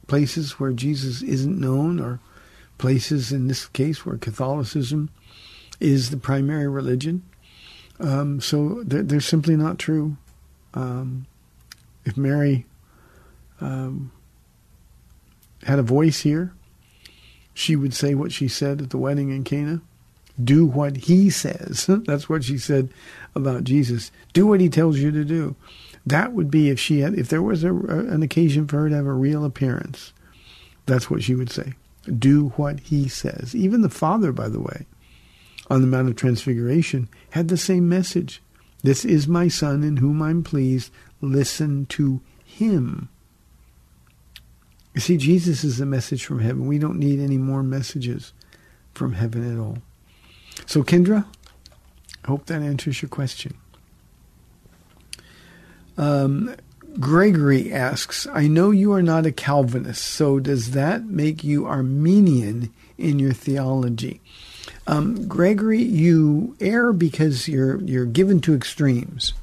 places 0.08 0.60
where 0.60 0.72
Jesus 0.72 1.22
isn't 1.22 1.60
known, 1.60 2.00
or 2.00 2.20
places 2.78 3.32
in 3.32 3.48
this 3.48 3.68
case 3.68 4.06
where 4.06 4.18
Catholicism 4.18 5.10
is 5.80 6.10
the 6.10 6.18
primary 6.18 6.68
religion. 6.68 7.24
Um, 8.00 8.42
so 8.42 8.84
they're, 8.84 9.04
they're, 9.04 9.22
simply 9.22 9.56
not 9.56 9.78
true. 9.78 10.18
Um, 10.74 11.28
if 12.06 12.18
Mary 12.18 12.66
um, 13.60 14.12
had 15.64 15.78
a 15.78 15.84
voice 15.84 16.22
here, 16.22 16.54
she 17.54 17.76
would 17.76 17.94
say 17.94 18.16
what 18.16 18.32
she 18.32 18.48
said 18.48 18.82
at 18.82 18.90
the 18.90 18.98
wedding 18.98 19.30
in 19.30 19.44
Cana 19.44 19.82
do 20.42 20.66
what 20.66 20.98
he 20.98 21.30
says. 21.30 21.86
That's 22.06 22.28
what 22.28 22.44
she 22.44 22.58
said 22.58 22.90
about 23.36 23.64
Jesus. 23.64 24.12
Do 24.34 24.48
what 24.48 24.62
he 24.62 24.70
tells 24.70 25.00
you 25.00 25.12
to 25.12 25.24
do. 25.24 25.56
That 26.06 26.34
would 26.34 26.50
be 26.50 26.70
if 26.70 26.80
she 26.80 27.00
had, 27.00 27.14
if 27.14 27.30
there 27.30 27.42
was 27.42 27.64
a, 27.64 27.74
an 27.74 28.24
occasion 28.24 28.68
for 28.68 28.80
her 28.80 28.90
to 28.90 28.96
have 28.96 29.06
a 29.06 29.14
real 29.14 29.46
appearance. 29.46 30.14
That's 30.86 31.10
what 31.10 31.24
she 31.24 31.36
would 31.36 31.52
say. 31.52 31.74
Do 32.18 32.50
what 32.56 32.80
he 32.80 33.08
says. 33.08 33.56
Even 33.56 33.82
the 33.82 33.90
Father, 33.90 34.32
by 34.32 34.50
the 34.50 34.60
way, 34.60 34.88
on 35.70 35.82
the 35.82 35.88
Mount 35.88 36.10
of 36.10 36.16
Transfiguration, 36.16 37.08
had 37.32 37.48
the 37.48 37.58
same 37.58 37.88
message. 37.88 38.42
This 38.84 39.06
is 39.06 39.28
my 39.28 39.48
Son 39.48 39.84
in 39.84 39.98
whom 39.98 40.22
I'm 40.22 40.44
pleased. 40.44 40.92
Listen 41.22 41.86
to 41.88 42.22
him. 42.44 43.10
You 44.94 45.02
see, 45.02 45.18
Jesus 45.18 45.64
is 45.64 45.80
a 45.80 45.86
message 45.86 46.26
from 46.26 46.40
heaven. 46.40 46.68
We 46.68 46.80
don't 46.80 47.00
need 47.00 47.20
any 47.20 47.38
more 47.38 47.64
messages 47.64 48.34
from 48.94 49.14
heaven 49.14 49.50
at 49.50 49.60
all. 49.60 49.78
So, 50.66 50.84
Kendra, 50.84 51.26
I 52.24 52.28
hope 52.28 52.46
that 52.46 52.62
answers 52.62 53.02
your 53.02 53.10
question. 53.10 53.56
Um, 55.98 56.56
Gregory 57.00 57.72
asks, 57.72 58.28
I 58.28 58.48
know 58.48 58.72
you 58.72 58.92
are 58.92 59.02
not 59.02 59.26
a 59.26 59.32
Calvinist, 59.32 60.04
so 60.04 60.40
does 60.40 60.72
that 60.72 61.06
make 61.06 61.44
you 61.44 61.66
Arminian 61.66 62.72
in 62.98 63.18
your 63.18 63.34
theology? 63.34 64.22
Um, 64.88 65.28
Gregory, 65.28 65.82
you 65.82 66.56
err 66.60 66.92
because 66.92 67.48
you're 67.48 67.82
you're 67.84 68.06
given 68.06 68.42
to 68.42 68.54
extremes. 68.54 69.34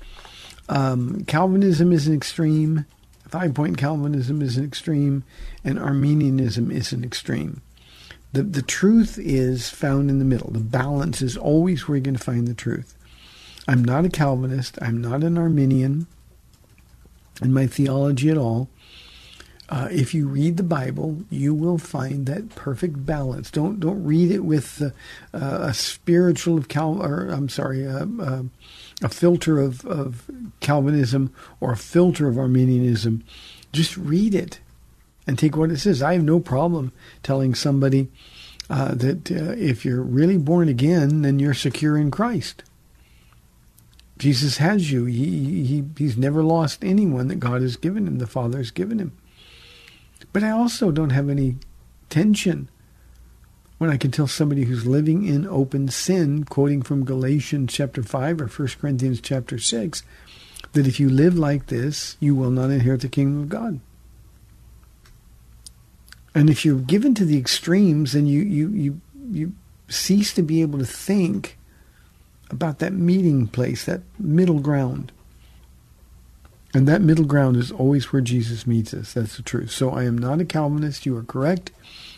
Um, 0.68 1.24
Calvinism 1.24 1.93
is 1.93 2.07
an 2.07 2.14
extreme, 2.14 2.85
five 3.29 3.55
point 3.55 3.79
Calvinism 3.79 4.43
is 4.43 4.57
an 4.57 4.64
extreme, 4.64 5.24
and 5.64 5.79
Arminianism 5.79 6.70
is 6.70 6.93
an 6.93 7.05
extreme. 7.05 7.62
The 8.33 8.43
the 8.43 8.62
truth 8.62 9.18
is 9.18 9.70
found 9.70 10.11
in 10.11 10.18
the 10.18 10.24
middle. 10.24 10.51
The 10.51 10.61
balance 10.61 11.22
is 11.22 11.37
always 11.37 11.89
where 11.89 11.97
you're 11.97 12.05
going 12.05 12.16
to 12.16 12.22
find 12.22 12.47
the 12.47 12.55
truth. 12.55 12.95
I'm 13.66 13.85
not 13.85 14.05
a 14.05 14.09
Calvinist. 14.09 14.79
I'm 14.81 15.01
not 15.01 15.22
an 15.22 15.39
Arminian 15.39 16.07
in 17.43 17.53
my 17.53 17.66
theology 17.66 18.31
at 18.31 18.39
all. 18.39 18.68
Uh, 19.70 19.87
if 19.91 20.14
you 20.14 20.26
read 20.26 20.57
the 20.57 20.62
Bible, 20.62 21.18
you 21.29 21.53
will 21.53 21.76
find 21.76 22.24
that 22.24 22.49
perfect 22.55 23.05
balance. 23.05 23.51
Don't 23.51 23.79
don't 23.79 24.03
read 24.03 24.31
it 24.31 24.45
with 24.45 24.81
uh, 24.81 24.91
a 25.35 25.74
spiritual 25.74 26.57
of 26.57 26.68
Cal, 26.68 27.03
or 27.03 27.29
I'm 27.29 27.51
sorry, 27.51 27.87
uh, 27.87 28.07
uh, 28.18 28.43
a 29.03 29.09
filter 29.11 29.61
of, 29.61 29.85
of 29.85 30.31
Calvinism 30.61 31.35
or 31.61 31.72
a 31.72 31.76
filter 31.76 32.29
of 32.29 32.39
Arminianism. 32.39 33.24
Just 33.70 33.97
read 33.99 34.35
it 34.35 34.61
and 35.29 35.39
take 35.39 35.57
what 35.57 35.70
it 35.70 35.79
says. 35.79 36.03
I 36.03 36.14
have 36.14 36.24
no 36.24 36.41
problem 36.41 36.91
telling 37.22 37.55
somebody 37.55 38.09
uh, 38.70 38.95
that 38.95 39.31
uh, 39.31 39.53
if 39.57 39.85
you're 39.85 40.03
really 40.03 40.39
born 40.39 40.68
again, 40.68 41.20
then 41.20 41.39
you're 41.39 41.55
secure 41.55 41.99
in 41.99 42.11
Christ. 42.11 42.64
Jesus 44.16 44.57
has 44.57 44.91
you. 44.91 45.05
He, 45.05 45.64
he, 45.64 45.85
he's 45.99 46.16
never 46.16 46.43
lost 46.43 46.83
anyone 46.83 47.29
that 47.29 47.37
God 47.37 47.61
has 47.61 47.76
given 47.76 48.07
him, 48.07 48.18
the 48.18 48.26
Father 48.26 48.59
has 48.59 48.70
given 48.70 48.99
him. 48.99 49.12
But 50.33 50.43
I 50.43 50.51
also 50.51 50.91
don't 50.91 51.11
have 51.11 51.29
any 51.29 51.57
tension 52.09 52.68
when 53.76 53.91
I 53.91 53.99
can 53.99 54.11
tell 54.11 54.26
somebody 54.26 54.64
who's 54.64 54.87
living 54.87 55.24
in 55.24 55.47
open 55.47 55.89
sin, 55.89 56.45
quoting 56.45 56.83
from 56.83 57.05
Galatians 57.05 57.72
chapter 57.72 58.03
5 58.03 58.41
or 58.41 58.47
1 58.47 58.68
Corinthians 58.81 59.20
chapter 59.20 59.59
6, 59.59 60.03
that 60.72 60.87
if 60.87 60.99
you 60.99 61.09
live 61.09 61.39
like 61.39 61.66
this, 61.66 62.16
you 62.18 62.35
will 62.35 62.51
not 62.51 62.70
inherit 62.70 63.03
the 63.03 63.09
kingdom 63.09 63.43
of 63.43 63.49
God. 63.51 63.79
And 66.35 66.51
if 66.51 66.64
you're 66.64 66.79
given 66.79 67.14
to 67.14 67.24
the 67.24 67.39
extremes, 67.39 68.12
then 68.12 68.26
you, 68.26 68.43
you, 68.43 68.68
you, 68.70 69.01
you 69.31 69.53
cease 69.89 70.33
to 70.35 70.43
be 70.43 70.62
able 70.62 70.79
to 70.79 70.87
think 70.87 71.57
about 72.51 72.79
that 72.79 72.93
meeting 72.93 73.47
place, 73.47 73.85
that 73.85 74.03
middle 74.18 74.61
ground. 74.61 75.12
And 76.74 76.87
that 76.87 77.01
middle 77.01 77.24
ground 77.24 77.57
is 77.57 77.72
always 77.72 78.12
where 78.12 78.22
Jesus 78.22 78.66
meets 78.66 78.93
us. 78.93 79.14
That's 79.14 79.37
the 79.37 79.43
truth. 79.43 79.70
So 79.70 79.91
I 79.91 80.05
am 80.05 80.18
not 80.18 80.41
a 80.41 80.45
Calvinist. 80.45 81.07
You 81.07 81.16
are 81.16 81.22
correct. 81.22 81.70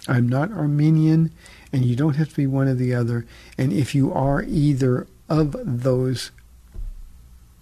I'm 0.09 0.29
not 0.29 0.53
Arminian. 0.53 1.33
And 1.73 1.85
you 1.85 1.95
don't 1.95 2.17
have 2.17 2.31
to 2.31 2.37
be 2.37 2.47
one 2.47 2.67
or 2.67 2.75
the 2.75 2.93
other. 2.93 3.27
And 3.57 3.73
if 3.73 3.95
you 3.95 4.13
are 4.13 4.43
either 4.43 5.07
of 5.29 5.57
those 5.63 6.33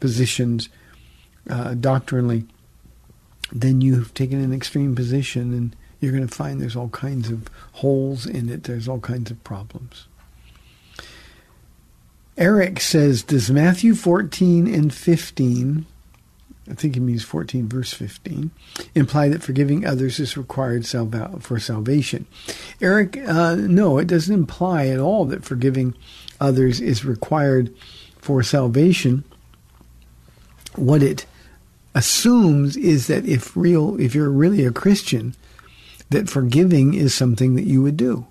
positions 0.01 0.71
uh, 1.49 1.75
doctrinally, 1.75 2.47
then 3.53 3.81
you've 3.81 4.15
taken 4.15 4.43
an 4.43 4.53
extreme 4.53 4.95
position 4.95 5.53
and 5.53 5.77
you're 6.01 6.13
going 6.13 6.27
to 6.27 6.35
find 6.35 6.61
there's 6.61 6.77
all 6.77 6.89
kinds 6.91 7.29
of 7.29 7.49
holes 7.73 8.27
in 8.27 8.49
it. 8.49 8.65
There's 8.65 8.89
all 8.89 9.01
kinds 9.01 9.31
of 9.31 9.43
problems. 9.45 10.07
Eric 12.37 12.81
says, 12.81 13.25
does 13.25 13.51
Matthew 13.51 13.97
14 13.97 14.73
and 14.73 14.95
15, 14.95 15.87
I 16.71 16.75
think 16.75 16.95
he 16.95 17.01
means 17.01 17.25
14 17.25 17.69
verse 17.69 17.93
15, 17.93 18.53
imply 18.95 19.29
that 19.29 19.43
forgiving 19.43 19.85
others 19.85 20.21
is 20.21 20.37
required 20.37 20.87
for 20.87 21.59
salvation? 21.59 22.27
Eric, 22.81 23.17
uh, 23.27 23.57
no, 23.57 23.99
it 23.99 24.07
doesn't 24.07 24.33
imply 24.33 24.87
at 24.87 25.01
all 25.01 25.25
that 25.25 25.45
forgiving 25.45 25.97
others 26.41 26.81
is 26.81 27.05
required 27.05 27.75
for 28.19 28.45
salvation. 28.45 29.25
What 30.77 31.03
it 31.03 31.27
assumes 31.93 32.77
is 32.77 33.09
that 33.09 33.27
if 33.27 33.57
real, 33.57 34.01
if 34.01 34.15
you're 34.15 34.31
really 34.31 34.65
a 34.65 34.71
Christian, 34.71 35.35
that 36.11 36.31
forgiving 36.31 36.95
is 36.95 37.15
something 37.15 37.55
that 37.55 37.67
you 37.67 37.83
would 37.83 37.97
do. 37.97 38.27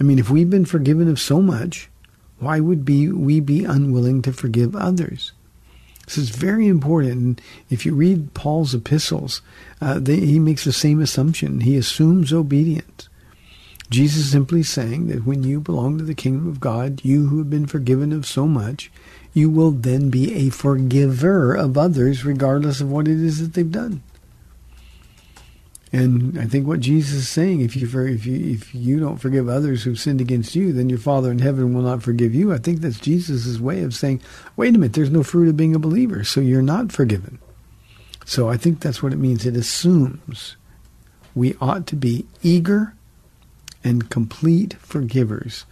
I 0.00 0.04
mean, 0.04 0.18
if 0.18 0.30
we've 0.30 0.50
been 0.50 0.64
forgiven 0.64 1.08
of 1.08 1.20
so 1.20 1.40
much, 1.42 1.88
why 2.38 2.60
would 2.60 2.84
be, 2.84 3.08
we 3.08 3.40
be 3.40 3.64
unwilling 3.64 4.22
to 4.22 4.32
forgive 4.32 4.74
others? 4.74 5.32
This 6.06 6.18
is 6.18 6.30
very 6.30 6.66
important. 6.66 7.12
And 7.12 7.40
if 7.70 7.86
you 7.86 7.94
read 7.94 8.34
Paul's 8.34 8.74
epistles, 8.74 9.40
uh, 9.80 9.98
they, 9.98 10.16
he 10.16 10.38
makes 10.38 10.64
the 10.64 10.72
same 10.72 11.00
assumption. 11.00 11.60
He 11.60 11.76
assumes 11.76 12.32
obedience. 12.32 13.08
Jesus 13.90 14.24
is 14.24 14.30
simply 14.30 14.62
saying 14.62 15.08
that 15.08 15.26
when 15.26 15.44
you 15.44 15.60
belong 15.60 15.98
to 15.98 16.04
the 16.04 16.14
kingdom 16.14 16.48
of 16.48 16.60
God, 16.60 17.04
you 17.04 17.28
who 17.28 17.38
have 17.38 17.50
been 17.50 17.66
forgiven 17.66 18.12
of 18.12 18.26
so 18.26 18.46
much, 18.46 18.90
you 19.34 19.50
will 19.50 19.70
then 19.70 20.10
be 20.10 20.34
a 20.34 20.50
forgiver 20.50 21.54
of 21.54 21.78
others 21.78 22.24
regardless 22.24 22.80
of 22.80 22.90
what 22.90 23.06
it 23.06 23.20
is 23.20 23.40
that 23.40 23.54
they've 23.54 23.70
done. 23.70 24.02
And 25.92 26.38
I 26.38 26.46
think 26.46 26.66
what 26.66 26.80
Jesus 26.80 27.12
is 27.12 27.28
saying, 27.28 27.60
if 27.60 27.76
you 27.76 27.86
if 28.06 28.24
you 28.24 28.54
if 28.54 28.74
you 28.74 28.98
don't 28.98 29.18
forgive 29.18 29.48
others 29.48 29.82
who've 29.82 29.98
sinned 29.98 30.22
against 30.22 30.56
you, 30.56 30.72
then 30.72 30.88
your 30.88 30.98
Father 30.98 31.30
in 31.30 31.38
heaven 31.38 31.74
will 31.74 31.82
not 31.82 32.02
forgive 32.02 32.34
you. 32.34 32.52
I 32.52 32.58
think 32.58 32.80
that's 32.80 32.98
Jesus' 32.98 33.60
way 33.60 33.82
of 33.82 33.94
saying, 33.94 34.22
wait 34.56 34.74
a 34.74 34.78
minute, 34.78 34.94
there's 34.94 35.10
no 35.10 35.22
fruit 35.22 35.48
of 35.48 35.56
being 35.56 35.74
a 35.74 35.78
believer, 35.78 36.24
so 36.24 36.40
you're 36.40 36.62
not 36.62 36.92
forgiven. 36.92 37.38
So 38.24 38.48
I 38.48 38.56
think 38.56 38.80
that's 38.80 39.02
what 39.02 39.12
it 39.12 39.18
means. 39.18 39.44
It 39.44 39.54
assumes 39.54 40.56
we 41.34 41.56
ought 41.60 41.86
to 41.88 41.96
be 41.96 42.26
eager 42.42 42.94
and 43.84 44.08
complete 44.08 44.74
forgivers 44.74 45.66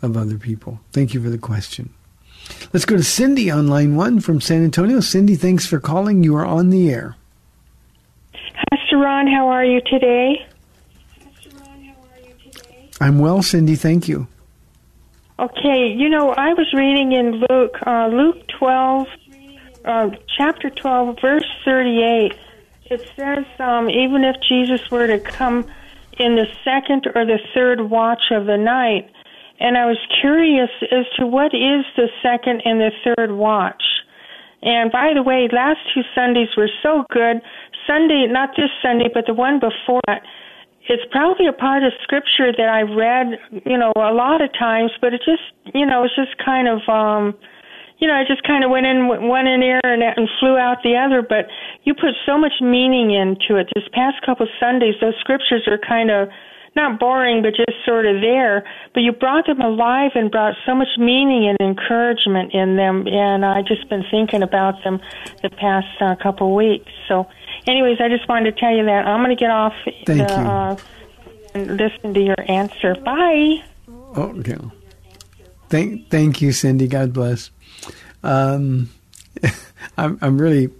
of 0.00 0.16
other 0.16 0.38
people. 0.38 0.80
Thank 0.92 1.12
you 1.12 1.22
for 1.22 1.30
the 1.30 1.38
question. 1.38 1.92
Let's 2.72 2.84
go 2.84 2.96
to 2.96 3.02
Cindy 3.02 3.50
on 3.50 3.68
line 3.68 3.96
one 3.96 4.20
from 4.20 4.40
San 4.40 4.64
Antonio. 4.64 5.00
Cindy, 5.00 5.34
thanks 5.34 5.66
for 5.66 5.80
calling. 5.80 6.22
You 6.22 6.36
are 6.36 6.46
on 6.46 6.70
the 6.70 6.90
air. 6.90 7.16
Pastor 8.94 9.04
Ron, 9.04 9.26
how 9.26 9.48
are 9.48 9.64
you 9.64 9.80
today? 9.80 10.46
I'm 13.00 13.18
well, 13.18 13.42
Cindy. 13.42 13.74
Thank 13.74 14.06
you. 14.06 14.28
Okay, 15.36 15.88
you 15.88 16.08
know, 16.08 16.30
I 16.30 16.54
was 16.54 16.72
reading 16.72 17.10
in 17.10 17.44
Luke, 17.48 17.74
uh, 17.84 18.06
Luke 18.06 18.46
12, 18.56 19.08
uh, 19.84 20.10
chapter 20.38 20.70
12, 20.70 21.18
verse 21.20 21.44
38. 21.64 22.34
It 22.84 23.10
says, 23.16 23.44
um, 23.58 23.90
even 23.90 24.22
if 24.22 24.36
Jesus 24.48 24.88
were 24.92 25.08
to 25.08 25.18
come 25.18 25.66
in 26.20 26.36
the 26.36 26.46
second 26.62 27.08
or 27.16 27.26
the 27.26 27.40
third 27.52 27.90
watch 27.90 28.30
of 28.30 28.46
the 28.46 28.56
night, 28.56 29.10
and 29.58 29.76
I 29.76 29.86
was 29.86 29.98
curious 30.20 30.70
as 30.92 31.06
to 31.18 31.26
what 31.26 31.52
is 31.52 31.84
the 31.96 32.08
second 32.22 32.62
and 32.64 32.80
the 32.80 32.92
third 33.02 33.32
watch. 33.32 33.82
And 34.64 34.90
by 34.90 35.12
the 35.14 35.22
way, 35.22 35.46
last 35.52 35.78
two 35.92 36.00
Sundays 36.14 36.48
were 36.56 36.70
so 36.82 37.04
good. 37.12 37.40
Sunday, 37.86 38.26
not 38.26 38.56
this 38.56 38.72
Sunday, 38.82 39.10
but 39.12 39.26
the 39.26 39.34
one 39.34 39.60
before 39.60 40.00
that, 40.06 40.22
it's 40.88 41.04
probably 41.12 41.46
a 41.46 41.52
part 41.52 41.84
of 41.84 41.92
scripture 42.02 42.52
that 42.52 42.68
I 42.68 42.82
read, 42.82 43.38
you 43.64 43.76
know, 43.76 43.92
a 43.96 44.12
lot 44.12 44.40
of 44.40 44.48
times, 44.58 44.90
but 45.00 45.12
it 45.12 45.20
just, 45.24 45.44
you 45.74 45.84
know, 45.84 46.04
it's 46.04 46.16
just 46.16 46.36
kind 46.44 46.68
of, 46.68 46.80
um, 46.88 47.36
you 47.98 48.08
know, 48.08 48.14
I 48.14 48.24
just 48.24 48.42
kind 48.42 48.64
of 48.64 48.70
went 48.70 48.86
in 48.86 49.06
one 49.06 49.46
in 49.46 49.62
ear 49.62 49.80
and, 49.84 50.02
and 50.02 50.28
flew 50.40 50.56
out 50.56 50.78
the 50.82 50.96
other. 50.96 51.20
But 51.20 51.46
you 51.84 51.94
put 51.94 52.16
so 52.26 52.36
much 52.36 52.52
meaning 52.60 53.12
into 53.12 53.60
it. 53.60 53.68
This 53.74 53.84
past 53.92 54.16
couple 54.24 54.46
Sundays, 54.60 54.94
those 55.00 55.14
scriptures 55.20 55.68
are 55.68 55.78
kind 55.78 56.10
of 56.10 56.28
not 56.76 56.98
boring, 56.98 57.42
but 57.42 57.54
just 57.54 57.72
sort 57.84 58.06
of 58.06 58.20
there. 58.20 58.64
But 58.92 59.00
you 59.00 59.12
brought 59.12 59.46
them 59.46 59.60
alive 59.60 60.12
and 60.14 60.30
brought 60.30 60.54
so 60.66 60.74
much 60.74 60.88
meaning 60.98 61.48
and 61.48 61.58
encouragement 61.60 62.52
in 62.52 62.76
them. 62.76 63.06
And 63.06 63.44
I 63.44 63.62
just 63.62 63.88
been 63.88 64.04
thinking 64.10 64.42
about 64.42 64.82
them 64.82 65.00
the 65.42 65.50
past 65.50 65.86
uh, 66.00 66.16
couple 66.16 66.54
weeks. 66.54 66.90
So, 67.08 67.28
anyways, 67.66 67.98
I 68.00 68.08
just 68.08 68.28
wanted 68.28 68.54
to 68.54 68.60
tell 68.60 68.74
you 68.74 68.84
that 68.84 69.06
I'm 69.06 69.22
going 69.22 69.36
to 69.36 69.40
get 69.40 69.50
off 69.50 69.74
Thank 70.06 70.06
the, 70.06 70.14
you. 70.14 70.24
Uh, 70.24 70.76
and 71.54 71.76
listen 71.76 72.14
to 72.14 72.20
your 72.20 72.50
answer. 72.50 72.94
Bye. 72.96 73.62
Oh, 74.16 74.34
okay. 74.38 74.56
Thank, 75.68 76.10
thank 76.10 76.42
you, 76.42 76.52
Cindy. 76.52 76.88
God 76.88 77.12
bless. 77.12 77.50
Um, 78.22 78.90
I'm, 79.98 80.18
I'm 80.20 80.40
really, 80.40 80.70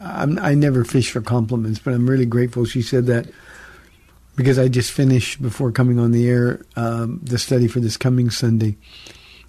I'm, 0.00 0.38
I 0.38 0.54
never 0.54 0.84
fish 0.84 1.10
for 1.10 1.20
compliments, 1.20 1.78
but 1.78 1.94
I'm 1.94 2.08
really 2.08 2.26
grateful 2.26 2.64
she 2.64 2.82
said 2.82 3.06
that 3.06 3.26
because 4.38 4.56
I 4.56 4.68
just 4.68 4.92
finished 4.92 5.42
before 5.42 5.72
coming 5.72 5.98
on 5.98 6.12
the 6.12 6.28
air 6.28 6.62
um, 6.76 7.18
the 7.24 7.38
study 7.38 7.66
for 7.66 7.80
this 7.80 7.96
coming 7.96 8.30
Sunday, 8.30 8.76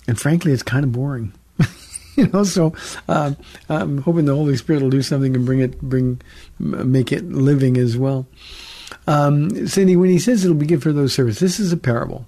and 0.07 0.19
frankly, 0.19 0.51
it's 0.51 0.63
kind 0.63 0.83
of 0.83 0.91
boring. 0.91 1.31
you 2.15 2.25
know, 2.27 2.43
so 2.43 2.73
uh, 3.07 3.35
I'm 3.69 3.99
hoping 3.99 4.25
the 4.25 4.33
Holy 4.33 4.57
Spirit 4.57 4.81
will 4.81 4.89
do 4.89 5.03
something 5.03 5.35
and 5.35 5.45
bring 5.45 5.59
it, 5.59 5.79
bring, 5.79 6.19
make 6.57 7.11
it 7.11 7.23
living 7.29 7.77
as 7.77 7.99
well. 7.99 8.25
Um, 9.05 9.67
Cindy, 9.67 9.95
when 9.95 10.09
he 10.09 10.17
says 10.17 10.43
it'll 10.43 10.57
be 10.57 10.65
good 10.65 10.81
for 10.81 10.91
those 10.91 11.13
servants, 11.13 11.39
this 11.39 11.59
is 11.59 11.71
a 11.71 11.77
parable, 11.77 12.25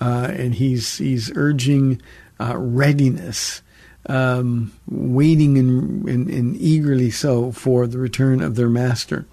uh, 0.00 0.28
and 0.32 0.56
he's 0.56 0.98
he's 0.98 1.30
urging 1.36 2.02
uh, 2.40 2.56
readiness, 2.56 3.62
um, 4.06 4.72
waiting 4.88 5.56
and, 5.56 6.08
and, 6.08 6.28
and 6.28 6.56
eagerly 6.56 7.12
so 7.12 7.52
for 7.52 7.86
the 7.86 7.98
return 7.98 8.42
of 8.42 8.56
their 8.56 8.68
master. 8.68 9.24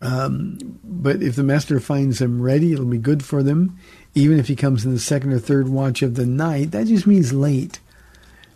Um, 0.00 0.78
but 0.82 1.22
if 1.22 1.36
the 1.36 1.42
master 1.42 1.78
finds 1.78 2.18
them 2.18 2.40
ready, 2.40 2.72
it'll 2.72 2.86
be 2.86 2.98
good 2.98 3.24
for 3.24 3.42
them. 3.42 3.78
Even 4.14 4.38
if 4.38 4.48
he 4.48 4.56
comes 4.56 4.84
in 4.84 4.92
the 4.92 4.98
second 4.98 5.32
or 5.32 5.38
third 5.38 5.68
watch 5.68 6.02
of 6.02 6.14
the 6.14 6.26
night, 6.26 6.70
that 6.70 6.86
just 6.86 7.06
means 7.06 7.32
late. 7.32 7.80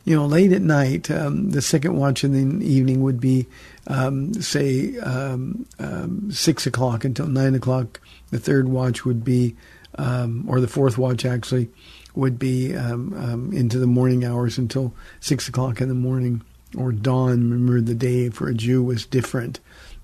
You 0.04 0.16
know, 0.16 0.26
late 0.26 0.52
at 0.52 0.62
night, 0.62 1.10
um, 1.10 1.50
the 1.50 1.62
second 1.62 1.96
watch 1.96 2.24
in 2.24 2.58
the 2.58 2.66
evening 2.66 3.02
would 3.02 3.20
be, 3.20 3.46
um, 3.86 4.34
say, 4.34 4.98
um, 4.98 5.66
um, 5.78 6.30
six 6.30 6.66
o'clock 6.66 7.04
until 7.04 7.26
nine 7.26 7.54
o'clock. 7.54 8.00
The 8.30 8.38
third 8.38 8.68
watch 8.68 9.04
would 9.04 9.24
be, 9.24 9.56
um, 9.96 10.44
or 10.48 10.60
the 10.60 10.68
fourth 10.68 10.98
watch 10.98 11.24
actually, 11.24 11.70
would 12.14 12.38
be 12.38 12.72
into 12.72 13.78
the 13.78 13.86
morning 13.86 14.24
hours 14.24 14.58
until 14.58 14.94
six 15.20 15.48
o'clock 15.48 15.80
in 15.80 15.88
the 15.88 15.94
morning 15.94 16.42
or 16.76 16.92
dawn. 16.92 17.50
Remember, 17.50 17.80
the 17.80 17.94
day 17.94 18.28
for 18.28 18.48
a 18.48 18.54
Jew 18.54 18.82
was 18.82 19.06
different 19.06 19.60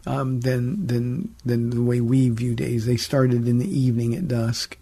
um, 0.06 0.40
than 0.40 0.86
than 0.86 1.34
than 1.44 1.70
the 1.70 1.82
way 1.82 2.00
we 2.00 2.28
view 2.30 2.54
days. 2.54 2.86
They 2.86 2.96
started 2.96 3.46
in 3.46 3.58
the 3.58 3.78
evening 3.78 4.14
at 4.14 4.28
dusk, 4.28 4.78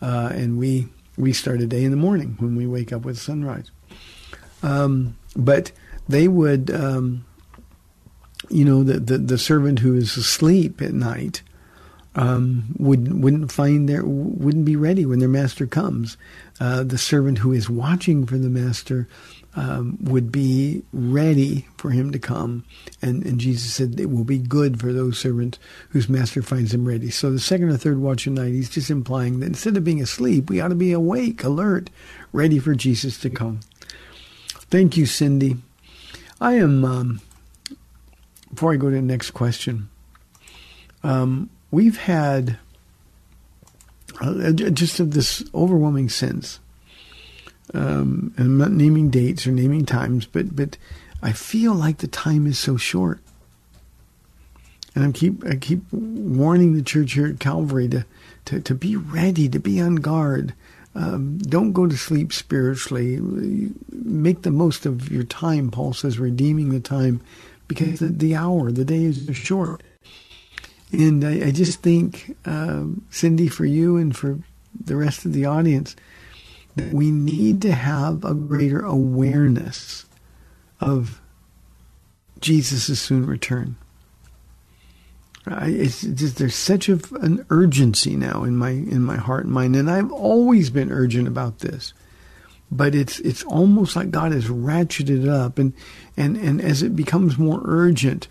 uh, 0.00 0.30
and 0.32 0.58
we 0.58 0.88
we 1.16 1.32
start 1.32 1.60
a 1.60 1.66
day 1.66 1.84
in 1.84 1.90
the 1.90 1.96
morning 1.96 2.36
when 2.38 2.56
we 2.56 2.66
wake 2.66 2.92
up 2.92 3.02
with 3.02 3.18
sunrise. 3.18 3.70
Um, 4.62 5.16
but 5.36 5.72
they 6.08 6.28
would, 6.28 6.70
um, 6.70 7.24
you 8.50 8.64
know, 8.64 8.82
the, 8.82 8.98
the, 8.98 9.18
the 9.18 9.38
servant 9.38 9.80
who 9.80 9.94
is 9.94 10.16
asleep 10.16 10.80
at 10.82 10.92
night 10.92 11.42
um, 12.16 12.74
would 12.78 13.22
wouldn't 13.22 13.50
find 13.50 13.88
their 13.88 14.04
wouldn't 14.04 14.64
be 14.64 14.76
ready 14.76 15.04
when 15.04 15.18
their 15.18 15.28
master 15.28 15.66
comes. 15.66 16.16
Uh, 16.60 16.84
the 16.84 16.98
servant 16.98 17.38
who 17.38 17.52
is 17.52 17.68
watching 17.68 18.24
for 18.26 18.38
the 18.38 18.48
master 18.48 19.08
um, 19.56 19.98
would 20.00 20.32
be 20.32 20.82
ready 20.92 21.66
for 21.76 21.90
him 21.90 22.10
to 22.12 22.18
come. 22.18 22.64
And, 23.00 23.24
and 23.24 23.38
Jesus 23.38 23.72
said 23.72 23.98
it 24.00 24.10
will 24.10 24.24
be 24.24 24.38
good 24.38 24.80
for 24.80 24.92
those 24.92 25.18
servants 25.18 25.58
whose 25.90 26.08
master 26.08 26.42
finds 26.42 26.72
them 26.72 26.86
ready. 26.86 27.10
So 27.10 27.30
the 27.30 27.38
second 27.38 27.70
or 27.70 27.76
third 27.76 27.98
watch 27.98 28.26
of 28.26 28.32
night, 28.32 28.52
he's 28.52 28.70
just 28.70 28.90
implying 28.90 29.40
that 29.40 29.46
instead 29.46 29.76
of 29.76 29.84
being 29.84 30.02
asleep, 30.02 30.50
we 30.50 30.60
ought 30.60 30.68
to 30.68 30.74
be 30.74 30.92
awake, 30.92 31.44
alert, 31.44 31.90
ready 32.32 32.58
for 32.58 32.74
Jesus 32.74 33.18
to 33.20 33.30
come. 33.30 33.60
Thank 34.70 34.96
you, 34.96 35.06
Cindy. 35.06 35.56
I 36.40 36.54
am, 36.54 36.84
um, 36.84 37.20
before 38.52 38.72
I 38.72 38.76
go 38.76 38.90
to 38.90 38.96
the 38.96 39.02
next 39.02 39.30
question, 39.30 39.88
um, 41.04 41.48
we've 41.70 41.98
had 41.98 42.58
uh, 44.20 44.52
just 44.52 45.10
this 45.10 45.44
overwhelming 45.54 46.08
sense 46.08 46.58
um, 47.74 48.32
and 48.36 48.46
I'm 48.46 48.58
not 48.58 48.72
naming 48.72 49.10
dates 49.10 49.46
or 49.46 49.50
naming 49.50 49.84
times, 49.84 50.26
but 50.26 50.54
but 50.54 50.78
I 51.22 51.32
feel 51.32 51.74
like 51.74 51.98
the 51.98 52.06
time 52.06 52.46
is 52.46 52.58
so 52.58 52.76
short, 52.76 53.20
and 54.94 55.04
I 55.04 55.12
keep 55.12 55.44
I 55.44 55.56
keep 55.56 55.80
warning 55.92 56.74
the 56.74 56.82
church 56.82 57.12
here 57.12 57.26
at 57.26 57.40
Calvary 57.40 57.88
to 57.88 58.06
to, 58.46 58.60
to 58.60 58.74
be 58.74 58.96
ready, 58.96 59.48
to 59.48 59.58
be 59.58 59.80
on 59.80 59.96
guard. 59.96 60.54
Um, 60.96 61.38
don't 61.38 61.72
go 61.72 61.88
to 61.88 61.96
sleep 61.96 62.32
spiritually. 62.32 63.18
Make 63.90 64.42
the 64.42 64.52
most 64.52 64.86
of 64.86 65.10
your 65.10 65.24
time. 65.24 65.70
Paul 65.72 65.92
says, 65.92 66.20
redeeming 66.20 66.68
the 66.68 66.78
time, 66.78 67.20
because 67.66 67.98
the, 67.98 68.08
the 68.08 68.36
hour, 68.36 68.70
the 68.70 68.84
day 68.84 69.02
is 69.04 69.28
short. 69.36 69.82
And 70.92 71.24
I, 71.24 71.48
I 71.48 71.50
just 71.50 71.82
think, 71.82 72.36
um, 72.44 73.04
Cindy, 73.10 73.48
for 73.48 73.64
you 73.64 73.96
and 73.96 74.16
for 74.16 74.38
the 74.84 74.94
rest 74.94 75.24
of 75.24 75.32
the 75.32 75.46
audience, 75.46 75.96
we 76.92 77.10
need 77.10 77.62
to 77.62 77.72
have 77.72 78.24
a 78.24 78.34
greater 78.34 78.80
awareness 78.80 80.06
of 80.80 81.20
Jesus' 82.40 83.00
soon 83.00 83.26
return. 83.26 83.76
It's 85.46 86.00
there's 86.00 86.54
such 86.54 86.88
a, 86.88 86.98
an 87.20 87.44
urgency 87.50 88.16
now 88.16 88.44
in 88.44 88.56
my 88.56 88.70
in 88.70 89.02
my 89.02 89.16
heart 89.16 89.44
and 89.44 89.52
mind, 89.52 89.76
and 89.76 89.90
I've 89.90 90.10
always 90.10 90.70
been 90.70 90.90
urgent 90.90 91.28
about 91.28 91.58
this, 91.58 91.92
but 92.70 92.94
it's 92.94 93.18
it's 93.20 93.44
almost 93.44 93.94
like 93.94 94.10
God 94.10 94.32
has 94.32 94.46
ratcheted 94.46 95.28
up, 95.28 95.58
and 95.58 95.74
and 96.16 96.38
and 96.38 96.62
as 96.62 96.82
it 96.82 96.96
becomes 96.96 97.36
more 97.36 97.60
urgent, 97.64 98.28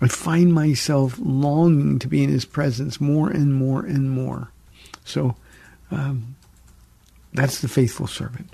I 0.00 0.08
find 0.08 0.54
myself 0.54 1.18
longing 1.18 1.98
to 1.98 2.08
be 2.08 2.24
in 2.24 2.30
His 2.30 2.46
presence 2.46 3.02
more 3.02 3.28
and 3.28 3.54
more 3.54 3.84
and 3.84 4.10
more. 4.10 4.50
So, 5.04 5.36
um, 5.90 6.35
that's 7.36 7.60
the 7.60 7.68
faithful 7.68 8.06
servant. 8.06 8.50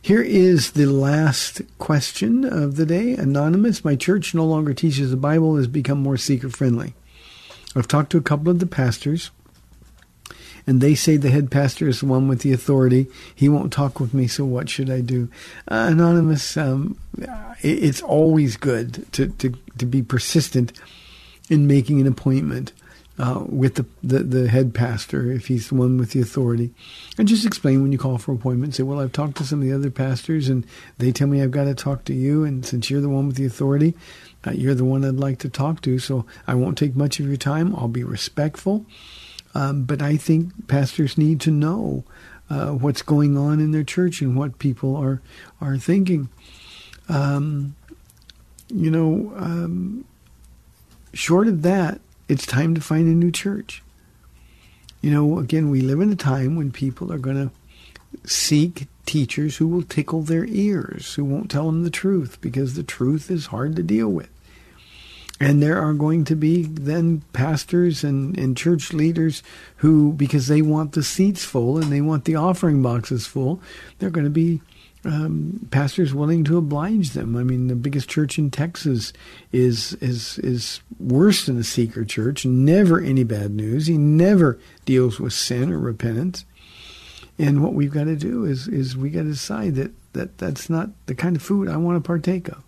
Here 0.00 0.22
is 0.22 0.72
the 0.72 0.86
last 0.86 1.62
question 1.78 2.44
of 2.44 2.74
the 2.76 2.86
day. 2.86 3.12
Anonymous, 3.12 3.84
my 3.84 3.94
church 3.94 4.34
no 4.34 4.44
longer 4.44 4.74
teaches 4.74 5.10
the 5.10 5.16
Bible, 5.16 5.56
has 5.56 5.68
become 5.68 6.02
more 6.02 6.16
seeker 6.16 6.48
friendly. 6.48 6.94
I've 7.76 7.86
talked 7.86 8.10
to 8.10 8.18
a 8.18 8.22
couple 8.22 8.50
of 8.50 8.58
the 8.58 8.66
pastors, 8.66 9.30
and 10.66 10.80
they 10.80 10.96
say 10.96 11.16
the 11.16 11.30
head 11.30 11.50
pastor 11.50 11.88
is 11.88 12.00
the 12.00 12.06
one 12.06 12.26
with 12.26 12.40
the 12.40 12.52
authority. 12.52 13.06
He 13.34 13.48
won't 13.48 13.72
talk 13.72 14.00
with 14.00 14.12
me, 14.12 14.26
so 14.26 14.44
what 14.44 14.68
should 14.68 14.90
I 14.90 15.02
do? 15.02 15.28
Uh, 15.68 15.88
anonymous, 15.90 16.56
um, 16.56 16.98
it's 17.60 18.02
always 18.02 18.56
good 18.56 19.06
to, 19.12 19.28
to, 19.28 19.54
to 19.78 19.86
be 19.86 20.02
persistent 20.02 20.72
in 21.48 21.68
making 21.68 22.00
an 22.00 22.08
appointment 22.08 22.72
uh, 23.22 23.44
with 23.48 23.76
the, 23.76 23.86
the, 24.02 24.18
the 24.24 24.48
head 24.48 24.74
pastor 24.74 25.30
if 25.30 25.46
he's 25.46 25.68
the 25.68 25.76
one 25.76 25.96
with 25.96 26.10
the 26.10 26.20
authority, 26.20 26.74
and 27.16 27.28
just 27.28 27.46
explain 27.46 27.80
when 27.80 27.92
you 27.92 27.98
call 27.98 28.18
for 28.18 28.32
appointment. 28.32 28.74
Say, 28.74 28.82
well, 28.82 28.98
I've 28.98 29.12
talked 29.12 29.36
to 29.36 29.44
some 29.44 29.60
of 29.60 29.64
the 29.64 29.72
other 29.72 29.92
pastors, 29.92 30.48
and 30.48 30.66
they 30.98 31.12
tell 31.12 31.28
me 31.28 31.40
I've 31.40 31.52
got 31.52 31.64
to 31.64 31.74
talk 31.74 32.04
to 32.06 32.14
you, 32.14 32.42
and 32.42 32.66
since 32.66 32.90
you're 32.90 33.00
the 33.00 33.08
one 33.08 33.28
with 33.28 33.36
the 33.36 33.46
authority, 33.46 33.94
uh, 34.44 34.50
you're 34.50 34.74
the 34.74 34.84
one 34.84 35.04
I'd 35.04 35.14
like 35.14 35.38
to 35.38 35.48
talk 35.48 35.82
to. 35.82 36.00
So 36.00 36.26
I 36.48 36.54
won't 36.54 36.76
take 36.76 36.96
much 36.96 37.20
of 37.20 37.28
your 37.28 37.36
time. 37.36 37.76
I'll 37.76 37.86
be 37.86 38.02
respectful, 38.02 38.84
um, 39.54 39.84
but 39.84 40.02
I 40.02 40.16
think 40.16 40.66
pastors 40.66 41.16
need 41.16 41.40
to 41.42 41.52
know 41.52 42.02
uh, 42.50 42.70
what's 42.70 43.02
going 43.02 43.38
on 43.38 43.60
in 43.60 43.70
their 43.70 43.84
church 43.84 44.20
and 44.20 44.36
what 44.36 44.58
people 44.58 44.96
are 44.96 45.22
are 45.60 45.78
thinking. 45.78 46.28
Um, 47.08 47.76
you 48.68 48.90
know, 48.90 49.32
um, 49.36 50.06
short 51.14 51.46
of 51.46 51.62
that, 51.62 52.00
it's 52.28 52.46
time 52.46 52.74
to 52.74 52.80
find 52.80 53.06
a 53.06 53.14
new 53.14 53.30
church. 53.30 53.82
You 55.00 55.10
know, 55.10 55.38
again, 55.38 55.70
we 55.70 55.80
live 55.80 56.00
in 56.00 56.12
a 56.12 56.16
time 56.16 56.56
when 56.56 56.70
people 56.70 57.12
are 57.12 57.18
going 57.18 57.48
to 57.48 58.28
seek 58.28 58.86
teachers 59.06 59.56
who 59.56 59.66
will 59.66 59.82
tickle 59.82 60.22
their 60.22 60.44
ears, 60.46 61.14
who 61.14 61.24
won't 61.24 61.50
tell 61.50 61.66
them 61.66 61.82
the 61.82 61.90
truth 61.90 62.40
because 62.40 62.74
the 62.74 62.82
truth 62.82 63.30
is 63.30 63.46
hard 63.46 63.74
to 63.76 63.82
deal 63.82 64.08
with. 64.08 64.28
And 65.40 65.60
there 65.60 65.82
are 65.82 65.92
going 65.92 66.24
to 66.26 66.36
be 66.36 66.62
then 66.62 67.22
pastors 67.32 68.04
and, 68.04 68.38
and 68.38 68.56
church 68.56 68.92
leaders 68.92 69.42
who, 69.76 70.12
because 70.12 70.46
they 70.46 70.62
want 70.62 70.92
the 70.92 71.02
seats 71.02 71.44
full 71.44 71.78
and 71.78 71.90
they 71.90 72.00
want 72.00 72.26
the 72.26 72.36
offering 72.36 72.80
boxes 72.80 73.26
full, 73.26 73.60
they're 73.98 74.10
going 74.10 74.24
to 74.24 74.30
be 74.30 74.60
um, 75.04 75.66
pastors 75.70 76.14
willing 76.14 76.44
to 76.44 76.56
oblige 76.56 77.10
them. 77.10 77.36
I 77.36 77.42
mean, 77.42 77.66
the 77.66 77.74
biggest 77.74 78.08
church 78.08 78.38
in 78.38 78.50
Texas 78.50 79.12
is 79.50 79.94
is 79.94 80.38
is 80.38 80.80
worse 81.00 81.46
than 81.46 81.58
a 81.58 81.64
seeker 81.64 82.04
church. 82.04 82.46
Never 82.46 83.00
any 83.00 83.24
bad 83.24 83.52
news. 83.52 83.86
He 83.86 83.98
never 83.98 84.58
deals 84.84 85.18
with 85.18 85.32
sin 85.32 85.72
or 85.72 85.78
repentance. 85.78 86.44
And 87.38 87.62
what 87.62 87.74
we've 87.74 87.92
got 87.92 88.04
to 88.04 88.16
do 88.16 88.44
is 88.44 88.68
is 88.68 88.96
we 88.96 89.10
got 89.10 89.22
to 89.22 89.30
decide 89.30 89.74
that, 89.74 89.92
that 90.12 90.38
that's 90.38 90.70
not 90.70 90.90
the 91.06 91.14
kind 91.14 91.34
of 91.34 91.42
food 91.42 91.68
I 91.68 91.76
want 91.76 92.02
to 92.02 92.06
partake 92.06 92.48
of. 92.48 92.62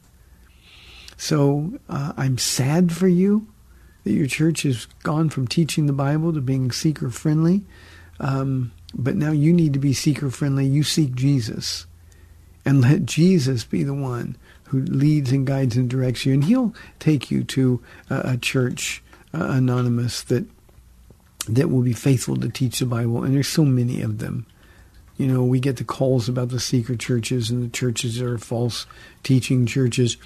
So 1.17 1.79
uh, 1.89 2.13
I'm 2.17 2.39
sad 2.39 2.93
for 2.93 3.07
you 3.07 3.47
that 4.03 4.13
your 4.13 4.27
church 4.27 4.63
has 4.63 4.87
gone 5.05 5.31
from 5.31 5.47
teaching 5.47 5.87
the 5.87 5.93
Bible 5.93 6.33
to 6.33 6.41
being 6.41 6.73
seeker 6.73 7.11
friendly. 7.11 7.63
Um, 8.19 8.73
but 8.93 9.17
now 9.17 9.31
you 9.31 9.53
need 9.53 9.73
to 9.75 9.79
be 9.79 9.93
seeker 9.93 10.31
friendly. 10.31 10.67
You 10.67 10.83
seek 10.83 11.15
Jesus 11.15 11.87
and 12.65 12.81
let 12.81 13.05
Jesus 13.05 13.65
be 13.65 13.83
the 13.83 13.95
one 13.95 14.37
who 14.69 14.81
leads 14.81 15.31
and 15.33 15.47
guides 15.47 15.77
and 15.77 15.89
directs 15.89 16.25
you. 16.25 16.33
And 16.33 16.45
he'll 16.45 16.75
take 16.99 17.31
you 17.31 17.45
to 17.45 17.83
a, 18.11 18.33
a 18.33 18.37
church 18.37 19.03
uh, 19.33 19.47
anonymous 19.51 20.23
that 20.25 20.47
that 21.49 21.71
will 21.71 21.83
be 21.83 21.93
faithful 21.93 22.37
to 22.37 22.49
teach 22.49 22.79
the 22.79 22.87
Bible. 22.87 23.23
And 23.23 23.35
there's 23.35 23.49
so 23.49 23.65
many 23.65 24.01
of 24.01 24.19
them. 24.19 24.47
You 25.17 25.29
know, 25.29 25.45
we 25.45 25.61
get 25.61 25.77
the 25.77 25.85
calls 25.85 26.29
about 26.29 26.49
the 26.49 26.59
seeker 26.59 26.97
churches 26.97 27.51
and 27.51 27.63
the 27.63 27.69
churches 27.69 28.19
that 28.19 28.27
are 28.27 28.39
false 28.39 28.87
teaching 29.23 29.67
churches. 29.67 30.17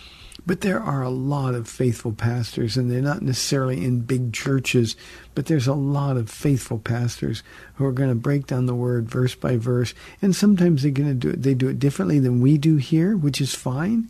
But 0.47 0.62
there 0.62 0.80
are 0.80 1.03
a 1.03 1.11
lot 1.11 1.55
of 1.55 1.68
faithful 1.68 2.12
pastors, 2.12 2.76
and 2.76 2.91
they're 2.91 3.03
not 3.03 3.22
necessarily 3.22 3.84
in 3.84 4.01
big 4.01 4.32
churches, 4.32 4.97
but 5.34 5.47
there's 5.47 5.66
a 5.66 5.74
lot 5.74 6.16
of 6.16 6.30
faithful 6.30 6.78
pastors 6.78 7.43
who 7.74 7.84
are 7.84 7.93
going 7.93 8.09
to 8.09 8.14
break 8.14 8.47
down 8.47 8.66
the 8.66 8.74
word 8.74 9.11
verse 9.11 9.34
by 9.34 9.57
verse. 9.57 9.95
And 10.22 10.34
sometimes 10.34 10.82
they're 10.82 10.91
going 10.91 11.09
to 11.09 11.14
do 11.14 11.30
it. 11.30 11.43
They 11.43 11.55
do 11.55 11.68
it 11.68 11.78
differently 11.78 12.18
than 12.18 12.41
we 12.41 12.57
do 12.57 12.76
here, 12.76 13.16
which 13.16 13.41
is 13.41 13.55
fine. 13.55 14.09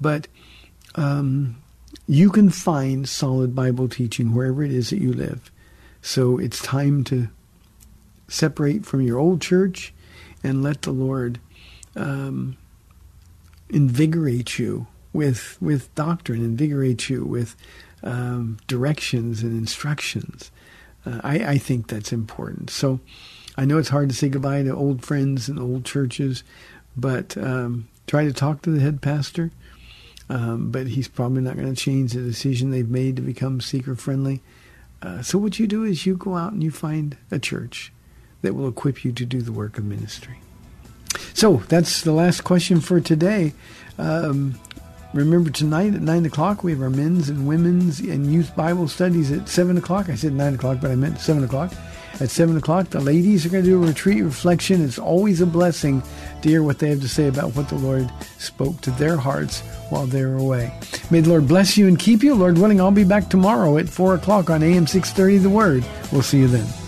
But 0.00 0.28
um, 0.94 1.56
you 2.06 2.30
can 2.30 2.50
find 2.50 3.08
solid 3.08 3.54
Bible 3.54 3.88
teaching 3.88 4.34
wherever 4.34 4.62
it 4.62 4.72
is 4.72 4.90
that 4.90 5.00
you 5.00 5.12
live. 5.12 5.50
So 6.02 6.38
it's 6.38 6.62
time 6.62 7.04
to 7.04 7.28
separate 8.28 8.84
from 8.84 9.00
your 9.00 9.18
old 9.18 9.40
church 9.40 9.94
and 10.44 10.62
let 10.62 10.82
the 10.82 10.92
Lord 10.92 11.40
um, 11.96 12.56
invigorate 13.70 14.58
you 14.58 14.86
with 15.18 15.58
with 15.60 15.92
doctrine, 15.96 16.44
invigorate 16.44 17.10
you 17.10 17.24
with 17.24 17.56
um, 18.04 18.58
directions 18.68 19.42
and 19.42 19.58
instructions. 19.58 20.52
Uh, 21.04 21.20
I, 21.24 21.34
I 21.54 21.58
think 21.58 21.88
that's 21.88 22.12
important. 22.12 22.70
So 22.70 23.00
I 23.56 23.64
know 23.64 23.78
it's 23.78 23.88
hard 23.88 24.08
to 24.10 24.14
say 24.14 24.28
goodbye 24.28 24.62
to 24.62 24.74
old 24.74 25.04
friends 25.04 25.48
and 25.48 25.58
old 25.58 25.84
churches, 25.84 26.44
but 26.96 27.36
um, 27.36 27.88
try 28.06 28.24
to 28.24 28.32
talk 28.32 28.62
to 28.62 28.70
the 28.70 28.80
head 28.80 29.02
pastor. 29.02 29.50
Um, 30.30 30.70
but 30.70 30.86
he's 30.88 31.08
probably 31.08 31.42
not 31.42 31.56
going 31.56 31.74
to 31.74 31.82
change 31.82 32.12
the 32.12 32.20
decision 32.20 32.70
they've 32.70 32.88
made 32.88 33.16
to 33.16 33.22
become 33.22 33.60
seeker 33.60 33.96
friendly. 33.96 34.40
Uh, 35.02 35.22
so 35.22 35.38
what 35.38 35.58
you 35.58 35.66
do 35.66 35.82
is 35.84 36.06
you 36.06 36.16
go 36.16 36.36
out 36.36 36.52
and 36.52 36.62
you 36.62 36.70
find 36.70 37.16
a 37.30 37.38
church 37.38 37.92
that 38.42 38.54
will 38.54 38.68
equip 38.68 39.04
you 39.04 39.12
to 39.12 39.24
do 39.24 39.40
the 39.40 39.52
work 39.52 39.78
of 39.78 39.84
ministry. 39.84 40.38
So 41.32 41.62
that's 41.68 42.02
the 42.02 42.12
last 42.12 42.44
question 42.44 42.80
for 42.80 43.00
today. 43.00 43.54
Um, 43.96 44.60
remember 45.14 45.50
tonight 45.50 45.94
at 45.94 46.02
9 46.02 46.26
o'clock 46.26 46.62
we 46.62 46.72
have 46.72 46.82
our 46.82 46.90
men's 46.90 47.28
and 47.28 47.46
women's 47.46 48.00
and 48.00 48.32
youth 48.32 48.54
Bible 48.54 48.88
studies 48.88 49.32
at 49.32 49.48
7 49.48 49.76
o'clock. 49.76 50.08
I 50.08 50.14
said 50.14 50.32
9 50.32 50.54
o'clock, 50.54 50.78
but 50.80 50.90
I 50.90 50.94
meant 50.94 51.20
7 51.20 51.44
o'clock. 51.44 51.72
At 52.20 52.30
7 52.30 52.56
o'clock, 52.56 52.88
the 52.90 53.00
ladies 53.00 53.46
are 53.46 53.48
going 53.48 53.62
to 53.62 53.70
do 53.70 53.82
a 53.82 53.86
retreat 53.86 54.24
reflection. 54.24 54.84
It's 54.84 54.98
always 54.98 55.40
a 55.40 55.46
blessing 55.46 56.02
to 56.42 56.48
hear 56.48 56.62
what 56.64 56.80
they 56.80 56.90
have 56.90 57.00
to 57.00 57.08
say 57.08 57.28
about 57.28 57.54
what 57.54 57.68
the 57.68 57.76
Lord 57.76 58.10
spoke 58.38 58.80
to 58.80 58.90
their 58.92 59.16
hearts 59.16 59.60
while 59.90 60.06
they're 60.06 60.34
away. 60.34 60.72
May 61.10 61.20
the 61.20 61.28
Lord 61.28 61.46
bless 61.46 61.76
you 61.76 61.86
and 61.86 61.98
keep 61.98 62.24
you. 62.24 62.34
Lord 62.34 62.58
willing, 62.58 62.80
I'll 62.80 62.90
be 62.90 63.04
back 63.04 63.28
tomorrow 63.28 63.78
at 63.78 63.88
4 63.88 64.16
o'clock 64.16 64.50
on 64.50 64.62
AM 64.62 64.86
630 64.86 65.38
The 65.38 65.50
Word. 65.50 65.84
We'll 66.10 66.22
see 66.22 66.40
you 66.40 66.48
then. 66.48 66.87